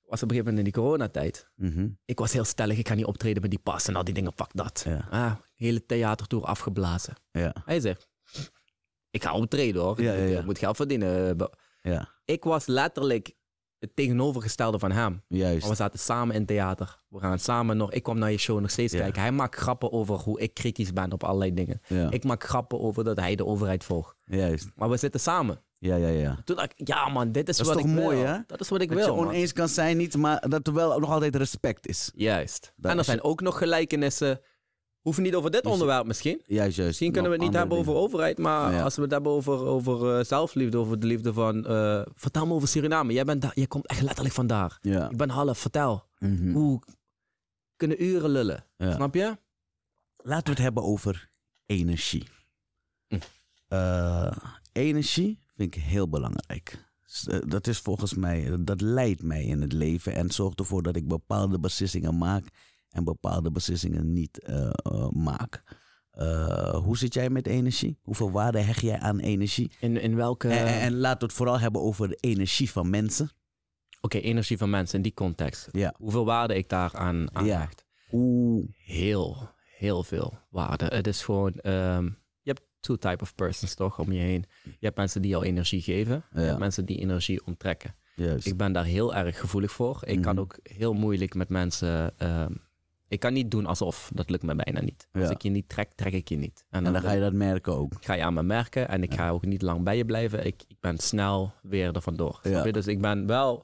[0.03, 1.51] Was op een gegeven moment in die coronatijd.
[1.57, 1.89] Mhm.
[2.05, 4.35] Ik was heel stellig, ik ga niet optreden met die pas en al die dingen,
[4.35, 4.83] pak dat.
[4.87, 5.07] Ja.
[5.11, 7.15] Ah, hele theatertour afgeblazen.
[7.31, 7.55] Ja.
[7.65, 8.09] Hij zegt,
[9.11, 10.03] ik ga optreden hoor.
[10.03, 10.37] Ja, ja, Ik ja.
[10.37, 11.37] moet, moet geld verdienen.
[11.83, 12.09] Ja.
[12.25, 13.35] Ik was letterlijk
[13.83, 15.23] het tegenovergestelde van hem.
[15.29, 15.61] Juist.
[15.61, 16.99] Maar we zaten samen in theater.
[17.09, 17.93] We gaan samen nog.
[17.93, 18.99] Ik kwam naar je show nog steeds Ja.
[18.99, 19.21] kijken.
[19.23, 21.81] Hij maakt grappen over hoe ik kritisch ben op allerlei dingen.
[21.87, 22.11] Ja.
[22.11, 24.17] Ik maak grappen over dat hij de overheid volgt.
[24.25, 24.71] Juist.
[24.77, 25.61] Maar we zitten samen.
[25.79, 26.39] Ja, ja, ja.
[26.45, 28.27] Toen dacht ik, ja man, dit is, Dat is wat toch ik mooi, wil.
[28.27, 28.39] hè?
[28.47, 29.07] Dat is wat ik Dat wil.
[29.07, 29.27] je man.
[29.29, 32.11] oneens kan zijn, niet, maar dat er wel nog altijd respect is.
[32.15, 32.73] Juist.
[32.77, 34.41] Dat en er is- zijn ook nog gelijkenissen.
[35.03, 36.41] Hoeven niet over dit ziet- onderwerp misschien.
[36.47, 36.89] Juist, juist.
[36.89, 38.83] Misschien kunnen we het niet hebben over overheid, maar Ja.
[38.83, 41.67] als we het hebben over, over eh, zelfliefde, over de liefde van...
[41.67, 43.13] eh, vertel me over Suriname.
[43.13, 44.79] Jij, bent jij komt echt letterlijk vandaar.
[44.81, 45.11] Ja.
[45.11, 46.05] Ik ben half, vertel.
[46.19, 46.53] Mhm.
[46.53, 46.83] Hoe
[47.77, 48.65] kunnen uren lullen?
[48.77, 48.95] Ja.
[48.95, 49.37] Snap je?
[50.17, 51.31] Laten we het hebben over
[51.67, 52.25] energie.
[53.09, 53.19] Hm.
[53.69, 54.37] Eh,
[54.73, 56.91] energie vind ik heel belangrijk.
[57.47, 61.09] Dat is volgens mij, dat leidt mij in het leven en zorgt ervoor dat ik
[61.09, 62.45] bepaalde beslissingen maak
[62.93, 64.71] en bepaalde beslissingen niet eh,
[65.11, 65.63] maak.
[66.11, 67.99] Eh, hoe zit jij met energie?
[68.03, 69.73] Hoeveel waarde hecht jij aan energie?
[69.81, 70.49] In, in welke...
[70.49, 73.31] En, en, en laten we het vooral hebben over de energie van mensen.
[74.01, 75.69] Oké, energie van mensen in die context.
[75.73, 75.95] Ja.
[75.99, 77.59] Hoeveel waarde ik daar aan, aan Ja.
[77.61, 77.85] hecht?
[78.09, 80.85] Hoe, Heel, heel veel waarde.
[80.85, 81.53] Het is gewoon...
[81.53, 82.05] ehm,
[82.43, 84.45] je hebt two type of persons toch om je heen.
[84.63, 86.25] Je hebt mensen die jou energie geven.
[86.33, 86.47] Je Ja.
[86.47, 87.95] hebt mensen die energie onttrekken.
[88.15, 88.47] juist.
[88.47, 90.03] Ik ben daar heel erg gevoelig voor.
[90.07, 90.43] Ik kan Mhm.
[90.43, 92.19] ook heel moeilijk met mensen...
[92.19, 92.53] ehm,
[93.13, 94.11] ik kan niet doen alsof.
[94.15, 95.09] Dat lukt me bijna niet.
[95.13, 95.31] Als Ja.
[95.31, 96.65] ik je niet trek, trek ik je niet.
[96.71, 97.93] en dan ga je dat merken ook.
[98.01, 100.47] ga je aan me merken en ik ga ook niet lang bij je blijven.
[100.47, 102.41] Ik, ik ben snel weer er vandoor.
[102.43, 102.63] Ja.
[102.71, 103.55] Dus ik ben wel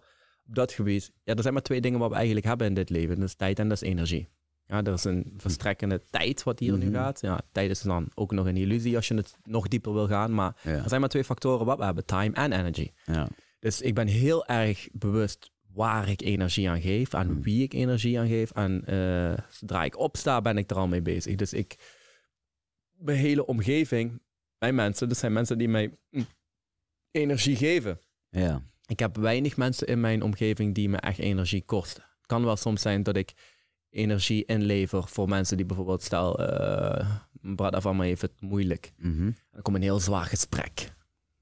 [0.49, 1.13] op dat gebied.
[1.25, 3.35] Ja, er zijn maar twee dingen wat we eigenlijk hebben in dit leven: dat is
[3.35, 4.29] tijd en dat is energie.
[4.67, 6.95] Ja, er is een verstrekkende tijd wat hier nu Mhm.
[6.95, 7.21] gaat.
[7.21, 10.35] Ja, tijd is dan ook nog een illusie als je het nog dieper wil gaan.
[10.35, 12.91] Maar er zijn maar twee factoren wat we hebben: time en energy.
[13.05, 13.29] Ja.
[13.61, 17.43] Dus ik ben heel erg bewust waar ik energie aan geef, aan Hmm.
[17.43, 18.51] wie ik energie aan geef.
[18.51, 21.35] En eh, zodra ik opsta, ben ik er al mee bezig.
[21.37, 21.77] Dus ik,
[22.93, 24.23] mijn hele omgeving,
[24.59, 26.27] mijn mensen, dat zijn mensen die mij mm,
[27.11, 28.01] energie geven.
[28.31, 28.63] ja.
[28.87, 32.03] Ik heb weinig mensen in mijn omgeving die me echt energie kosten.
[32.03, 33.33] Het kan wel soms zijn dat ik
[33.91, 38.93] energie inlever voor mensen die bijvoorbeeld, stel, eh mijn brada van me heeft het moeilijk.
[38.97, 39.31] Mhm.
[39.51, 40.97] Dan komt een heel zwaar gesprek.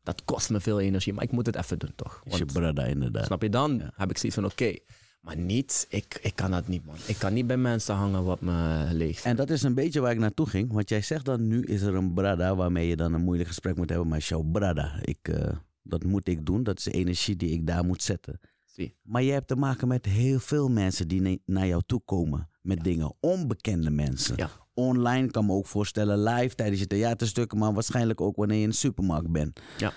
[0.07, 2.21] Dat kost me veel energie, maar ik moet het even doen toch?
[2.25, 3.25] Is je Want- brada inderdaad.
[3.27, 3.49] Snap je?
[3.51, 3.91] Dan Ja.
[3.97, 4.77] heb ik zoiets van, oké.
[5.21, 6.95] Maar niet, ik, ik kan dat niet, man.
[7.07, 10.13] Ik kan niet bij mensen hangen wat me leeg En dat is een beetje waar
[10.13, 10.73] ik naartoe ging.
[10.73, 13.77] Want jij zegt dan, nu is er een brada waarmee je dan een moeilijk gesprek
[13.77, 14.09] moet hebben.
[14.09, 14.99] Maar jouw brada.
[15.03, 15.49] Ik, eh,
[15.83, 16.63] dat moet ik doen.
[16.63, 18.41] Dat is de energie die ik daar moet zetten.
[18.65, 18.97] Zie.
[19.03, 22.49] Maar je hebt te maken met heel veel mensen die naar jou toe komen.
[22.63, 23.13] Met dingen.
[23.21, 24.37] Onbekende mensen.
[24.37, 24.51] Ja.
[24.77, 26.23] Online kan me ook voorstellen.
[26.23, 27.59] Live tijdens je theaterstukken.
[27.59, 29.61] Maar waarschijnlijk ook wanneer je in de supermarkt bent.
[29.79, 29.93] Ja.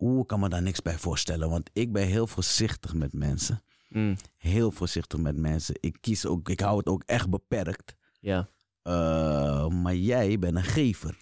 [0.00, 1.50] Oeh, ik kan me daar niks bij voorstellen.
[1.50, 3.62] Want ik ben heel voorzichtig met mensen.
[3.88, 5.74] Mm, Heel voorzichtig met mensen.
[5.80, 7.94] Ik kies ook, ik hou het ook echt beperkt.
[8.20, 8.48] ja,
[8.82, 11.16] Eh, maar jij bent een gever.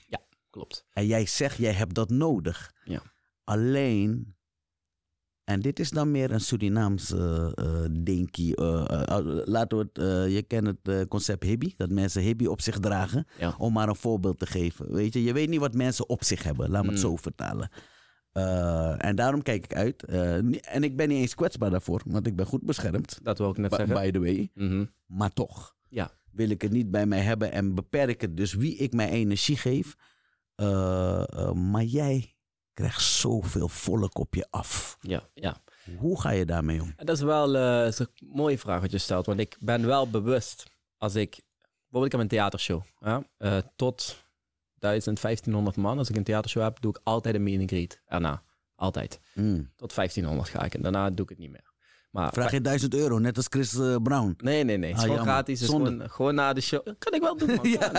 [0.51, 0.85] klopt.
[0.93, 2.73] En jij zegt, jij hebt dat nodig.
[2.85, 3.03] Ja.
[3.45, 4.37] Alleen,
[5.49, 8.57] en dit is dan meer een Surinaamse eh dinkie.
[8.57, 11.75] eh, eh, laten we het, je kent het concept hippie.
[11.77, 13.27] Dat mensen hippie op zich dragen.
[13.39, 13.55] Ja.
[13.59, 14.93] Om maar een voorbeeld te geven.
[14.93, 16.71] Weet je, je weet niet wat mensen op zich hebben.
[16.71, 17.03] Laat me het Mm.
[17.11, 17.71] zo vertalen.
[18.99, 20.05] En daarom kijk ik uit.
[20.61, 22.03] En ik ben niet eens kwetsbaar daarvoor.
[22.07, 23.19] Want ik ben goed beschermd.
[23.23, 23.95] Dat wil ik net zeggen.
[23.95, 24.51] by the way.
[24.55, 24.85] Mhm.
[25.07, 26.11] Maar toch Ja.
[26.33, 29.57] wil ik het niet bij mij hebben en beperk het dus wie ik mijn energie
[29.57, 29.95] geef.
[31.55, 32.35] Maar jij
[32.79, 34.97] krijgt zoveel volk op je af.
[35.01, 35.57] Ja, ja.
[35.99, 36.95] Hoe ga je daarmee om?
[36.97, 39.27] Dat is wel eh, is een mooie vraag wat je stelt.
[39.27, 40.65] Want ik ben wel bewust
[40.99, 41.41] als ik...
[41.91, 42.83] Bijvoorbeeld ik heb een theatershow.
[43.39, 44.25] Eh, tot
[44.79, 45.99] 1000, 1500 man.
[45.99, 48.01] Als ik een theatershow heb, doe ik altijd een meet and greet.
[48.07, 48.43] Erna.
[48.75, 49.21] Altijd.
[49.35, 49.71] Mm.
[49.77, 50.75] Tot 1500 ga ik.
[50.75, 51.67] En daarna doe ik het niet meer.
[52.11, 54.35] Maar Vraag je 1000 euro, net als Chris eh, Brown.
[54.39, 54.89] Nee, nee, nee.
[54.93, 55.35] Het is Ah, gewoon jammer.
[55.35, 55.61] gratis.
[55.61, 55.91] Zonde.
[55.91, 56.87] gewoon, gewoon na de show.
[56.99, 57.69] Kan ik wel doen, man.
[57.79, 57.91] Ja.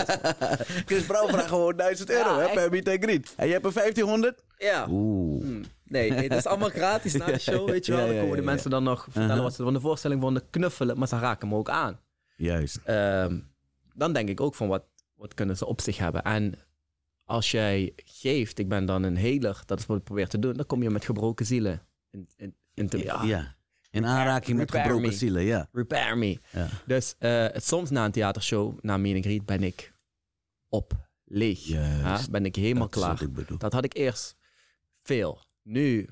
[0.86, 3.34] Chris Brown vraagt gewoon 1000 euro Ja, hè, per meet and greet.
[3.36, 4.42] En je hebt een 1500?
[4.62, 4.86] Ja.
[4.90, 5.42] Oeh.
[5.44, 5.62] Hm.
[5.84, 8.06] Nee, nee, het is allemaal gratis na de show, weet je wel.
[8.06, 9.42] Dan komen de mensen dan nog vertellen Uh-huh.
[9.44, 11.98] wat ze van de voorstelling vonden, knuffelen, maar ze raken me ook aan.
[12.36, 12.80] Juist.
[12.84, 13.38] Ehm,
[13.94, 14.84] dan denk ik ook van wat,
[15.14, 16.22] wat kunnen ze op zich hebben.
[16.22, 16.54] En
[17.24, 20.52] als jij geeft, ik ben dan een heler, dat is wat ik probeer te doen,
[20.54, 21.82] dan kom je met gebroken zielen.
[22.10, 23.54] In, in, in te- ja, Ja.
[23.90, 25.16] In aanraking met Repair gebroken me.
[25.16, 25.68] zielen, ja.
[25.72, 26.38] repair me.
[26.52, 26.68] ja.
[26.86, 29.92] Dus eh, soms na een theatershow, na een meet and greet, ben ik
[30.68, 30.92] op,
[31.24, 31.60] leeg.
[31.64, 32.24] Juist.
[32.24, 33.28] Ja, ben ik helemaal Dat is wat klaar.
[33.28, 33.58] ik bedoel.
[33.58, 34.36] Dat had ik eerst
[35.14, 35.40] veel.
[35.62, 36.08] Nu,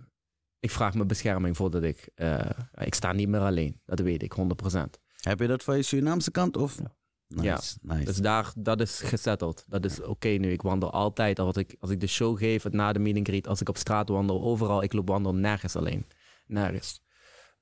[0.58, 2.08] ik vraag me bescherming voordat ik...
[2.14, 3.80] eh, ik sta niet meer alleen.
[3.84, 4.80] Dat weet ik, 100%.
[5.20, 6.56] Heb je dat van je Surinaamse kant?
[6.56, 6.78] Of?
[6.78, 6.92] Ja.
[7.28, 7.44] Nice,
[7.82, 7.94] Ja.
[7.94, 8.04] nice.
[8.04, 9.64] Dus daar, dat is gesetteld.
[9.68, 10.52] Dat is oké nu.
[10.52, 11.38] Ik wandel altijd.
[11.38, 13.68] Als ik, als ik de show geef, het na de meet and greet, als ik
[13.68, 16.06] op straat wandel, overal, ik loop wandel nergens alleen.
[16.46, 17.00] Nergens.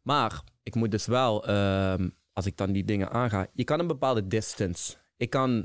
[0.02, 3.86] Maar ik moet dus wel, ehm, als ik dan die dingen aanga, je kan een
[3.86, 4.96] bepaalde distance.
[5.16, 5.58] Ik kan,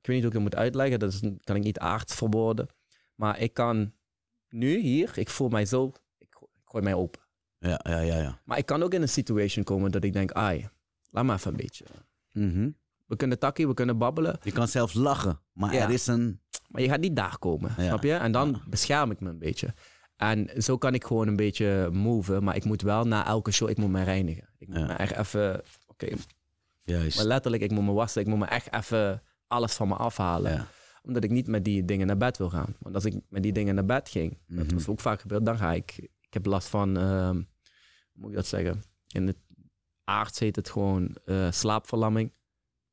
[0.00, 2.68] ik weet niet hoe ik dat moet uitleggen, dat is, kan ik niet aards verwoorden.
[3.14, 3.92] Maar ik kan
[4.48, 5.86] nu hier, ik voel mij zo,
[6.18, 7.20] ik, ik gooi mij open.
[7.58, 8.16] Ja, ja, ja.
[8.18, 8.40] ja.
[8.44, 10.68] Maar ik kan ook in een situation komen dat ik denk, ai,
[11.10, 11.84] laat maar even een beetje.
[12.32, 12.70] Mhm.
[13.06, 14.38] We kunnen takkie, we kunnen babbelen.
[14.42, 15.82] Je kan zelfs lachen, maar Ja.
[15.84, 16.40] er is een...
[16.68, 17.84] Maar je gaat niet daar komen, Ja.
[17.86, 18.12] snap je?
[18.14, 18.60] En dan Ja.
[18.68, 19.74] bescherm ik me een beetje.
[20.16, 22.44] En zo kan ik gewoon een beetje moven.
[22.44, 24.48] Maar ik moet wel na elke show, ik moet me reinigen.
[24.58, 26.08] Ik moet me echt even, oké,
[26.82, 27.16] Juist.
[27.16, 28.20] maar letterlijk, ik moet me wassen.
[28.22, 30.66] Ik moet me echt even alles van me afhalen.
[31.08, 32.74] Omdat ik niet met die dingen naar bed wil gaan.
[32.78, 34.74] Want als ik met die dingen naar bed ging, dat Mhm.
[34.74, 37.44] was ook vaak gebeurd, dan ga ik, ik heb last van, ehm, hoe
[38.12, 38.82] moet ik dat zeggen?
[39.12, 39.36] In het
[40.04, 42.32] aards heet het gewoon eh, slaapverlamming.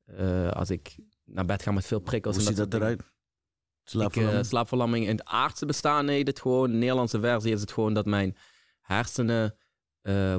[0.06, 0.96] Eh, als ik
[1.26, 2.36] naar bed ga met veel prikkels.
[2.36, 3.02] Hoe ziet dat eruit?
[3.84, 4.44] Slaapverlamming?
[4.44, 6.66] eh, slaapverlamming in het aardse bestaan heet het gewoon.
[6.66, 8.36] In de Nederlandse versie is het gewoon dat mijn
[8.82, 9.56] hersenen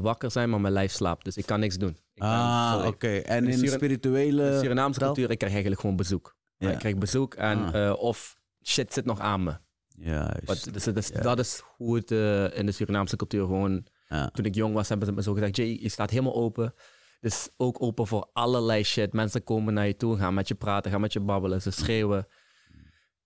[0.03, 1.25] wakker zijn, maar mijn lijf slaapt.
[1.25, 1.97] Dus ik kan niks doen.
[2.15, 3.17] Ik ah, oké.
[3.17, 4.45] En In de spirituele...
[4.45, 6.36] In de Surinaamse cultuur, ik krijg eigenlijk gewoon bezoek.
[6.59, 6.71] Ja.
[6.71, 7.87] Ik krijg bezoek en Ah.
[7.87, 9.57] eh, of shit zit nog aan me.
[9.99, 10.45] Juist.
[10.45, 11.21] Wat, dus Ja.
[11.21, 13.87] Dat is hoe het eh, in de Surinaamse cultuur gewoon...
[14.09, 14.29] Ja.
[14.31, 16.75] Toen ik jong was, hebben ze me zo gezegd, Jay, je staat helemaal open.
[17.21, 19.13] Dus ook open voor allerlei shit.
[19.13, 22.27] Mensen komen naar je toe, gaan met je praten, gaan met je babbelen, ze schreeuwen.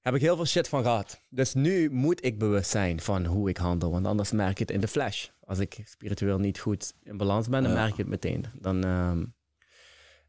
[0.00, 1.22] Heb ik heel veel shit van gehad.
[1.28, 3.90] Dus nu moet ik bewust zijn van hoe ik handel.
[3.90, 5.28] Want anders merk ik het in de flash.
[5.44, 7.78] Als ik spiritueel niet goed in balans ben, dan Ja.
[7.78, 8.44] merk ik het meteen.
[8.54, 9.24] Dan, ehm,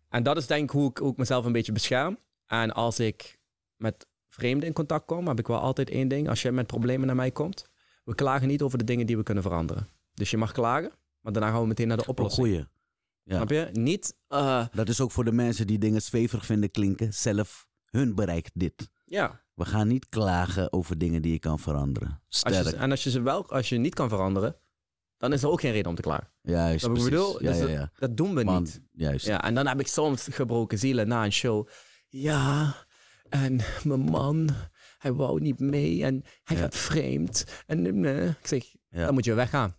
[0.10, 2.18] En dat is denk ik hoe, ik hoe ik mezelf een beetje bescherm.
[2.52, 3.40] En als ik
[3.76, 6.30] met vreemden in contact kom, heb ik wel altijd één ding.
[6.30, 7.66] Als je met problemen naar mij komt,
[8.04, 9.88] we klagen niet over de dingen die we kunnen veranderen.
[10.14, 12.48] Dus je mag klagen, maar daarna gaan we meteen naar de oplossing.
[12.48, 12.66] goeie.
[13.24, 13.36] Ja.
[13.36, 13.70] Snap je?
[13.72, 17.14] Niet, eh, Dat is ook voor de mensen die dingen zweverig vinden klinken.
[17.14, 18.90] Zelf, hun bereikt dit.
[19.06, 19.40] ja.
[19.54, 22.10] We gaan niet klagen over dingen die je kan veranderen.
[22.30, 22.66] Als Sterk.
[22.70, 24.56] je, en als je ze wel, als je niet kan veranderen,
[25.18, 26.28] dan is er ook geen reden om te klagen.
[26.42, 27.44] Juist, bedoel?
[27.44, 27.92] Ja, Dus ja, ja.
[27.98, 28.82] Dat doen we Man, niet.
[28.92, 29.26] juist.
[29.26, 31.68] Ja, en dan heb ik soms gebroken zielen na een show.
[32.16, 32.76] Ja,
[33.30, 34.50] en mijn man,
[34.98, 37.46] hij wou niet mee en hij gaat vreemd.
[37.68, 39.76] En eh, ik zeg, dan moet je weggaan.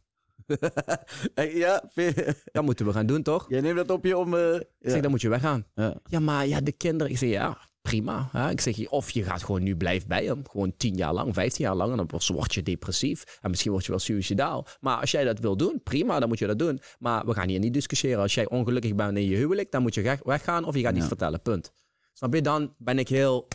[1.35, 1.91] Hey, ja,
[2.53, 3.47] Dat moeten we gaan doen, toch?
[3.49, 4.35] jij neemt dat op je om...
[4.35, 4.91] eh, Ik ja.
[4.91, 5.67] zeg, dan moet je weggaan.
[5.75, 5.97] Ja.
[6.05, 7.13] Ja, maar ja, de kinderen.
[7.13, 8.29] Ik zeg, ja, prima.
[8.33, 8.51] Hè?
[8.51, 10.43] Ik zeg, of je gaat gewoon nu blijven bij hem.
[10.51, 11.91] Gewoon tien jaar lang, vijftien jaar lang.
[11.91, 13.39] En dan word- word je depressief.
[13.41, 14.67] En misschien word je wel suicidaal.
[14.81, 16.81] Maar als jij dat wil doen, prima, dan moet je dat doen.
[16.99, 18.21] Maar we gaan hier niet discussiëren.
[18.23, 20.93] Als jij ongelukkig bent in je huwelijk, dan moet je weg- weggaan of je gaat
[20.93, 20.99] Ja.
[20.99, 21.43] iets vertellen.
[21.43, 21.73] Punt.
[22.13, 22.43] Snap je?
[22.43, 23.49] Dan ben ik heel...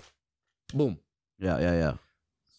[0.75, 1.01] Boom.
[1.35, 1.97] ja, ja, ja.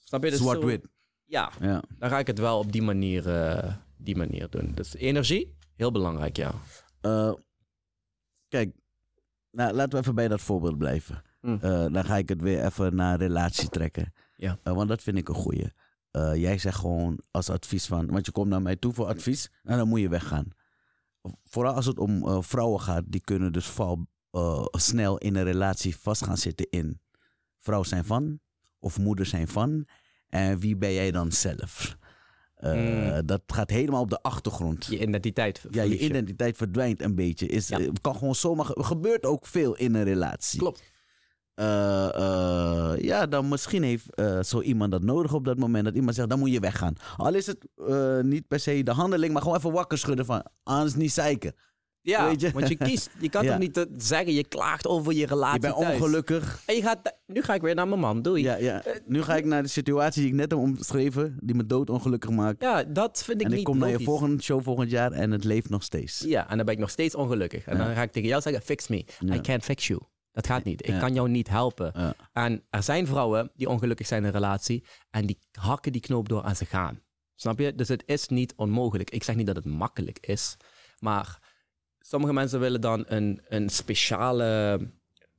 [0.04, 0.30] Snap je?
[0.30, 0.88] Dus zo- Zwart-wit.
[1.24, 1.82] Ja, Ja.
[1.98, 4.72] dan ga ik het wel op die manier, eh, die manier doen.
[4.74, 6.52] Dus energie, heel belangrijk, ja.
[7.00, 7.32] Eh,
[8.48, 8.74] kijk,
[9.50, 11.22] nou, laten we even bij dat voorbeeld blijven.
[11.40, 11.58] Mm.
[11.60, 14.12] Eh, dan ga ik het weer even naar relatie trekken.
[14.36, 14.58] Ja.
[14.62, 15.72] Want dat vind ik een goeie.
[16.34, 18.06] Jij zegt gewoon als advies van...
[18.06, 20.48] Want je komt naar mij toe voor advies en dan moet je weggaan.
[21.44, 25.96] Vooral als het om vrouwen gaat, die kunnen dus val, eh, snel in een relatie
[25.96, 27.00] vast gaan zitten in...
[27.60, 28.40] Vrouw zijn van,
[28.78, 29.86] of moeder zijn van.
[30.28, 31.96] En wie ben jij dan zelf?
[32.54, 33.26] Eh, Mm.
[33.26, 34.86] Dat gaat helemaal op de achtergrond.
[34.86, 35.62] Je identiteit.
[35.70, 37.46] Ja, je identiteit verdwijnt een beetje.
[37.46, 37.78] Is, Ja.
[37.78, 38.64] eh, kan gewoon zomaar.
[38.64, 40.58] ge- gebeurt ook veel in een relatie.
[40.58, 40.82] Klopt.
[43.00, 44.06] Ja, dan misschien heeft
[44.42, 45.84] zo iemand dat nodig op dat moment.
[45.84, 46.94] Dat iemand zegt, dan moet je weggaan.
[47.16, 47.66] Al is het
[48.26, 51.54] niet per se de handeling, maar gewoon even wakker schudden van, anders niet zeiken.
[52.08, 52.50] Ja, Weet je?
[52.50, 53.10] want je kiest.
[53.20, 53.50] Je kan Ja.
[53.50, 56.00] toch niet eh, zeggen, je klaagt over je relatie Je bent thuis.
[56.00, 56.62] ongelukkig.
[56.66, 58.42] En je gaat, nu ga ik weer naar mijn man, doei.
[58.42, 58.94] Ja, Ja, ja.
[59.06, 62.60] Nu ga ik naar de situatie die ik net heb omschreven, die me doodongelukkig maakt.
[62.94, 64.06] dat vind ik en ik niet kom naar je logisch.
[64.08, 66.24] volgende show volgend jaar en het leeft nog steeds.
[66.26, 67.64] Ja, en dan ben ik nog steeds ongelukkig.
[67.64, 69.04] En dan ga ik tegen jou zeggen, fix me.
[69.34, 70.00] I can't fix you.
[70.32, 70.82] Dat gaat niet.
[70.82, 70.98] Ik Ja.
[70.98, 71.92] kan jou niet helpen.
[71.94, 72.14] Ja.
[72.32, 76.28] En er zijn vrouwen die ongelukkig zijn in een relatie en die hakken die knoop
[76.28, 77.00] door en ze gaan.
[77.34, 77.74] Snap je?
[77.74, 79.10] Dus het is niet onmogelijk.
[79.10, 80.56] Ik zeg niet dat het makkelijk is,
[80.98, 81.38] maar
[82.08, 84.78] sommige mensen willen dan een, een speciale,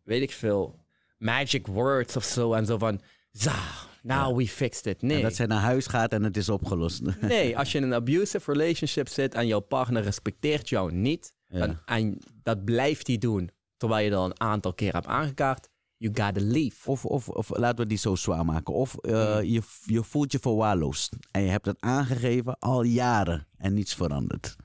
[0.04, 0.80] weet ik veel,
[1.18, 3.02] magic words of zo en zo van,
[3.32, 3.56] za,
[4.04, 5.02] now we fixed it.
[5.02, 5.18] Nee.
[5.18, 7.02] En dat zij naar huis gaat en het is opgelost.
[7.22, 11.60] Nee, als je in een abusive relationship zit en jouw partner respecteert jou niet, Ja.
[11.60, 15.68] dan- en dat blijft hij doen, terwijl je dat een aantal keer hebt aangekaart,
[15.98, 16.90] you gotta leave.
[16.90, 18.74] Of, of, of laten we die zo zwaar maken.
[18.74, 21.16] Of eh, je, je voelt je verwaarloosd.
[21.32, 24.56] En je hebt het aangegeven al jaren en niets verandert.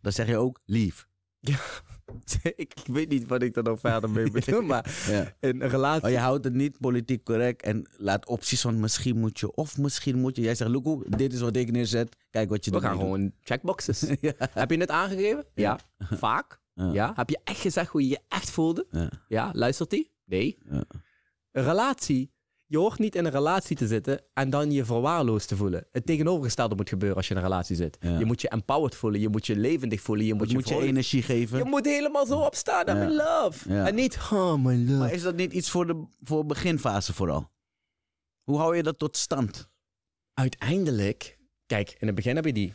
[0.00, 1.06] dan zeg je ook lief.
[1.40, 1.82] Ik,
[2.56, 5.34] ik weet niet wat ik er nog verder mee bedoel, maar Ja.
[5.40, 6.02] in een relatie...
[6.02, 9.78] Maar je houdt het niet politiek correct en laat opties van misschien moet je of
[9.78, 10.42] misschien moet je.
[10.42, 12.16] Jij zegt, Luko, dit is wat ik neerzet.
[12.30, 13.08] Kijk wat je We ermee gaan doet.
[13.08, 14.00] gewoon checkboxes.
[14.20, 14.32] Ja.
[14.38, 15.44] Heb je het aangegeven?
[15.54, 15.78] Ja.
[15.98, 16.60] Vaak?
[16.74, 16.92] Ja.
[16.92, 17.12] Ja.
[17.16, 18.86] Heb je echt gezegd hoe je je echt voelde?
[18.90, 19.10] Ja.
[19.28, 19.50] Ja.
[19.54, 20.10] Luistert hij?
[20.24, 20.58] Nee.
[20.70, 20.84] Ja.
[21.52, 22.32] Een relatie.
[22.70, 25.86] Je hoort niet in een relatie te zitten en dan je verwaarloosd te voelen.
[25.92, 27.96] Het tegenovergestelde moet gebeuren als je in een relatie zit.
[28.00, 28.18] Ja.
[28.18, 30.70] Je moet je empowered voelen, je moet je levendig voelen, je moet je, moet je
[30.70, 31.58] vrolijk- energie geven.
[31.58, 32.88] Je moet helemaal zo opstaan.
[32.88, 33.02] I'm Ja.
[33.02, 33.72] in love.
[33.72, 33.86] Ja.
[33.86, 34.98] En niet, oh my love.
[34.98, 37.50] Maar is dat niet iets voor de voor beginfase vooral?
[38.42, 39.68] Hoe hou je dat tot stand?
[40.34, 42.74] Uiteindelijk, kijk, in het begin heb je die.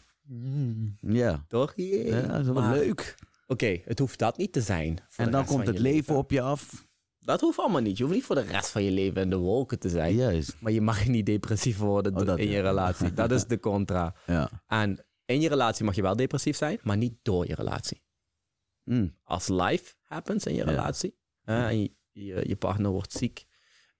[1.01, 1.73] Ja, Toch?
[1.75, 2.07] Yeah.
[2.07, 3.15] ja dat is wel Maar, leuk.
[3.47, 4.99] Oké, het hoeft dat niet te zijn.
[5.15, 6.87] En dan komt het leven op je af.
[7.25, 7.97] Dat hoeft allemaal niet.
[7.97, 10.15] Je hoeft niet voor de rest van je leven in de wolken te zijn.
[10.15, 10.55] Juist.
[10.61, 13.13] Maar je mag niet depressief worden Oh, dat, in je relatie.
[13.13, 14.15] Dat is de contra.
[14.25, 14.63] Ja.
[14.67, 18.03] En in je relatie mag je wel depressief zijn, maar niet door je relatie.
[18.83, 19.17] Mm.
[19.23, 20.69] Als life happens in je Ja.
[20.69, 23.45] relatie hè, en je, je, je partner wordt ziek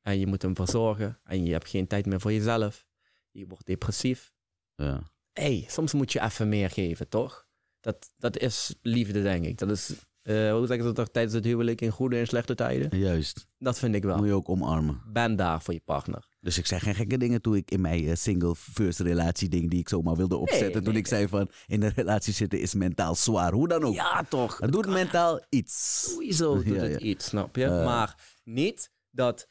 [0.02, 2.86] en je moet hem verzorgen en je hebt geen tijd meer voor jezelf,
[3.32, 4.34] je wordt depressief.
[4.76, 5.12] ja.
[5.32, 7.48] hey, soms moet je even meer geven, toch?
[7.80, 9.58] Dat, dat is liefde, denk ik.
[9.58, 9.92] Dat is,
[10.24, 13.00] eh, hoe zeggen ze toch, tijdens het huwelijk in goede en slechte tijden?
[13.00, 13.48] Juist.
[13.58, 14.18] Dat vind ik wel.
[14.18, 15.02] Moet je ook omarmen.
[15.08, 16.28] Ben daar voor je partner.
[16.40, 19.70] Dus ik zei geen gekke dingen toen ik in mijn eh, single first relatie ding
[19.70, 20.84] die ik zomaar wilde opzetten.
[20.84, 23.54] toen nee, ik zei van in een relatie zitten is mentaal zwaar.
[23.54, 23.94] Hoe dan ook.
[23.94, 24.58] Ja, toch?
[24.58, 26.02] Het doet mentaal iets.
[26.12, 26.98] Sowieso doet Ja, het ja.
[27.08, 27.66] iets, snap je?
[27.66, 27.86] Eh.
[27.86, 29.48] maar niet dat...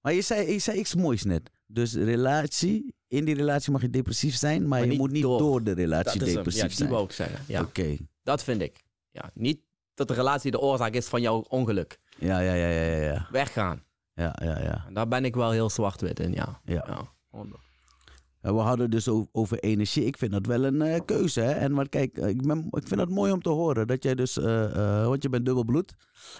[0.00, 1.50] Maar je zei, je zei iets moois net.
[1.66, 5.38] Dus relatie, in die relatie mag je depressief zijn, maar, je moet niet door.
[5.38, 6.42] door, de relatie dat is hem.
[6.42, 6.90] depressief Ja, die zijn.
[6.90, 7.40] wou ik zeggen.
[7.46, 7.96] Ja, Oké.
[8.22, 8.84] dat vind ik.
[9.10, 9.60] Ja, niet
[10.06, 11.98] dat de relatie de oorzaak is van jouw ongeluk.
[12.18, 13.26] Ja, ja, ja, ja, ja.
[13.30, 13.82] Weggaan.
[14.14, 14.84] Ja, ja, ja.
[14.86, 16.60] En daar ben ik wel heel zwart-wit in, ja.
[16.64, 17.08] Ja.
[17.30, 18.52] ja.
[18.52, 20.04] we hadden dus over energie.
[20.04, 21.40] Ik vind dat wel een eh, keuze.
[21.40, 21.52] Hè?
[21.52, 24.14] En maar kijk, eh, ik, ben, ik vind het mooi om te horen dat jij
[24.14, 25.94] dus, eh, want je bent dubbelbloed.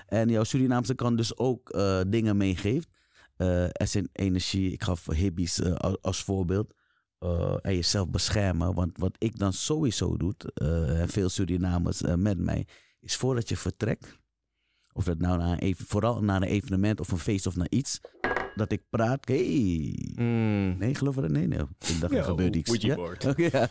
[0.06, 1.70] En jouw Surinaamse kant dus ook
[2.08, 2.88] dingen meegeeft.
[3.72, 6.74] Er zijn energie, ik gaf hibbies eh, als, voorbeeld.
[7.62, 8.74] En jezelf beschermen.
[8.74, 10.34] Want wat ik dan sowieso doe,
[10.98, 12.66] en veel Surinamers met mij,
[13.02, 14.20] is voordat je vertrekt.
[14.92, 17.70] Of dat nou naar een, even- vooral naar een evenement of een feest of naar
[17.70, 18.00] iets.
[18.54, 19.28] Dat ik praat.
[19.28, 20.76] Hey, Mm.
[20.78, 21.30] Nee, geloof je dat?
[21.30, 21.58] Nee, nee.
[21.58, 22.74] Ik dacht, er gebeurt iets.
[22.82, 22.96] Ja?
[22.96, 23.68] Oké, ja.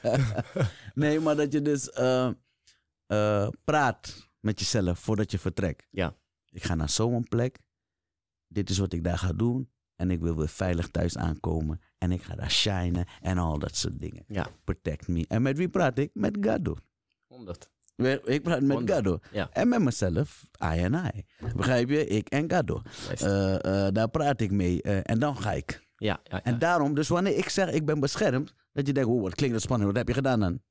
[0.93, 2.31] nee, maar dat je dus eh,
[3.05, 5.87] eh, praat met jezelf voordat je vertrekt.
[5.91, 6.15] Ja.
[6.49, 7.59] Ik ga naar zo'n plek.
[8.47, 9.69] Dit is wat ik daar ga doen.
[9.95, 11.81] En ik wil weer veilig thuis aankomen.
[11.97, 14.23] En ik ga daar shinen en al dat soort dingen.
[14.27, 14.47] Ja.
[14.63, 15.25] Protect me.
[15.27, 16.09] En met wie praat ik?
[16.13, 16.75] Met Gado.
[17.27, 17.69] 100.
[18.25, 18.77] Ik praat met.
[18.85, 19.19] Gado.
[19.31, 19.49] Ja.
[19.53, 21.25] En met mezelf, I en I.
[21.55, 22.07] Begrijp je?
[22.07, 22.81] Ik en Gado.
[23.19, 24.81] Eh, eh, daar praat ik mee.
[24.81, 25.87] eh, en dan ga ik.
[25.97, 26.43] ja, ja, ja.
[26.43, 29.53] En daarom, dus wanneer ik zeg ik ben beschermd, dat je denkt, oh, wat klinkt
[29.55, 30.61] dat spannend, wat heb je gedaan dan?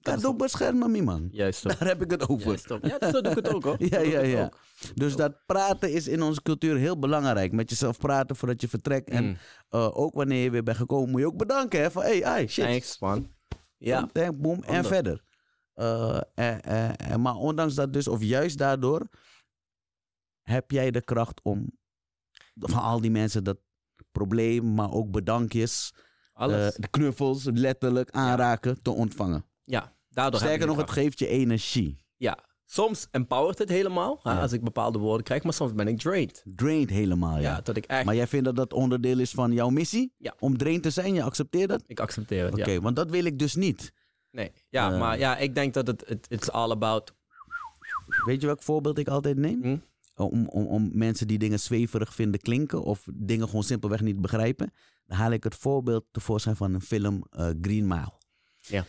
[0.00, 1.28] Dat Dat ook beschermen, me man.
[1.32, 1.62] Juist.
[1.78, 2.46] Daar heb ik het over.
[2.46, 2.68] Juist.
[2.82, 3.76] Ja, zo doe ik het ook hoor.
[3.90, 4.44] Ja, ja, ja.
[4.44, 4.58] ook.
[4.94, 7.52] Dus dat praten is in onze cultuur heel belangrijk.
[7.52, 9.08] Met jezelf praten voordat je vertrekt.
[9.10, 9.36] En Mm.
[9.70, 11.80] ook wanneer je weer bent gekomen, moet je ook bedanken.
[11.80, 11.90] Hè?
[11.90, 12.64] Van, hey, ai, shit.
[12.64, 13.28] Thanks, man.
[13.78, 14.08] Ja.
[14.34, 15.22] Boom, en verder.
[15.80, 19.08] Eh, eh, eh, maar ondanks dat dus, of juist daardoor,
[20.42, 21.70] heb jij de kracht om
[22.54, 23.58] van al die mensen dat
[24.12, 25.94] probleem, maar ook bedankjes,
[26.32, 26.74] Alles.
[26.74, 29.44] de knuffels, letterlijk aanraken, te ontvangen.
[29.64, 32.04] ja, daardoor Sterker nog, het geeft je energie.
[32.16, 34.20] Ja, soms empowert het helemaal.
[34.22, 34.40] hè.
[34.40, 36.42] Als ik bepaalde woorden krijg, maar soms ben ik drained.
[36.44, 37.42] Draint helemaal, ja.
[37.42, 38.04] Ja, dat ik echt...
[38.04, 40.12] Maar jij vindt dat dat onderdeel is van jouw missie?
[40.16, 40.34] Ja.
[40.38, 41.82] Om drain te zijn, je accepteert dat?
[41.86, 43.92] Ik accepteer het, Oké, want dat wil ik dus niet.
[44.30, 44.98] Nee, ja, Eh.
[44.98, 47.14] maar ja, ik denk dat het, het it's all about...
[48.24, 49.62] Weet je welk voorbeeld ik altijd neem?
[49.62, 49.76] Hm?
[50.14, 54.72] Om, om, om mensen die dingen zweverig vinden klinken of dingen gewoon simpelweg niet begrijpen,
[55.06, 58.12] dan haal ik het voorbeeld tevoorschijn van een film eh, Green Mile.
[58.60, 58.84] Ja.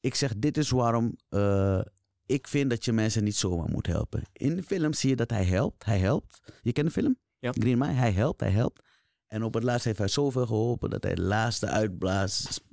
[0.00, 1.80] Ik zeg, dit is waarom eh,
[2.26, 4.22] ik vind dat je mensen niet zomaar moet helpen.
[4.32, 5.84] In de film zie je dat hij helpt.
[5.84, 6.40] Hij helpt.
[6.62, 7.16] Je kent de film?
[7.38, 7.52] Ja.
[7.52, 7.92] Green Mile.
[7.92, 8.82] Hij helpt, hij helpt.
[9.26, 12.64] En op het laatst heeft hij zoveel geholpen dat hij de laatste uitblaast,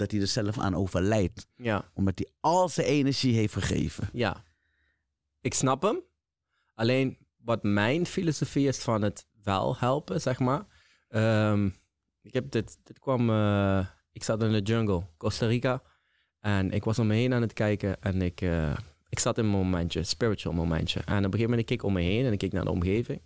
[0.00, 1.46] dat hij er zelf aan overlijdt.
[1.56, 4.08] Ja, Omdat hij al zijn energie heeft gegeven.
[4.12, 4.42] ja.
[5.40, 6.00] Ik snap hem.
[6.74, 10.66] Alleen wat mijn filosofie is van het wel helpen, zeg maar.
[11.08, 11.66] Ehm,
[12.22, 13.30] ik heb dit, dit kwam...
[13.30, 15.82] eh, ik zat in de jungle, Costa Rica.
[16.40, 18.76] En ik was om me heen aan het kijken en ik, eh,
[19.08, 21.00] ik zat in een momentje, spiritual momentje.
[21.00, 22.70] En op een gegeven moment keek ik om me heen en ik keek naar de
[22.70, 23.22] omgeving.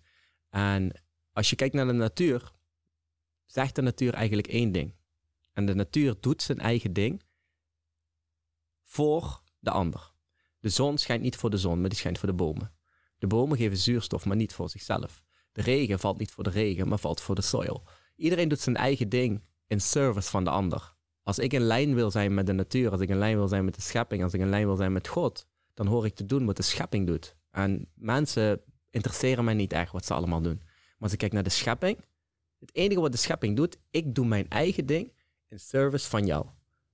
[0.50, 0.92] En
[1.32, 2.52] als je kijkt naar de natuur,
[3.44, 4.94] zegt de natuur eigenlijk één ding.
[5.54, 7.22] En de natuur doet zijn eigen ding
[8.82, 10.12] voor de ander.
[10.58, 12.72] De zon schijnt niet voor de zon, maar die schijnt voor de bomen.
[13.18, 15.22] De bomen geven zuurstof, maar niet voor zichzelf.
[15.52, 17.82] De regen valt niet voor de regen, maar valt voor de soil.
[18.16, 20.94] Iedereen doet zijn eigen ding in service van de ander.
[21.22, 23.64] Als ik in lijn wil zijn met de natuur, als ik in lijn wil zijn
[23.64, 26.26] met de schepping, als ik in lijn wil zijn met God, dan hoor ik te
[26.26, 27.36] doen wat de schepping doet.
[27.50, 28.60] En mensen
[28.90, 30.56] interesseren mij niet echt wat ze allemaal doen.
[30.64, 32.04] Maar als ik kijk naar de schepping,
[32.58, 35.12] het enige wat de schepping doet, ik doe mijn eigen ding
[35.48, 36.46] in service van jou.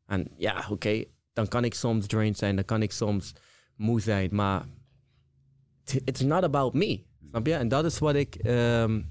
[0.07, 3.33] En ja, oké, dan kan ik soms drained zijn, dan kan ik soms
[3.77, 4.67] moe zijn, maar
[5.85, 7.05] it- it's not about me.
[7.29, 7.55] Snap je?
[7.55, 9.03] En dat is wat ik ehm,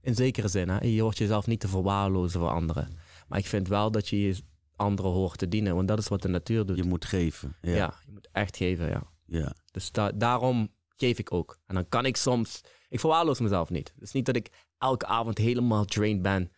[0.00, 2.88] in zekere zin, hè, je hoort jezelf niet te verwaarlozen voor anderen.
[3.28, 4.36] Maar ik vind wel dat je je
[4.76, 6.76] anderen hoort te dienen, want dat is wat de natuur doet.
[6.76, 7.56] Je moet geven.
[7.62, 7.74] ja.
[7.74, 7.94] Ja.
[8.06, 9.02] je moet echt geven, ja.
[9.26, 9.54] ja.
[9.70, 11.58] Dus da- daarom geef ik ook.
[11.66, 12.60] En dan kan ik soms...
[12.88, 13.92] Ik verwaarloos mezelf niet.
[13.94, 16.52] Het is niet dat ik elke avond helemaal drained ben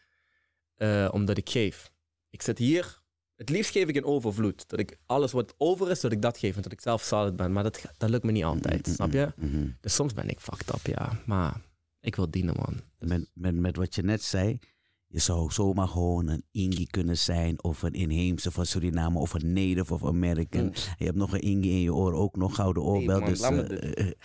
[0.75, 1.91] eh, omdat ik geef.
[2.39, 3.01] Ik zit hier...
[3.35, 4.69] Het liefst geef ik in overvloed.
[4.69, 6.57] Dat ik alles wat over is, dat ik dat geef.
[6.57, 7.53] En dat ik zelf solid ben.
[7.53, 9.33] Maar dat, dat lukt me niet altijd, snap je?
[9.37, 9.69] Mhm.
[9.81, 11.23] Dus soms ben ik fucked up, ja.
[11.27, 11.61] Maar
[12.01, 12.81] ik wil dienen, man.
[12.99, 14.59] Met, met, met wat je net zei,
[15.07, 19.53] je zou zomaar gewoon een Ingi kunnen zijn, of een inheemse van Suriname, of een
[19.53, 20.65] Native of American.
[20.65, 20.73] Mm.
[20.99, 23.21] Je hebt nog een Ingi in je oor, ook nog gouden oorbel.
[23.21, 24.17] man, dus laat me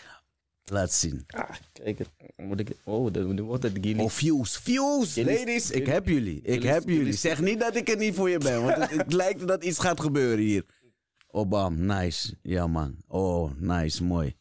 [0.65, 1.23] laat zien.
[1.27, 2.75] Ah, kijk, het- moet ik...
[2.83, 3.99] Oh, dan wordt het Gilly.
[3.99, 7.13] Oh, views, views, Jullie- ladies, ik heb jullie, ik heb jullie.
[7.13, 9.79] Zeg niet dat ik er niet voor je ben, want het, het lijkt dat iets
[9.79, 10.65] gaat gebeuren hier.
[11.27, 12.35] Oh, bam, nice.
[12.41, 12.95] Ja, man.
[13.07, 14.35] Oh, nice, mooi.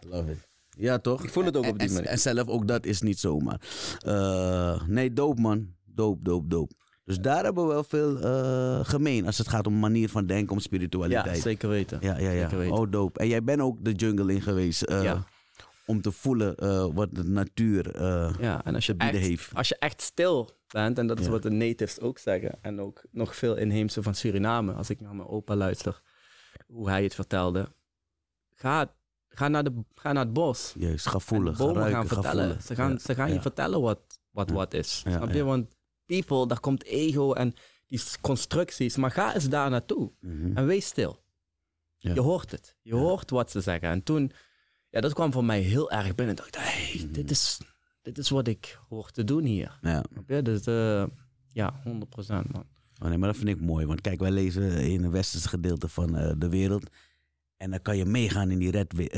[0.00, 0.48] Love it.
[0.78, 1.24] Ja, toch?
[1.24, 2.08] Ik voel het ook op die manier.
[2.08, 3.60] En zelf ook dat is niet zomaar.
[4.04, 5.74] Eh, nee, doop man.
[5.84, 6.72] Doop, doop, doop.
[7.06, 10.50] Dus daar hebben we wel veel eh, gemeen als het gaat om manier van denken,
[10.50, 11.38] om Ja, spiritualiteit.
[11.42, 11.98] zeker weten.
[12.00, 12.48] Ja, ja, ja.
[12.48, 12.76] Weten.
[12.76, 13.18] Oh, doop.
[13.18, 15.24] En jij bent ook de jungle in geweest eh, Ja.
[15.86, 18.02] om te voelen eh, wat de natuur
[18.42, 19.54] Ja, en als je, bieden echt, heeft.
[19.54, 21.30] als je echt stil bent, en dat is Ja.
[21.30, 25.14] wat de natives ook zeggen, en ook nog veel inheemse van Suriname, als ik naar
[25.14, 26.02] mijn opa luister,
[26.66, 27.66] hoe hij het vertelde,
[28.54, 28.92] ga,
[29.28, 30.74] ga, naar, de, ga naar het bos.
[30.78, 32.62] Juist, ga voelen, En ga bomen ruiken, gaan ga vertellen.
[32.62, 33.40] Ze gaan, Ja, ze gaan je ja.
[33.42, 34.00] vertellen wat
[34.30, 34.54] wat, Ja.
[34.54, 35.02] wat is.
[35.04, 35.36] Ja, snap je?
[35.36, 35.44] ja.
[35.44, 35.75] Want
[36.06, 37.54] people, daar komt ego en
[37.86, 40.56] die constructies, maar ga eens daar naartoe Mhm.
[40.56, 41.24] en wees stil.
[41.96, 42.14] Ja.
[42.14, 42.76] Je hoort het.
[42.82, 43.00] Je Ja.
[43.00, 43.88] hoort wat ze zeggen.
[43.88, 44.32] En toen,
[44.90, 46.36] ja, dat kwam voor mij heel erg binnen.
[46.36, 47.12] Ik dacht, hey, Mhm.
[47.12, 47.60] dit, is,
[48.02, 49.78] dit is wat ik hoor te doen hier.
[49.82, 50.04] Ja.
[50.12, 50.42] Snap je?
[50.42, 51.04] Dus eh,
[51.48, 52.64] ja, 100% man.
[53.02, 53.86] Oh nee, maar dat vind ik mooi.
[53.86, 56.90] Want kijk, wij leven in het westerse gedeelte van eh, de wereld.
[57.56, 58.70] En dan kan je meegaan in die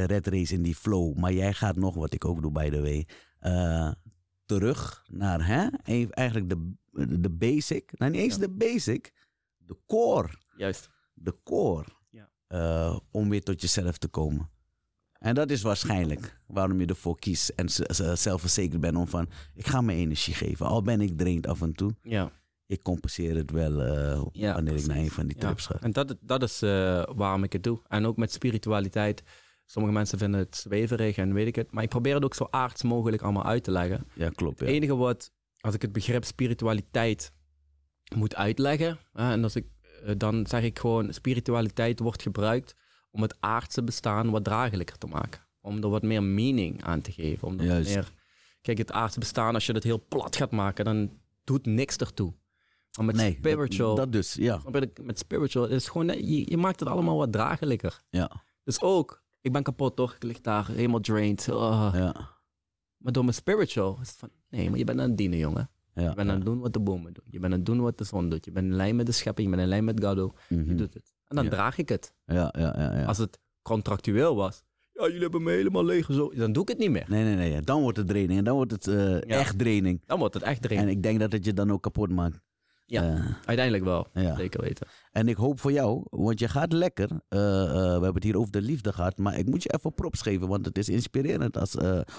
[0.06, 1.16] red, race, in die flow.
[1.16, 3.06] Maar jij gaat nog, wat ik ook doe by the way,
[3.39, 3.93] eh,
[4.48, 5.68] terug naar hè?
[6.10, 7.98] eigenlijk de, de basic.
[7.98, 8.40] Nou, niet eens Ja.
[8.40, 9.12] de basic,
[9.56, 10.28] de core.
[10.56, 10.90] Juist.
[11.14, 11.86] De core.
[12.10, 12.28] Ja.
[12.46, 14.50] Eh, om weer tot jezelf te komen.
[15.18, 17.68] En dat is waarschijnlijk waarom je ervoor kiest en
[18.18, 20.66] zelfverzekerd bent om van, ik ga mijn energie geven.
[20.66, 22.30] Al ben ik drained af en toe, Ja.
[22.66, 25.42] ik compenseer het wel eh, Ja, wanneer ik naar een van die ja.
[25.46, 25.80] trips ga.
[25.80, 27.80] En dat, dat is eh, waarom ik het doe.
[27.88, 29.22] En ook met spiritualiteit.
[29.70, 31.72] Sommige mensen vinden het zweverig en weet ik het.
[31.72, 34.06] Maar ik probeer het ook zo aards mogelijk allemaal uit te leggen.
[34.14, 34.58] Ja, klopt.
[34.58, 34.66] Ja.
[34.66, 35.30] Het enige wat,
[35.60, 37.32] als ik het begrip spiritualiteit
[38.14, 39.66] moet uitleggen, hè, en als ik,
[40.04, 42.74] eh, dan zeg ik gewoon, spiritualiteit wordt gebruikt
[43.10, 45.46] om het aardse bestaan wat draaglijker te maken.
[45.60, 47.48] Om er wat meer meaning aan te geven.
[47.48, 47.94] Om er Juist.
[47.94, 48.12] meer,
[48.60, 51.10] kijk, het aardse bestaan, als je dat heel plat gaat maken, dan
[51.44, 52.34] doet niks ertoe.
[52.96, 54.62] Maar met nee, spiritual, Dat, dat dus, ja.
[55.02, 58.00] met spiritual is gewoon, je, je maakt het allemaal wat draaglijker.
[58.10, 61.44] ja, Dus ook, ik ben kapot toch, ik lig daar helemaal drained.
[61.44, 62.15] ja,
[62.97, 65.70] Maar door mijn spiritual is het van, nee, maar je bent aan het dienen, jongen.
[65.94, 66.09] ja.
[66.09, 67.24] Je bent aan het doen wat de bomen doen.
[67.31, 68.44] Je bent aan het doen wat de zon doet.
[68.44, 69.48] Je bent in lijn met de schepping.
[69.51, 70.32] Je bent in lijn met Gado.
[70.48, 70.69] Mhm.
[70.69, 71.15] Je doet het.
[71.27, 71.51] En dan Ja.
[71.51, 72.15] draag ik het.
[72.27, 73.05] ja, ja, ja, ja.
[73.05, 74.62] Als het contractueel was.
[74.93, 76.32] Ja, jullie hebben me helemaal leeg zo.
[76.35, 77.05] Dan doe ik het niet meer.
[77.09, 77.60] Nee, nee, nee.
[77.62, 80.02] Dan wordt het training en dan wordt het eh, echt training.
[80.06, 80.78] Dan wordt het echt erin.
[80.78, 82.40] En ik denk dat het je dan ook kapot maakt.
[82.90, 83.02] Ja.
[83.02, 84.06] Eh, Uiteindelijk wel.
[84.12, 84.36] ja.
[84.36, 84.86] Zeker weten.
[85.12, 87.09] En ik hoop voor jou, want je gaat lekker.
[87.28, 89.19] Eh, eh, we hebben het hier over de liefde gehad.
[89.19, 91.77] Maar ik moet je even props geven, want het is inspirerend als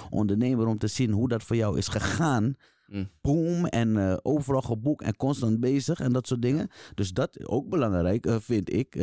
[0.09, 2.55] ondernemer om te zien hoe dat voor jou is gegaan.
[2.87, 3.09] Mm.
[3.21, 6.67] Boom, en overal geboekt en constant bezig en dat soort dingen.
[6.95, 8.97] Dus dat ook belangrijk, vind ik.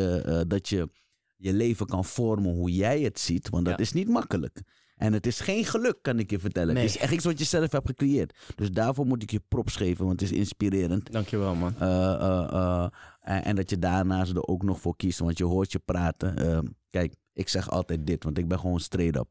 [0.49, 0.89] dat je
[1.37, 3.49] je leven kan vormen hoe jij het ziet.
[3.49, 3.81] Want dat Ja.
[3.85, 4.63] is niet makkelijk.
[4.97, 6.75] En het is geen geluk, kan ik je vertellen.
[6.75, 6.83] Nee.
[6.83, 8.37] Het is echt iets wat je zelf hebt gecreëerd.
[8.55, 11.13] Dus daarvoor moet ik je props geven, want het is inspirerend.
[11.13, 11.75] Dankjewel, man.
[11.79, 12.89] Eh, eh,
[13.21, 16.37] en, en dat je daarnaast er ook nog voor kiest, want je hoort je praten.
[16.37, 16.59] Eh,
[16.91, 19.29] kijk, ik zeg altijd dit, want ik ben gewoon straight up.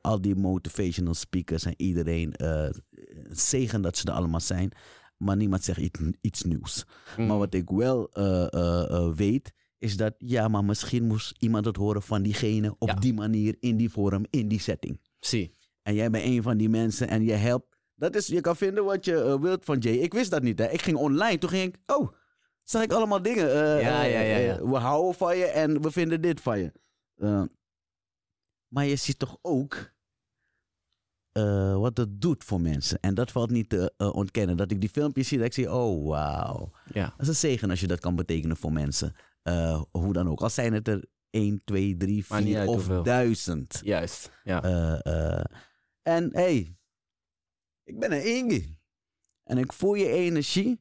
[0.00, 2.34] Al die motivational speakers en iedereen,
[3.30, 4.72] zegen dat ze er allemaal zijn,
[5.16, 6.84] maar niemand zegt iets, iets nieuws.
[7.16, 7.26] Mm.
[7.26, 8.10] Maar wat ik wel
[9.14, 9.52] weet,
[9.82, 12.94] is dat ja, maar misschien moest iemand het horen van diegene op Ja.
[12.94, 15.00] die manier, in die vorm, in die setting.
[15.20, 15.54] Zie.
[15.82, 17.76] En jij bent een van die mensen en je helpt.
[17.94, 19.94] Dat is, je kan vinden wat je eh, wilt van Jay.
[19.94, 20.58] Ik wist dat niet.
[20.58, 20.68] Hè.
[20.70, 21.38] Ik ging online.
[21.38, 22.12] Toen ging ik, oh,
[22.62, 23.50] zag ik allemaal dingen.
[23.52, 24.56] eh, Ja, eh, ja, ja, ja.
[24.56, 26.72] eh, we houden van je en we vinden dit van je.
[27.16, 27.42] Eh,
[28.68, 29.92] maar je ziet toch ook
[31.32, 33.00] eh, wat het doet voor mensen.
[33.00, 34.56] En dat valt niet te eh, ontkennen.
[34.56, 36.70] Dat ik die filmpjes zie, dat ik zie, oh wauw.
[36.92, 37.04] Ja.
[37.04, 39.14] Dat is een zegen als je dat kan betekenen voor mensen.
[39.42, 40.40] Eh, hoe dan ook.
[40.40, 43.02] Al zijn het er 1, 2, 3, Maakt niet 4 uit of hoeveel.
[43.02, 43.80] 1000.
[43.84, 44.62] Juist, ja.
[44.62, 45.06] Eh,
[45.38, 45.44] eh,
[46.02, 46.76] en hey,
[47.84, 48.76] ik ben een Inge.
[49.44, 50.80] En ik voel je energie.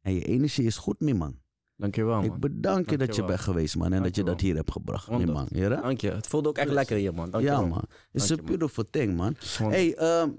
[0.00, 1.38] En je energie is goed, mijn man.
[1.76, 2.24] Dankjewel, man.
[2.24, 3.92] ik bedank je dat je bent geweest, man.
[3.92, 5.48] En dat je dat hier hebt gebracht, man.
[5.50, 6.10] Ja, Dank je.
[6.10, 6.76] Het voelde ook echt Yes.
[6.76, 7.30] lekker hier, man.
[7.30, 7.60] Dankjewel.
[7.60, 7.84] ja man.
[8.12, 8.44] It's Dank a je, man.
[8.58, 9.36] beautiful thing, man.
[9.70, 10.30] Hey, ehm,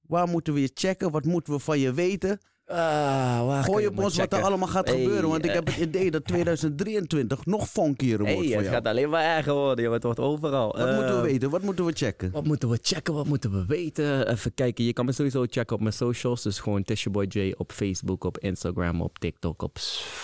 [0.00, 1.10] waar moeten we je checken?
[1.10, 2.38] Wat moeten we van je weten?
[2.66, 5.28] Ah, Gooi op ons wat er allemaal gaat Hey, gebeuren.
[5.28, 5.54] Want ik eh.
[5.54, 8.74] heb het idee dat 2023 nog funkier wordt Hey, voor het jou.
[8.74, 9.92] gaat alleen maar erger worden, joh.
[9.92, 10.76] Het wordt overal.
[10.76, 11.50] Wat moeten we Eh, weten?
[11.50, 12.30] Wat moeten we checken?
[12.30, 13.14] Wat moeten we checken?
[13.14, 14.28] Wat moeten we weten?
[14.30, 14.84] Even kijken.
[14.84, 16.42] Je kan me sowieso checken op mijn socials.
[16.42, 19.62] Dus gewoon Tishaboy J op Facebook, op Instagram, op TikTok.
[19.62, 19.78] Op...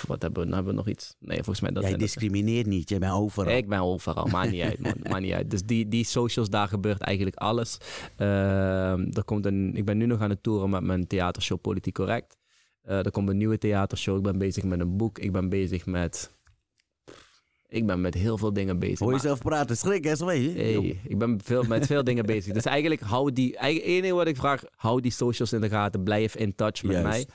[0.07, 0.49] Wat hebben we?
[0.49, 1.15] Nou, hebben we nog iets?
[1.19, 2.01] Nee, volgens mij dat Jij het.
[2.01, 3.57] discrimineert niet, jij bent overal.
[3.57, 4.95] Ik ben overal, maakt niet uit, man.
[5.03, 5.51] Maakt niet uit.
[5.51, 7.79] Dus die, die socials, daar gebeurt eigenlijk alles.
[8.17, 11.95] Ehm, er komt een, ik ben nu nog aan het toeren met mijn theatershow Politiek
[11.95, 12.37] Correct.
[12.83, 14.17] Eh, er komt een nieuwe theatershow.
[14.17, 15.19] Ik ben bezig met een boek.
[15.19, 16.37] Ik ben bezig met...
[17.69, 18.99] Ik ben met heel veel dingen bezig.
[18.99, 20.25] Hoor maar- jezelf praten, schrik hè, hè?
[20.25, 22.53] Hey, ik ben veel, met veel dingen bezig.
[22.53, 23.57] Dus eigenlijk hou die...
[23.59, 26.03] Het enige wat ik vraag, hou die socials in de gaten.
[26.03, 27.09] Blijf in touch met Juist.
[27.09, 27.27] mij.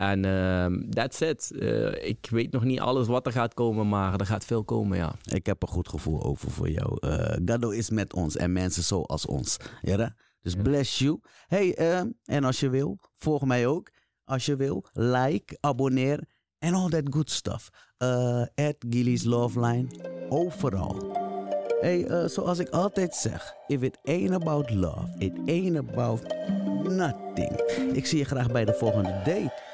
[0.00, 1.50] En ehm, that's it.
[1.58, 4.98] Eh, ik weet nog niet alles wat er gaat komen, maar er gaat veel komen,
[4.98, 5.14] ja.
[5.24, 6.96] Ik heb een goed gevoel over voor jou.
[7.00, 9.56] Eh Gado is met ons en mensen zoals ons.
[9.82, 11.20] Ja, dus bless you.
[11.46, 13.90] Hey, eh, en als je wil, volg mij ook.
[14.30, 16.28] Als je wil, like, abonneer
[16.58, 17.70] en all that good stuff.
[17.96, 19.86] Eh at Gilly's Love Line,
[20.28, 21.18] overal.
[21.80, 26.22] Hey, eh, zoals ik altijd zeg, if it ain't about love, it ain't about
[26.82, 27.60] nothing.
[27.92, 29.69] Ik zie je graag bij de volgende date.